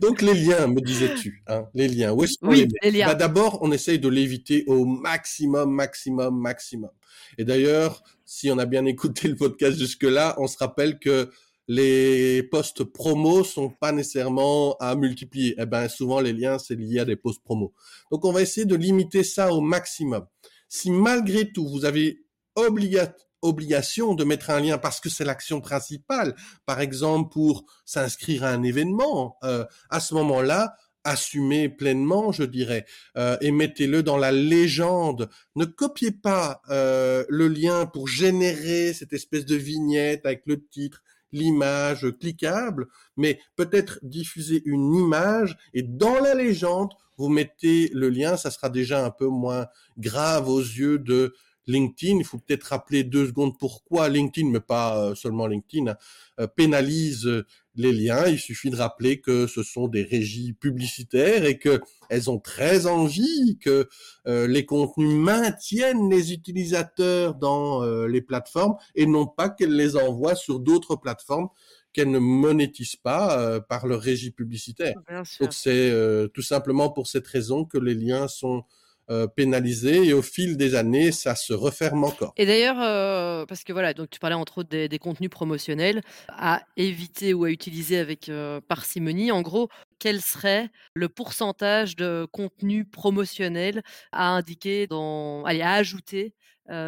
Donc 0.00 0.22
les 0.22 0.34
liens, 0.34 0.66
me 0.66 0.80
disais-tu, 0.80 1.42
hein, 1.46 1.66
les 1.74 1.88
liens. 1.88 2.12
Où 2.12 2.24
est-ce 2.24 2.34
Oui, 2.42 2.66
les 2.82 2.90
liens. 2.90 3.06
Bah, 3.06 3.14
D'abord, 3.14 3.58
on 3.62 3.72
essaye 3.72 3.98
de 3.98 4.08
l'éviter 4.08 4.64
au 4.66 4.84
maximum, 4.84 5.70
maximum, 5.70 6.38
maximum. 6.38 6.90
Et 7.38 7.44
d'ailleurs, 7.44 8.02
si 8.24 8.50
on 8.50 8.58
a 8.58 8.66
bien 8.66 8.84
écouté 8.84 9.28
le 9.28 9.36
podcast 9.36 9.78
jusque-là, 9.78 10.34
on 10.38 10.46
se 10.46 10.56
rappelle 10.58 10.98
que 10.98 11.30
les 11.70 12.42
postes 12.44 12.82
promo 12.84 13.44
sont 13.44 13.68
pas 13.68 13.92
nécessairement 13.92 14.74
à 14.80 14.94
multiplier. 14.96 15.54
Eh 15.58 15.66
ben, 15.66 15.88
souvent 15.88 16.20
les 16.20 16.32
liens, 16.32 16.58
c'est 16.58 16.74
lié 16.76 17.00
à 17.00 17.04
des 17.04 17.16
posts 17.16 17.42
promo. 17.42 17.74
Donc, 18.10 18.24
on 18.24 18.32
va 18.32 18.40
essayer 18.42 18.64
de 18.66 18.74
limiter 18.76 19.22
ça 19.22 19.52
au 19.52 19.60
maximum. 19.60 20.24
Si 20.68 20.90
malgré 20.90 21.50
tout, 21.52 21.68
vous 21.68 21.84
avez 21.84 22.20
obliga- 22.56 23.14
obligation 23.42 24.14
de 24.14 24.24
mettre 24.24 24.50
un 24.50 24.60
lien 24.60 24.78
parce 24.78 25.00
que 25.00 25.08
c'est 25.08 25.24
l'action 25.24 25.60
principale, 25.60 26.34
par 26.66 26.80
exemple 26.80 27.30
pour 27.32 27.64
s'inscrire 27.84 28.44
à 28.44 28.50
un 28.50 28.62
événement, 28.62 29.36
euh, 29.44 29.64
à 29.90 30.00
ce 30.00 30.14
moment-là, 30.14 30.74
assumez 31.04 31.68
pleinement, 31.68 32.32
je 32.32 32.44
dirais, 32.44 32.84
euh, 33.16 33.36
et 33.40 33.50
mettez-le 33.50 34.02
dans 34.02 34.16
la 34.16 34.32
légende. 34.32 35.28
Ne 35.56 35.64
copiez 35.64 36.10
pas 36.10 36.60
euh, 36.70 37.24
le 37.28 37.48
lien 37.48 37.86
pour 37.86 38.08
générer 38.08 38.92
cette 38.92 39.12
espèce 39.12 39.46
de 39.46 39.56
vignette 39.56 40.26
avec 40.26 40.42
le 40.46 40.64
titre, 40.66 41.02
l'image 41.32 42.06
cliquable, 42.20 42.88
mais 43.16 43.38
peut-être 43.56 43.98
diffuser 44.02 44.62
une 44.64 44.94
image 44.94 45.56
et 45.74 45.82
dans 45.82 46.18
la 46.20 46.34
légende, 46.34 46.92
vous 47.16 47.28
mettez 47.28 47.90
le 47.92 48.08
lien, 48.08 48.36
ça 48.36 48.50
sera 48.50 48.70
déjà 48.70 49.04
un 49.04 49.10
peu 49.10 49.26
moins 49.26 49.66
grave 49.98 50.48
aux 50.48 50.60
yeux 50.60 50.98
de 50.98 51.34
LinkedIn. 51.68 52.18
Il 52.18 52.24
faut 52.24 52.38
peut-être 52.38 52.64
rappeler 52.64 53.04
deux 53.04 53.26
secondes 53.26 53.56
pourquoi 53.58 54.08
LinkedIn, 54.08 54.50
mais 54.50 54.60
pas 54.60 54.98
euh, 54.98 55.14
seulement 55.14 55.46
LinkedIn, 55.46 55.92
hein, 55.92 55.96
euh, 56.40 56.46
pénalise 56.46 57.26
euh, 57.26 57.46
les 57.78 57.92
liens. 57.92 58.26
Il 58.26 58.38
suffit 58.38 58.70
de 58.70 58.76
rappeler 58.76 59.20
que 59.20 59.46
ce 59.46 59.62
sont 59.62 59.88
des 59.88 60.02
régies 60.02 60.52
publicitaires 60.52 61.44
et 61.44 61.58
que 61.58 61.80
elles 62.10 62.28
ont 62.28 62.38
très 62.40 62.86
envie 62.86 63.58
que 63.58 63.88
euh, 64.26 64.46
les 64.46 64.66
contenus 64.66 65.14
maintiennent 65.14 66.10
les 66.10 66.32
utilisateurs 66.32 67.34
dans 67.36 67.82
euh, 67.82 68.06
les 68.06 68.20
plateformes 68.20 68.76
et 68.94 69.06
non 69.06 69.26
pas 69.26 69.48
qu'elles 69.48 69.74
les 69.74 69.96
envoient 69.96 70.34
sur 70.34 70.60
d'autres 70.60 70.96
plateformes 70.96 71.48
qu'elles 71.92 72.10
ne 72.10 72.18
monétisent 72.18 72.96
pas 72.96 73.40
euh, 73.40 73.60
par 73.60 73.86
leur 73.86 74.00
régie 74.00 74.30
publicitaire. 74.30 74.94
Donc 75.40 75.52
c'est 75.52 75.92
tout 76.34 76.42
simplement 76.42 76.90
pour 76.90 77.06
cette 77.06 77.26
raison 77.26 77.64
que 77.64 77.78
les 77.78 77.94
liens 77.94 78.28
sont 78.28 78.64
euh, 79.10 79.26
pénalisés 79.26 80.04
et 80.06 80.12
au 80.12 80.22
fil 80.22 80.56
des 80.56 80.74
années, 80.74 81.12
ça 81.12 81.34
se 81.34 81.52
referme 81.52 82.04
encore. 82.04 82.32
Et 82.36 82.44
d'ailleurs, 82.44 82.76
euh, 82.80 83.46
parce 83.46 83.64
que 83.64 83.72
voilà, 83.72 83.94
donc 83.94 84.10
tu 84.10 84.18
parlais 84.18 84.34
entre 84.34 84.58
autres 84.58 84.68
des, 84.68 84.88
des 84.88 84.98
contenus 84.98 85.30
promotionnels 85.30 86.02
à 86.28 86.62
éviter 86.76 87.32
ou 87.32 87.44
à 87.44 87.50
utiliser 87.50 87.98
avec 87.98 88.28
euh, 88.28 88.60
parcimonie. 88.60 89.32
En 89.32 89.40
gros, 89.40 89.68
quel 89.98 90.20
serait 90.20 90.68
le 90.94 91.08
pourcentage 91.08 91.96
de 91.96 92.26
contenu 92.32 92.84
promotionnel 92.84 93.82
à 94.12 94.28
indiquer 94.28 94.86
dans, 94.86 95.42
allez, 95.44 95.62
à 95.62 95.72
ajouter 95.72 96.34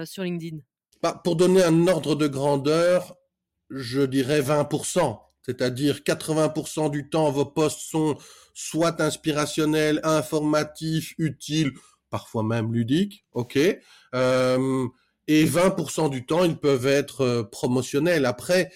sur 0.05 0.23
LinkedIn? 0.23 0.59
Bah, 1.03 1.19
pour 1.25 1.37
donner 1.37 1.63
un 1.63 1.89
ordre 1.89 2.15
de 2.15 2.27
grandeur, 2.27 3.17
je 3.71 4.03
dirais 4.03 4.43
20%. 4.43 5.19
C'est-à-dire 5.43 6.01
80% 6.01 6.91
du 6.91 7.09
temps, 7.09 7.31
vos 7.31 7.47
posts 7.47 7.81
sont 7.81 8.19
soit 8.53 9.01
inspirationnels, 9.01 10.01
informatifs, 10.05 11.15
utiles, 11.17 11.73
parfois 12.11 12.43
même 12.43 12.73
ludiques, 12.73 13.25
ok. 13.33 13.59
Euh, 14.15 14.87
et 15.29 15.45
20% 15.45 16.11
du 16.11 16.27
temps, 16.27 16.45
ils 16.45 16.57
peuvent 16.59 16.87
être 16.87 17.21
euh, 17.23 17.43
promotionnels. 17.45 18.27
Après, 18.27 18.71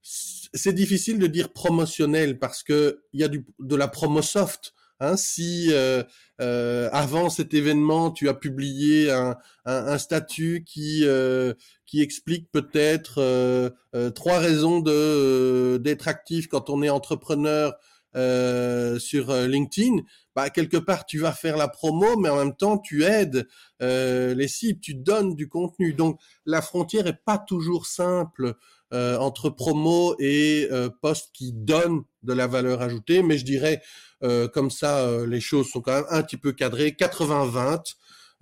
c'est 0.00 0.72
difficile 0.72 1.18
de 1.18 1.26
dire 1.26 1.52
promotionnel 1.52 2.38
parce 2.38 2.62
que 2.62 3.02
il 3.12 3.20
y 3.20 3.24
a 3.24 3.28
du, 3.28 3.44
de 3.58 3.76
la 3.76 3.88
promo 3.88 4.22
soft. 4.22 4.74
Hein, 5.00 5.16
si 5.16 5.68
euh, 5.70 6.02
euh, 6.40 6.88
avant 6.92 7.30
cet 7.30 7.54
événement, 7.54 8.10
tu 8.10 8.28
as 8.28 8.34
publié 8.34 9.12
un, 9.12 9.36
un, 9.64 9.86
un 9.86 9.98
statut 9.98 10.64
qui 10.66 11.02
euh, 11.04 11.54
qui 11.86 12.02
explique 12.02 12.50
peut-être 12.50 13.18
euh, 13.18 13.70
euh, 13.94 14.10
trois 14.10 14.38
raisons 14.38 14.80
de 14.80 15.78
d'être 15.80 16.08
actif 16.08 16.48
quand 16.48 16.68
on 16.68 16.82
est 16.82 16.90
entrepreneur 16.90 17.74
euh, 18.18 18.98
sur 18.98 19.30
euh, 19.30 19.46
LinkedIn, 19.46 20.02
bah 20.34 20.50
quelque 20.50 20.76
part 20.76 21.06
tu 21.06 21.18
vas 21.18 21.32
faire 21.32 21.56
la 21.56 21.68
promo, 21.68 22.16
mais 22.18 22.28
en 22.28 22.36
même 22.36 22.54
temps 22.56 22.76
tu 22.78 23.04
aides 23.04 23.46
euh, 23.80 24.34
les 24.34 24.48
cibles, 24.48 24.80
tu 24.80 24.94
donnes 24.94 25.34
du 25.34 25.48
contenu. 25.48 25.94
Donc 25.94 26.18
la 26.44 26.60
frontière 26.60 27.06
est 27.06 27.20
pas 27.24 27.38
toujours 27.38 27.86
simple 27.86 28.54
euh, 28.92 29.16
entre 29.18 29.50
promo 29.50 30.14
et 30.18 30.68
post 31.00 31.30
qui 31.32 31.52
donne 31.52 32.02
de 32.22 32.32
la 32.32 32.46
valeur 32.46 32.82
ajoutée, 32.82 33.22
mais 33.22 33.38
je 33.38 33.44
dirais 33.44 33.80
comme 34.52 34.70
ça 34.70 35.24
les 35.26 35.40
choses 35.40 35.68
sont 35.70 35.80
quand 35.80 35.92
même 35.94 36.06
un 36.10 36.22
petit 36.22 36.36
peu 36.38 36.52
cadrées, 36.52 36.90
80-20. 36.98 37.94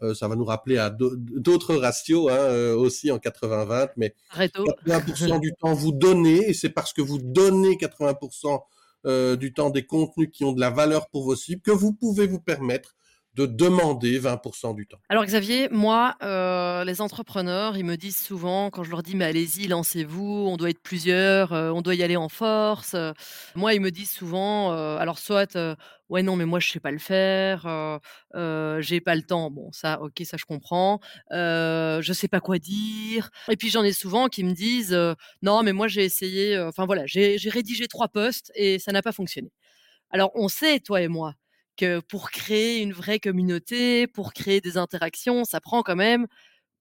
Euh, 0.03 0.15
ça 0.15 0.29
va 0.29 0.37
nous 0.37 0.45
rappeler 0.45 0.77
à 0.77 0.91
d'au- 0.91 1.15
d'autres 1.17 1.75
ratios 1.75 2.31
hein, 2.31 2.37
euh, 2.37 2.77
aussi 2.77 3.11
en 3.11 3.17
80-20, 3.19 3.89
mais 3.97 4.15
Réto 4.29 4.65
80% 4.87 5.41
du 5.41 5.53
temps 5.59 5.73
vous 5.73 5.93
donnez, 5.93 6.51
et 6.51 6.53
c'est 6.53 6.69
parce 6.69 6.93
que 6.93 7.01
vous 7.01 7.19
donnez 7.19 7.77
80% 7.77 8.55
euh, 8.55 8.59
du 9.07 9.53
temps 9.53 9.71
des 9.71 9.87
contenus 9.87 10.31
qui 10.33 10.45
ont 10.45 10.53
de 10.53 10.61
la 10.61 10.71
valeur 10.71 11.09
pour 11.11 11.25
vos 11.25 11.37
cibles 11.37 11.63
que 11.63 11.71
vous 11.71 11.93
pouvez 11.93 12.27
vous 12.27 12.41
permettre 12.41 12.96
de 13.37 13.45
demander 13.45 14.19
20% 14.19 14.75
du 14.75 14.87
temps. 14.87 14.97
Alors 15.11 15.25
Xavier, 15.27 15.69
moi, 15.71 16.15
euh, 16.23 16.85
les 16.85 17.03
entrepreneurs, 17.03 17.77
ils 17.77 17.85
me 17.85 17.97
disent 17.97 18.17
souvent, 18.17 18.71
quand 18.71 18.83
je 18.83 18.91
leur 18.91 19.03
dis 19.03 19.15
mais 19.15 19.27
allez-y, 19.27 19.67
lancez-vous, 19.69 20.47
on 20.49 20.57
doit 20.57 20.71
être 20.71 20.81
plusieurs, 20.83 21.53
euh, 21.53 21.71
on 21.71 21.83
doit 21.83 21.95
y 21.95 22.03
aller 22.03 22.17
en 22.17 22.31
force. 22.31 22.95
euh, 22.95 23.13
moi, 23.55 23.75
ils 23.75 23.81
me 23.81 23.91
disent 23.91 24.11
souvent, 24.11 24.71
alors 24.97 25.19
soit 25.19 25.59
ouais 26.09 26.23
non 26.23 26.37
mais 26.37 26.45
moi 26.47 26.61
je 26.61 26.71
sais 26.71 26.79
pas 26.79 26.93
le 26.93 26.99
faire, 26.99 27.63
j'ai 28.81 29.01
pas 29.01 29.15
le 29.15 29.23
temps. 29.23 29.51
Bon 29.51 29.71
ça, 29.73 30.01
ok, 30.01 30.23
ça 30.25 30.37
je 30.39 30.45
comprends. 30.47 31.01
Je 31.31 32.13
sais 32.15 32.29
pas 32.29 32.41
quoi 32.41 32.59
dire. 32.59 33.31
Et 33.51 33.57
puis 33.57 33.69
j'en 33.69 33.83
ai 33.85 33.93
souvent 33.93 34.29
qui 34.29 34.45
me 34.45 34.53
disent 34.53 34.97
non 35.43 35.63
mais 35.63 35.73
moi 35.75 35.89
j'ai 35.89 36.05
essayé, 36.05 36.59
enfin 36.59 36.87
voilà, 36.87 37.03
j'ai 37.07 37.37
rédigé 37.51 37.87
trois 37.87 38.09
posts 38.09 38.51
et 38.55 38.79
ça 38.79 38.93
n'a 38.93 39.03
pas 39.03 39.13
fonctionné. 39.13 39.51
Alors 40.11 40.31
on 40.35 40.49
sait 40.49 40.81
toi 40.81 41.03
et 41.03 41.09
moi 41.09 41.35
que 41.77 42.01
pour 42.01 42.31
créer 42.31 42.81
une 42.81 42.93
vraie 42.93 43.21
communauté, 43.21 44.07
pour 44.07 44.33
créer 44.33 44.61
des 44.61 44.77
interactions, 44.77 45.45
ça 45.45 45.61
prend 45.61 45.83
quand 45.83 45.97
même 45.97 46.27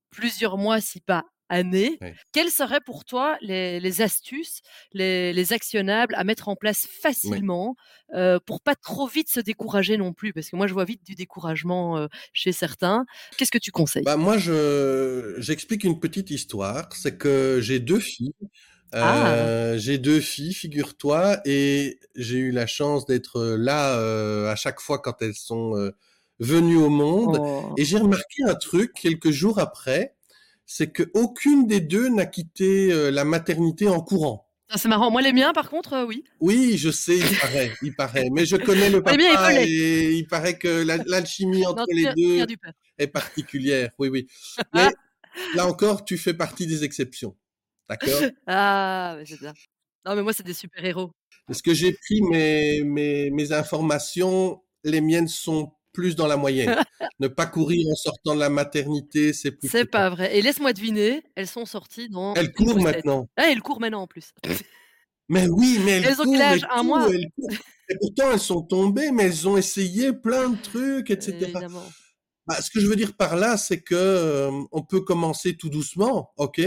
plusieurs 0.10 0.58
mois, 0.58 0.81
si 0.81 1.01
pas 1.01 1.25
années. 1.49 1.99
Quelles 2.31 2.49
seraient 2.49 2.81
pour 2.81 3.05
toi 3.05 3.38
les, 3.41 3.79
les 3.79 4.01
astuces, 4.01 4.62
les, 4.93 5.31
les 5.31 5.53
actionnables 5.53 6.15
à 6.15 6.23
mettre 6.23 6.49
en 6.49 6.55
place 6.55 6.88
facilement 6.88 7.75
euh, 8.15 8.39
pour 8.45 8.62
pas 8.62 8.76
trop 8.76 9.07
vite 9.07 9.30
se 9.30 9.39
décourager 9.39 9.97
non 9.97 10.13
plus? 10.13 10.34
Parce 10.34 10.49
que 10.49 10.55
moi, 10.55 10.67
je 10.67 10.74
vois 10.74 10.86
vite 10.86 11.05
du 11.05 11.13
découragement 11.13 11.97
euh, 11.97 12.07
chez 12.34 12.51
certains. 12.51 13.05
Qu'est-ce 13.38 13.51
que 13.51 13.59
tu 13.59 13.72
conseilles? 13.72 14.03
Bah 14.03 14.17
moi, 14.17 14.38
je 14.38 15.36
j'explique 15.38 15.84
une 15.84 15.99
petite 15.99 16.32
histoire. 16.32 16.89
C'est 16.93 17.17
que 17.17 17.59
j'ai 17.61 17.80
deux 17.80 17.99
filles. 17.99 18.34
Ah. 18.91 19.27
Euh, 19.33 19.77
j'ai 19.77 19.97
deux 19.97 20.19
filles, 20.21 20.53
figure-toi, 20.53 21.39
et 21.45 21.99
j'ai 22.15 22.38
eu 22.38 22.51
la 22.51 22.67
chance 22.67 23.05
d'être 23.05 23.41
là 23.57 23.97
euh, 23.99 24.49
à 24.49 24.55
chaque 24.55 24.79
fois 24.79 24.99
quand 24.99 25.21
elles 25.21 25.36
sont 25.36 25.75
euh, 25.75 25.91
venu 26.39 26.77
au 26.77 26.89
monde. 26.89 27.38
Oh. 27.41 27.73
Et 27.77 27.83
j'ai 27.86 27.97
remarqué 27.97 28.43
un 28.47 28.55
truc 28.55 28.93
quelques 28.93 29.31
jours 29.31 29.59
après, 29.59 30.15
c'est 30.65 30.91
que 30.91 31.03
aucune 31.13 31.67
des 31.67 31.81
deux 31.81 32.09
n'a 32.09 32.25
quitté 32.25 32.91
euh, 32.91 33.11
la 33.11 33.25
maternité 33.25 33.88
en 33.89 34.01
courant. 34.01 34.43
Ah, 34.69 34.77
c'est 34.79 34.88
marrant. 34.88 35.11
Moi, 35.11 35.21
les 35.21 35.31
miens, 35.33 35.53
par 35.53 35.69
contre, 35.69 35.93
euh, 35.93 36.05
oui. 36.05 36.23
Oui, 36.39 36.75
je 36.77 36.89
sais, 36.89 37.17
il 37.17 37.38
paraît, 37.38 37.71
il 37.83 37.95
paraît. 37.95 38.29
Mais 38.31 38.45
je 38.47 38.55
connais 38.55 38.89
le 38.89 38.97
miens, 39.05 39.17
papa 39.17 39.49
volaient. 39.49 39.69
et 39.69 40.11
il 40.13 40.25
paraît 40.27 40.57
que 40.57 40.83
la- 40.83 40.97
l'alchimie 41.05 41.65
entre 41.67 41.81
Non, 41.81 41.86
les 41.89 42.13
deux 42.15 42.45
est 42.97 43.07
particulière. 43.07 43.91
Oui, 43.99 44.07
oui. 44.09 44.27
Mais 44.73 44.88
là 45.55 45.67
encore, 45.67 46.03
tu 46.03 46.17
fais 46.17 46.33
partie 46.33 46.65
des 46.65 46.83
exceptions. 46.83 47.36
D'accord 47.89 48.21
Ah, 48.47 49.17
c'est 49.25 49.38
ça. 49.38 49.53
Non, 50.05 50.15
mais 50.15 50.21
moi, 50.21 50.33
c'est 50.33 50.45
des 50.45 50.53
super-héros. 50.53 51.11
Parce 51.47 51.61
que 51.61 51.73
j'ai 51.73 51.93
pris 51.93 52.21
mes, 52.21 52.83
mes, 52.83 53.29
mes 53.31 53.51
informations, 53.51 54.61
les 54.83 55.01
miennes 55.01 55.27
sont 55.27 55.71
plus 55.93 56.15
dans 56.15 56.27
la 56.27 56.38
moyenne. 56.38 56.75
ne 57.19 57.27
pas 57.27 57.45
courir 57.45 57.88
en 57.91 57.95
sortant 57.95 58.36
de 58.36 58.39
la 58.39 58.49
maternité, 58.49 59.33
c'est 59.33 59.51
plus. 59.51 59.69
C'est 59.69 59.86
pas 59.86 60.09
vrai. 60.09 60.38
Et 60.38 60.41
laisse-moi 60.41 60.73
deviner, 60.73 61.23
elles 61.36 61.47
sont 61.47 61.65
sorties 61.65 62.09
dans. 62.09 62.33
Elles 62.36 62.51
courent 62.51 62.79
maintenant. 62.79 63.27
Ah, 63.38 63.49
elles 63.51 63.61
courent 63.61 63.79
maintenant 63.79 64.01
en 64.01 64.07
plus. 64.07 64.31
Mais 65.29 65.47
oui, 65.47 65.79
mais 65.83 65.91
elles, 65.93 66.05
Elles 66.05 66.21
ont 66.21 66.25
courent 66.25 66.41
Un 66.71 66.83
mois? 66.83 67.07
elles 67.09 67.25
courent. 67.36 67.57
Et 67.89 67.95
pourtant, 67.99 68.31
elles 68.31 68.39
sont 68.39 68.63
tombées, 68.63 69.11
mais 69.11 69.23
elles 69.23 69.47
ont 69.47 69.57
essayé 69.57 70.11
plein 70.11 70.49
de 70.49 70.61
trucs, 70.61 71.09
etc. 71.09 71.38
Évidemment. 71.41 71.83
Bah, 72.48 72.62
ce 72.62 72.70
que 72.70 72.80
je 72.80 72.88
veux 72.88 72.96
dire 72.96 73.14
par 73.16 73.36
là, 73.36 73.58
c'est 73.58 73.82
que 73.82 73.96
euh, 73.96 74.52
on 74.72 74.84
peut 74.84 75.02
commencer 75.02 75.58
tout 75.58 75.70
doucement, 75.70 76.32
ok? 76.38 76.62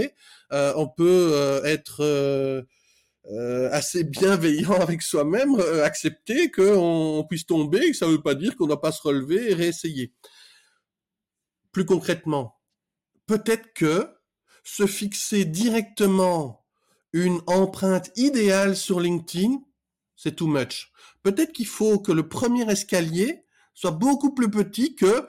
Euh, 0.53 0.73
On 0.77 0.89
peut 0.89 1.31
euh, 1.33 1.63
être 1.65 2.03
euh, 2.03 2.63
euh, 3.31 3.69
assez 3.73 4.05
bienveillant 4.05 4.73
avec 4.81 5.03
soi-même, 5.03 5.57
euh, 5.61 5.85
accepter 5.85 6.51
qu'on 6.51 7.25
puisse 7.29 7.47
tomber, 7.47 7.91
que 7.93 7.97
ça 7.97 8.07
ne 8.07 8.13
veut 8.13 8.23
pas 8.23 8.35
dire 8.35 8.57
qu'on 8.57 8.65
ne 8.65 8.71
doit 8.71 8.81
pas 8.81 8.93
se 8.93 9.03
relever 9.03 9.51
et 9.51 9.55
réessayer. 9.55 10.13
Plus 11.73 11.85
concrètement, 11.85 12.59
peut-être 13.27 13.73
que 13.75 14.09
se 14.65 14.87
fixer 14.87 15.45
directement 15.45 16.65
une 17.13 17.41
empreinte 17.47 18.11
idéale 18.17 18.77
sur 18.77 19.01
LinkedIn, 19.01 19.61
c'est 20.17 20.37
too 20.37 20.47
much. 20.47 20.93
Peut-être 21.23 21.53
qu'il 21.53 21.67
faut 21.67 21.99
que 22.01 22.13
le 22.13 22.29
premier 22.29 22.71
escalier 22.71 23.45
soit 23.75 23.93
beaucoup 23.93 24.35
plus 24.35 24.51
petit 24.51 24.95
que 24.97 25.29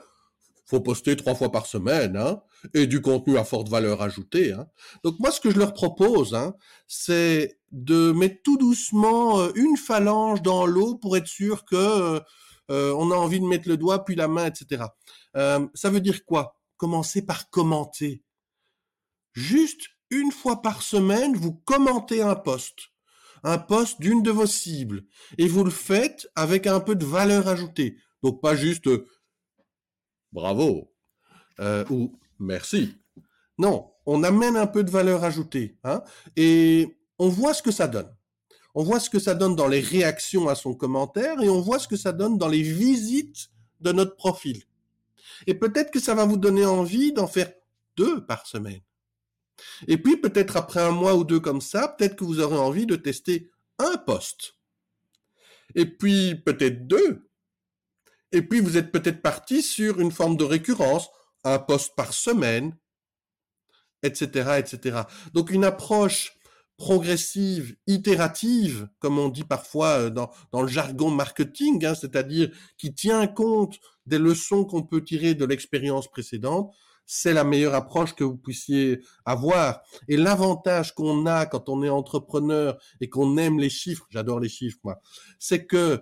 faut 0.70 0.80
poster 0.80 1.16
trois 1.16 1.34
fois 1.34 1.50
par 1.50 1.66
semaine, 1.66 2.16
hein, 2.16 2.40
et 2.74 2.86
du 2.86 3.02
contenu 3.02 3.36
à 3.36 3.44
forte 3.44 3.68
valeur 3.68 4.02
ajoutée. 4.02 4.52
Hein. 4.52 4.66
Donc 5.04 5.18
moi, 5.18 5.30
ce 5.30 5.40
que 5.40 5.50
je 5.50 5.58
leur 5.58 5.74
propose, 5.74 6.34
hein, 6.34 6.54
c'est 6.86 7.58
de 7.72 8.12
mettre 8.12 8.42
tout 8.42 8.56
doucement 8.56 9.40
euh, 9.40 9.50
une 9.56 9.76
phalange 9.76 10.42
dans 10.42 10.66
l'eau 10.66 10.96
pour 10.96 11.16
être 11.16 11.26
sûr 11.26 11.64
que 11.64 11.76
euh, 11.76 12.20
euh, 12.70 12.94
on 12.96 13.10
a 13.10 13.16
envie 13.16 13.40
de 13.40 13.46
mettre 13.46 13.68
le 13.68 13.76
doigt 13.76 14.04
puis 14.04 14.14
la 14.14 14.28
main, 14.28 14.46
etc. 14.46 14.84
Euh, 15.36 15.66
ça 15.74 15.90
veut 15.90 16.00
dire 16.00 16.24
quoi? 16.24 16.56
Commencez 16.76 17.22
par 17.22 17.50
commenter. 17.50 18.22
Juste 19.32 19.88
une 20.10 20.32
fois 20.32 20.62
par 20.62 20.82
semaine, 20.82 21.36
vous 21.36 21.52
commentez 21.52 22.22
un 22.22 22.36
post, 22.36 22.76
un 23.42 23.58
post 23.58 24.00
d'une 24.00 24.22
de 24.22 24.30
vos 24.30 24.46
cibles, 24.46 25.04
et 25.38 25.46
vous 25.46 25.64
le 25.64 25.70
faites 25.70 26.28
avec 26.34 26.66
un 26.66 26.80
peu 26.80 26.94
de 26.94 27.04
valeur 27.04 27.48
ajoutée. 27.48 27.96
Donc 28.22 28.40
pas 28.40 28.54
juste 28.54 28.86
euh, 28.86 29.06
bravo 30.32 30.92
euh, 31.60 31.84
ou 31.90 32.18
merci. 32.38 32.94
Non, 33.58 33.92
on 34.06 34.22
amène 34.22 34.56
un 34.56 34.66
peu 34.66 34.84
de 34.84 34.90
valeur 34.90 35.24
ajoutée, 35.24 35.78
hein, 35.84 36.02
et 36.36 36.98
on 37.18 37.28
voit 37.28 37.54
ce 37.54 37.62
que 37.62 37.70
ça 37.70 37.86
donne. 37.86 38.10
On 38.74 38.82
voit 38.82 39.00
ce 39.00 39.10
que 39.10 39.18
ça 39.18 39.34
donne 39.34 39.56
dans 39.56 39.68
les 39.68 39.80
réactions 39.80 40.48
à 40.48 40.54
son 40.54 40.74
commentaire 40.74 41.40
et 41.42 41.48
on 41.48 41.60
voit 41.60 41.78
ce 41.78 41.88
que 41.88 41.96
ça 41.96 42.12
donne 42.12 42.38
dans 42.38 42.48
les 42.48 42.62
visites 42.62 43.50
de 43.80 43.92
notre 43.92 44.16
profil. 44.16 44.62
Et 45.46 45.54
peut-être 45.54 45.90
que 45.90 46.00
ça 46.00 46.14
va 46.14 46.24
vous 46.24 46.36
donner 46.36 46.64
envie 46.64 47.12
d'en 47.12 47.26
faire 47.26 47.52
deux 47.96 48.24
par 48.24 48.46
semaine. 48.46 48.80
Et 49.88 49.98
puis 49.98 50.16
peut-être 50.16 50.56
après 50.56 50.80
un 50.80 50.92
mois 50.92 51.14
ou 51.16 51.24
deux 51.24 51.40
comme 51.40 51.60
ça, 51.60 51.88
peut-être 51.88 52.16
que 52.16 52.24
vous 52.24 52.40
aurez 52.40 52.56
envie 52.56 52.86
de 52.86 52.96
tester 52.96 53.50
un 53.78 53.96
poste. 53.96 54.54
Et 55.74 55.86
puis 55.86 56.36
peut-être 56.36 56.86
deux. 56.86 57.29
Et 58.32 58.42
puis 58.42 58.60
vous 58.60 58.76
êtes 58.76 58.92
peut-être 58.92 59.22
parti 59.22 59.62
sur 59.62 60.00
une 60.00 60.12
forme 60.12 60.36
de 60.36 60.44
récurrence, 60.44 61.08
un 61.44 61.58
poste 61.58 61.94
par 61.96 62.12
semaine, 62.12 62.76
etc., 64.02 64.58
etc. 64.58 65.02
Donc 65.32 65.50
une 65.50 65.64
approche 65.64 66.34
progressive, 66.80 67.76
itérative, 67.86 68.88
comme 69.00 69.18
on 69.18 69.28
dit 69.28 69.44
parfois 69.44 69.98
euh, 69.98 70.10
dans, 70.10 70.62
le 70.62 70.66
jargon 70.66 71.10
marketing, 71.10 71.84
hein, 71.84 71.94
c'est-à-dire 71.94 72.50
qui 72.78 72.94
tient 72.94 73.26
compte 73.26 73.78
des 74.06 74.18
leçons 74.18 74.64
qu'on 74.64 74.82
peut 74.82 75.04
tirer 75.04 75.34
de 75.34 75.44
l'expérience 75.44 76.08
précédente, 76.08 76.72
c'est 77.04 77.34
la 77.34 77.44
meilleure 77.44 77.74
approche 77.74 78.14
que 78.14 78.24
vous 78.24 78.38
puissiez 78.38 79.02
avoir. 79.26 79.82
Et 80.08 80.16
l'avantage 80.16 80.94
qu'on 80.94 81.26
a 81.26 81.44
quand 81.44 81.68
on 81.68 81.82
est 81.82 81.90
entrepreneur 81.90 82.78
et 83.02 83.10
qu'on 83.10 83.36
aime 83.36 83.58
les 83.58 83.68
chiffres, 83.68 84.06
j'adore 84.08 84.40
les 84.40 84.48
chiffres 84.48 84.78
moi, 84.82 85.02
c'est 85.38 85.66
que 85.66 86.00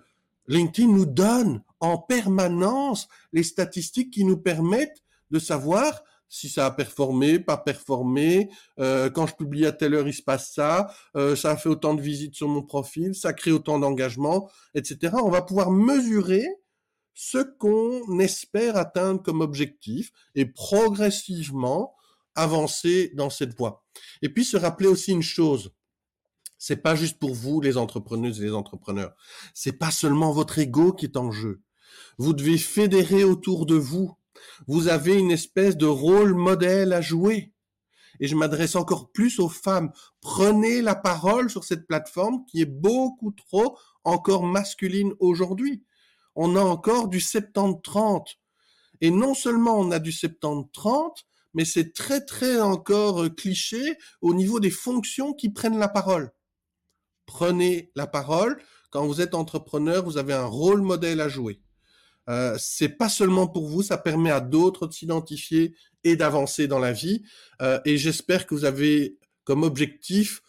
LinkedIn 0.48 0.88
nous 0.88 1.06
donne 1.06 1.62
en 1.80 1.98
permanence 1.98 3.08
les 3.32 3.42
statistiques 3.42 4.12
qui 4.12 4.24
nous 4.24 4.38
permettent 4.38 5.02
de 5.30 5.38
savoir 5.38 6.02
si 6.28 6.48
ça 6.48 6.66
a 6.66 6.70
performé, 6.70 7.38
pas 7.38 7.56
performé, 7.56 8.50
euh, 8.78 9.08
quand 9.08 9.26
je 9.26 9.34
publie 9.34 9.64
à 9.66 9.72
telle 9.72 9.94
heure, 9.94 10.06
il 10.06 10.14
se 10.14 10.22
passe 10.22 10.52
ça, 10.52 10.92
euh, 11.16 11.34
ça 11.36 11.52
a 11.52 11.56
fait 11.56 11.68
autant 11.68 11.94
de 11.94 12.02
visites 12.02 12.34
sur 12.34 12.48
mon 12.48 12.62
profil, 12.62 13.14
ça 13.14 13.32
crée 13.32 13.52
autant 13.52 13.78
d'engagement, 13.78 14.50
etc. 14.74 15.14
On 15.22 15.30
va 15.30 15.42
pouvoir 15.42 15.70
mesurer 15.70 16.46
ce 17.14 17.38
qu'on 17.38 18.20
espère 18.20 18.76
atteindre 18.76 19.22
comme 19.22 19.40
objectif 19.40 20.12
et 20.34 20.46
progressivement 20.46 21.94
avancer 22.34 23.10
dans 23.16 23.30
cette 23.30 23.56
voie. 23.56 23.84
Et 24.22 24.28
puis 24.28 24.44
se 24.44 24.56
rappeler 24.56 24.86
aussi 24.86 25.12
une 25.12 25.22
chose, 25.22 25.72
c'est 26.58 26.82
pas 26.82 26.94
juste 26.94 27.18
pour 27.18 27.34
vous 27.34 27.60
les 27.60 27.76
entrepreneuses 27.76 28.40
et 28.40 28.44
les 28.44 28.52
entrepreneurs, 28.52 29.14
c'est 29.54 29.72
pas 29.72 29.90
seulement 29.90 30.32
votre 30.32 30.58
ego 30.58 30.92
qui 30.92 31.06
est 31.06 31.16
en 31.16 31.30
jeu. 31.30 31.62
Vous 32.18 32.32
devez 32.32 32.58
fédérer 32.58 33.24
autour 33.24 33.64
de 33.64 33.76
vous. 33.76 34.12
Vous 34.66 34.88
avez 34.88 35.14
une 35.14 35.30
espèce 35.30 35.76
de 35.76 35.86
rôle 35.86 36.34
modèle 36.34 36.92
à 36.92 37.00
jouer. 37.00 37.52
Et 38.20 38.26
je 38.26 38.34
m'adresse 38.34 38.74
encore 38.74 39.12
plus 39.12 39.38
aux 39.38 39.48
femmes. 39.48 39.92
Prenez 40.20 40.82
la 40.82 40.96
parole 40.96 41.50
sur 41.50 41.64
cette 41.64 41.86
plateforme 41.86 42.44
qui 42.46 42.60
est 42.60 42.66
beaucoup 42.66 43.30
trop 43.30 43.78
encore 44.04 44.44
masculine 44.44 45.14
aujourd'hui. 45.20 45.84
On 46.34 46.56
a 46.56 46.60
encore 46.60 47.08
du 47.08 47.18
70-30. 47.18 48.36
Et 49.00 49.10
non 49.10 49.34
seulement 49.34 49.78
on 49.78 49.92
a 49.92 50.00
du 50.00 50.10
70-30, 50.10 51.24
mais 51.54 51.64
c'est 51.64 51.92
très 51.92 52.24
très 52.24 52.60
encore 52.60 53.22
euh, 53.22 53.28
cliché 53.28 53.96
au 54.20 54.34
niveau 54.34 54.58
des 54.58 54.70
fonctions 54.70 55.32
qui 55.32 55.50
prennent 55.50 55.78
la 55.78 55.88
parole. 55.88 56.32
Prenez 57.28 57.92
la 57.94 58.06
parole. 58.06 58.58
Quand 58.90 59.06
vous 59.06 59.20
êtes 59.20 59.34
entrepreneur, 59.34 60.02
vous 60.02 60.16
avez 60.16 60.32
un 60.32 60.46
rôle 60.46 60.80
modèle 60.80 61.20
à 61.20 61.28
jouer. 61.28 61.60
Euh, 62.30 62.56
c'est 62.58 62.88
pas 62.88 63.10
seulement 63.10 63.46
pour 63.46 63.68
vous, 63.68 63.82
ça 63.82 63.98
permet 63.98 64.30
à 64.30 64.40
d'autres 64.40 64.86
de 64.86 64.94
s'identifier 64.94 65.74
et 66.04 66.16
d'avancer 66.16 66.66
dans 66.66 66.78
la 66.78 66.92
vie. 66.92 67.22
Euh, 67.60 67.80
et 67.84 67.98
j'espère 67.98 68.46
que 68.46 68.54
vous 68.54 68.64
avez 68.64 69.18
comme 69.44 69.62
objectif, 69.62 70.40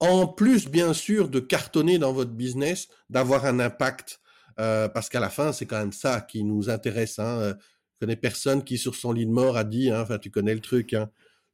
en 0.00 0.26
plus 0.26 0.66
bien 0.66 0.92
sûr 0.92 1.28
de 1.28 1.38
cartonner 1.38 1.98
dans 1.98 2.12
votre 2.12 2.32
business, 2.32 2.88
d'avoir 3.08 3.46
un 3.46 3.60
impact. 3.60 4.20
Euh, 4.58 4.88
parce 4.88 5.08
qu'à 5.08 5.20
la 5.20 5.30
fin, 5.30 5.52
c'est 5.52 5.66
quand 5.66 5.78
même 5.78 5.92
ça 5.92 6.20
qui 6.20 6.42
nous 6.42 6.68
intéresse. 6.68 7.20
Hein. 7.20 7.38
Euh, 7.38 7.54
Je 7.94 8.06
connais 8.06 8.16
personne 8.16 8.64
qui 8.64 8.76
sur 8.76 8.96
son 8.96 9.12
lit 9.12 9.26
de 9.26 9.30
mort 9.30 9.56
a 9.56 9.62
dit, 9.62 9.90
hein, 9.90 10.00
enfin 10.02 10.18
tu 10.18 10.30
connais 10.32 10.54
le 10.54 10.60
truc, 10.60 10.94
hein, 10.94 11.10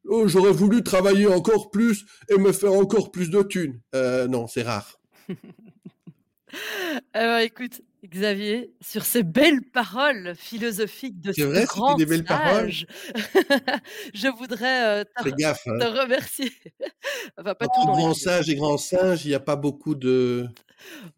oh, 0.09 0.29
j'aurais 0.29 0.53
voulu 0.53 0.83
travailler 0.83 1.27
encore 1.27 1.71
plus 1.71 2.05
et 2.29 2.39
me 2.39 2.53
faire 2.53 2.73
encore 2.73 3.11
plus 3.11 3.31
de 3.31 3.43
thunes. 3.43 3.81
Euh, 3.95 4.27
non, 4.29 4.47
c'est 4.47 4.63
rare. 4.63 5.01
Alors 7.13 7.39
écoute, 7.39 7.83
Xavier, 8.05 8.73
sur 8.81 9.05
ces 9.05 9.23
belles 9.23 9.63
paroles 9.63 10.35
philosophiques 10.37 11.21
de 11.21 11.33
ce 11.33 11.43
vrai, 11.43 11.65
grand 11.65 11.97
des 11.97 12.07
belles 12.07 12.25
paroles. 12.25 12.73
sage, 12.73 12.87
je 14.15 14.29
voudrais 14.29 15.01
euh, 15.01 15.05
te, 15.05 15.25
Fais 15.25 15.33
gaffe. 15.33 15.67
Hein. 15.67 15.79
te 15.79 15.85
remercier. 15.85 16.53
enfin, 17.39 17.55
pas 17.55 17.67
Entre 17.67 17.87
grand 17.87 18.15
sage 18.15 18.49
et 18.49 18.55
grand 18.55 18.79
singe, 18.79 19.25
il 19.25 19.29
n'y 19.29 19.35
a 19.35 19.41
pas 19.41 19.57
beaucoup 19.57 19.95
de 19.95 20.47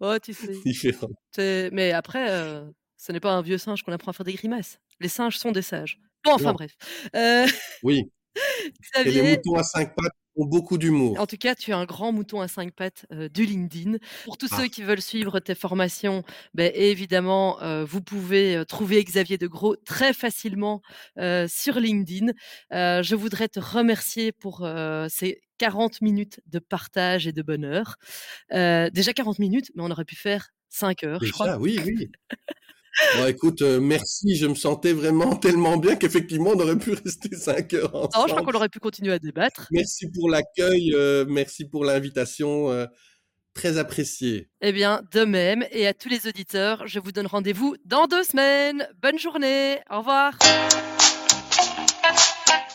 Oh, 0.01 0.17
tu 0.23 0.33
sais. 0.35 1.71
Mais 1.73 1.93
après, 1.93 2.31
euh, 2.31 2.65
ce 2.97 3.13
n'est 3.13 3.21
pas 3.21 3.33
un 3.33 3.43
vieux 3.43 3.59
singe 3.59 3.83
qu'on 3.83 3.93
apprend 3.93 4.11
à 4.11 4.15
faire 4.15 4.27
des 4.27 4.35
grimaces. 4.35 4.81
Les 5.01 5.09
singes 5.09 5.37
sont 5.37 5.53
des 5.53 5.63
sages. 5.63 6.01
Bon, 6.25 6.33
enfin 6.33 6.47
Non. 6.47 6.53
bref. 6.55 6.73
Euh, 7.15 7.47
Oui, 7.83 8.11
et 8.65 9.05
les 9.05 9.11
Xavier, 9.13 9.37
moutons 9.37 9.57
à 9.59 9.63
cinq 9.63 9.95
pattes 9.95 10.13
ont 10.37 10.45
beaucoup 10.47 10.79
d'humour. 10.79 11.19
En 11.19 11.27
tout 11.27 11.37
cas, 11.37 11.57
tu 11.57 11.73
es 11.73 11.75
un 11.75 11.85
grand 11.85 12.13
mouton 12.13 12.41
à 12.41 12.47
cinq 12.47 12.73
pattes 12.73 13.07
euh, 13.13 13.29
du 13.29 13.45
LinkedIn. 13.45 13.97
Pour 14.25 14.39
tous 14.39 14.49
Ah. 14.53 14.59
ceux 14.59 14.69
qui 14.69 14.83
veulent 14.83 15.03
suivre 15.03 15.41
tes 15.41 15.57
formations, 15.57 16.23
ben, 16.55 16.71
évidemment, 16.75 17.61
euh, 17.61 17.85
vous 17.85 18.01
pouvez 18.01 18.57
euh, 18.57 18.65
trouver 18.65 19.03
Xavier 19.03 19.37
de 19.37 19.49
Gros 19.49 19.75
très 19.75 20.13
facilement 20.13 20.81
euh, 21.19 21.49
sur 21.49 21.81
LinkedIn. 21.81 22.33
Je 22.71 23.15
voudrais 23.17 23.49
te 23.49 23.59
remercier 23.59 24.31
pour 24.31 24.67
ces 25.09 25.41
40 25.59 26.03
minutes 26.03 26.41
de 26.47 26.61
partage 26.61 27.27
et 27.27 27.33
de 27.33 27.43
bonheur. 27.43 27.97
Déjà 28.53 29.13
40 29.13 29.41
minutes, 29.41 29.73
mais 29.75 29.83
on 29.83 29.91
aurait 29.91 30.05
pu 30.05 30.15
faire 30.17 30.51
5 30.69 31.03
heures, 31.05 31.25
je 31.25 31.33
crois. 31.33 31.47
Déjà, 31.47 31.59
oui, 31.59 31.81
oui. 31.85 32.11
Bon, 33.17 33.27
écoute, 33.27 33.63
euh, 33.63 33.81
merci. 33.81 34.37
Je 34.37 34.47
me 34.47 34.55
sentais 34.55 34.93
vraiment 34.93 35.37
tellement 35.37 35.77
bien 35.77 35.97
qu'effectivement, 35.97 36.51
on 36.55 36.61
aurait 36.61 36.79
pu 36.79 36.93
rester 36.93 37.35
cinq 37.37 37.75
heures 37.75 37.95
ensemble. 37.95 38.11
Non, 38.17 38.27
je 38.27 38.33
crois 38.35 38.43
qu'on 38.53 38.59
aurait 38.59 38.69
pu 38.69 38.81
continuer 38.81 39.13
à 39.13 39.19
débattre. 39.19 39.67
Merci 39.71 40.11
pour 40.11 40.31
l'accueil, 40.31 40.93
euh, 40.95 41.25
merci 41.29 41.65
pour 41.65 41.85
l'invitation, 41.85 42.71
euh, 42.71 42.87
très 43.55 43.79
apprécié. 43.79 44.49
Eh 44.61 44.73
bien, 44.73 45.03
de 45.13 45.25
même, 45.25 45.65
et 45.71 45.87
à 45.87 45.95
tous 45.95 46.09
les 46.09 46.27
auditeurs, 46.27 46.87
je 46.87 46.99
vous 46.99 47.13
donne 47.13 47.27
rendez-vous 47.27 47.77
dans 47.85 48.07
deux 48.07 48.25
semaines. 48.25 48.89
Bonne 49.01 49.19
journée, 49.19 49.79
au 49.91 49.99
revoir. 49.99 50.39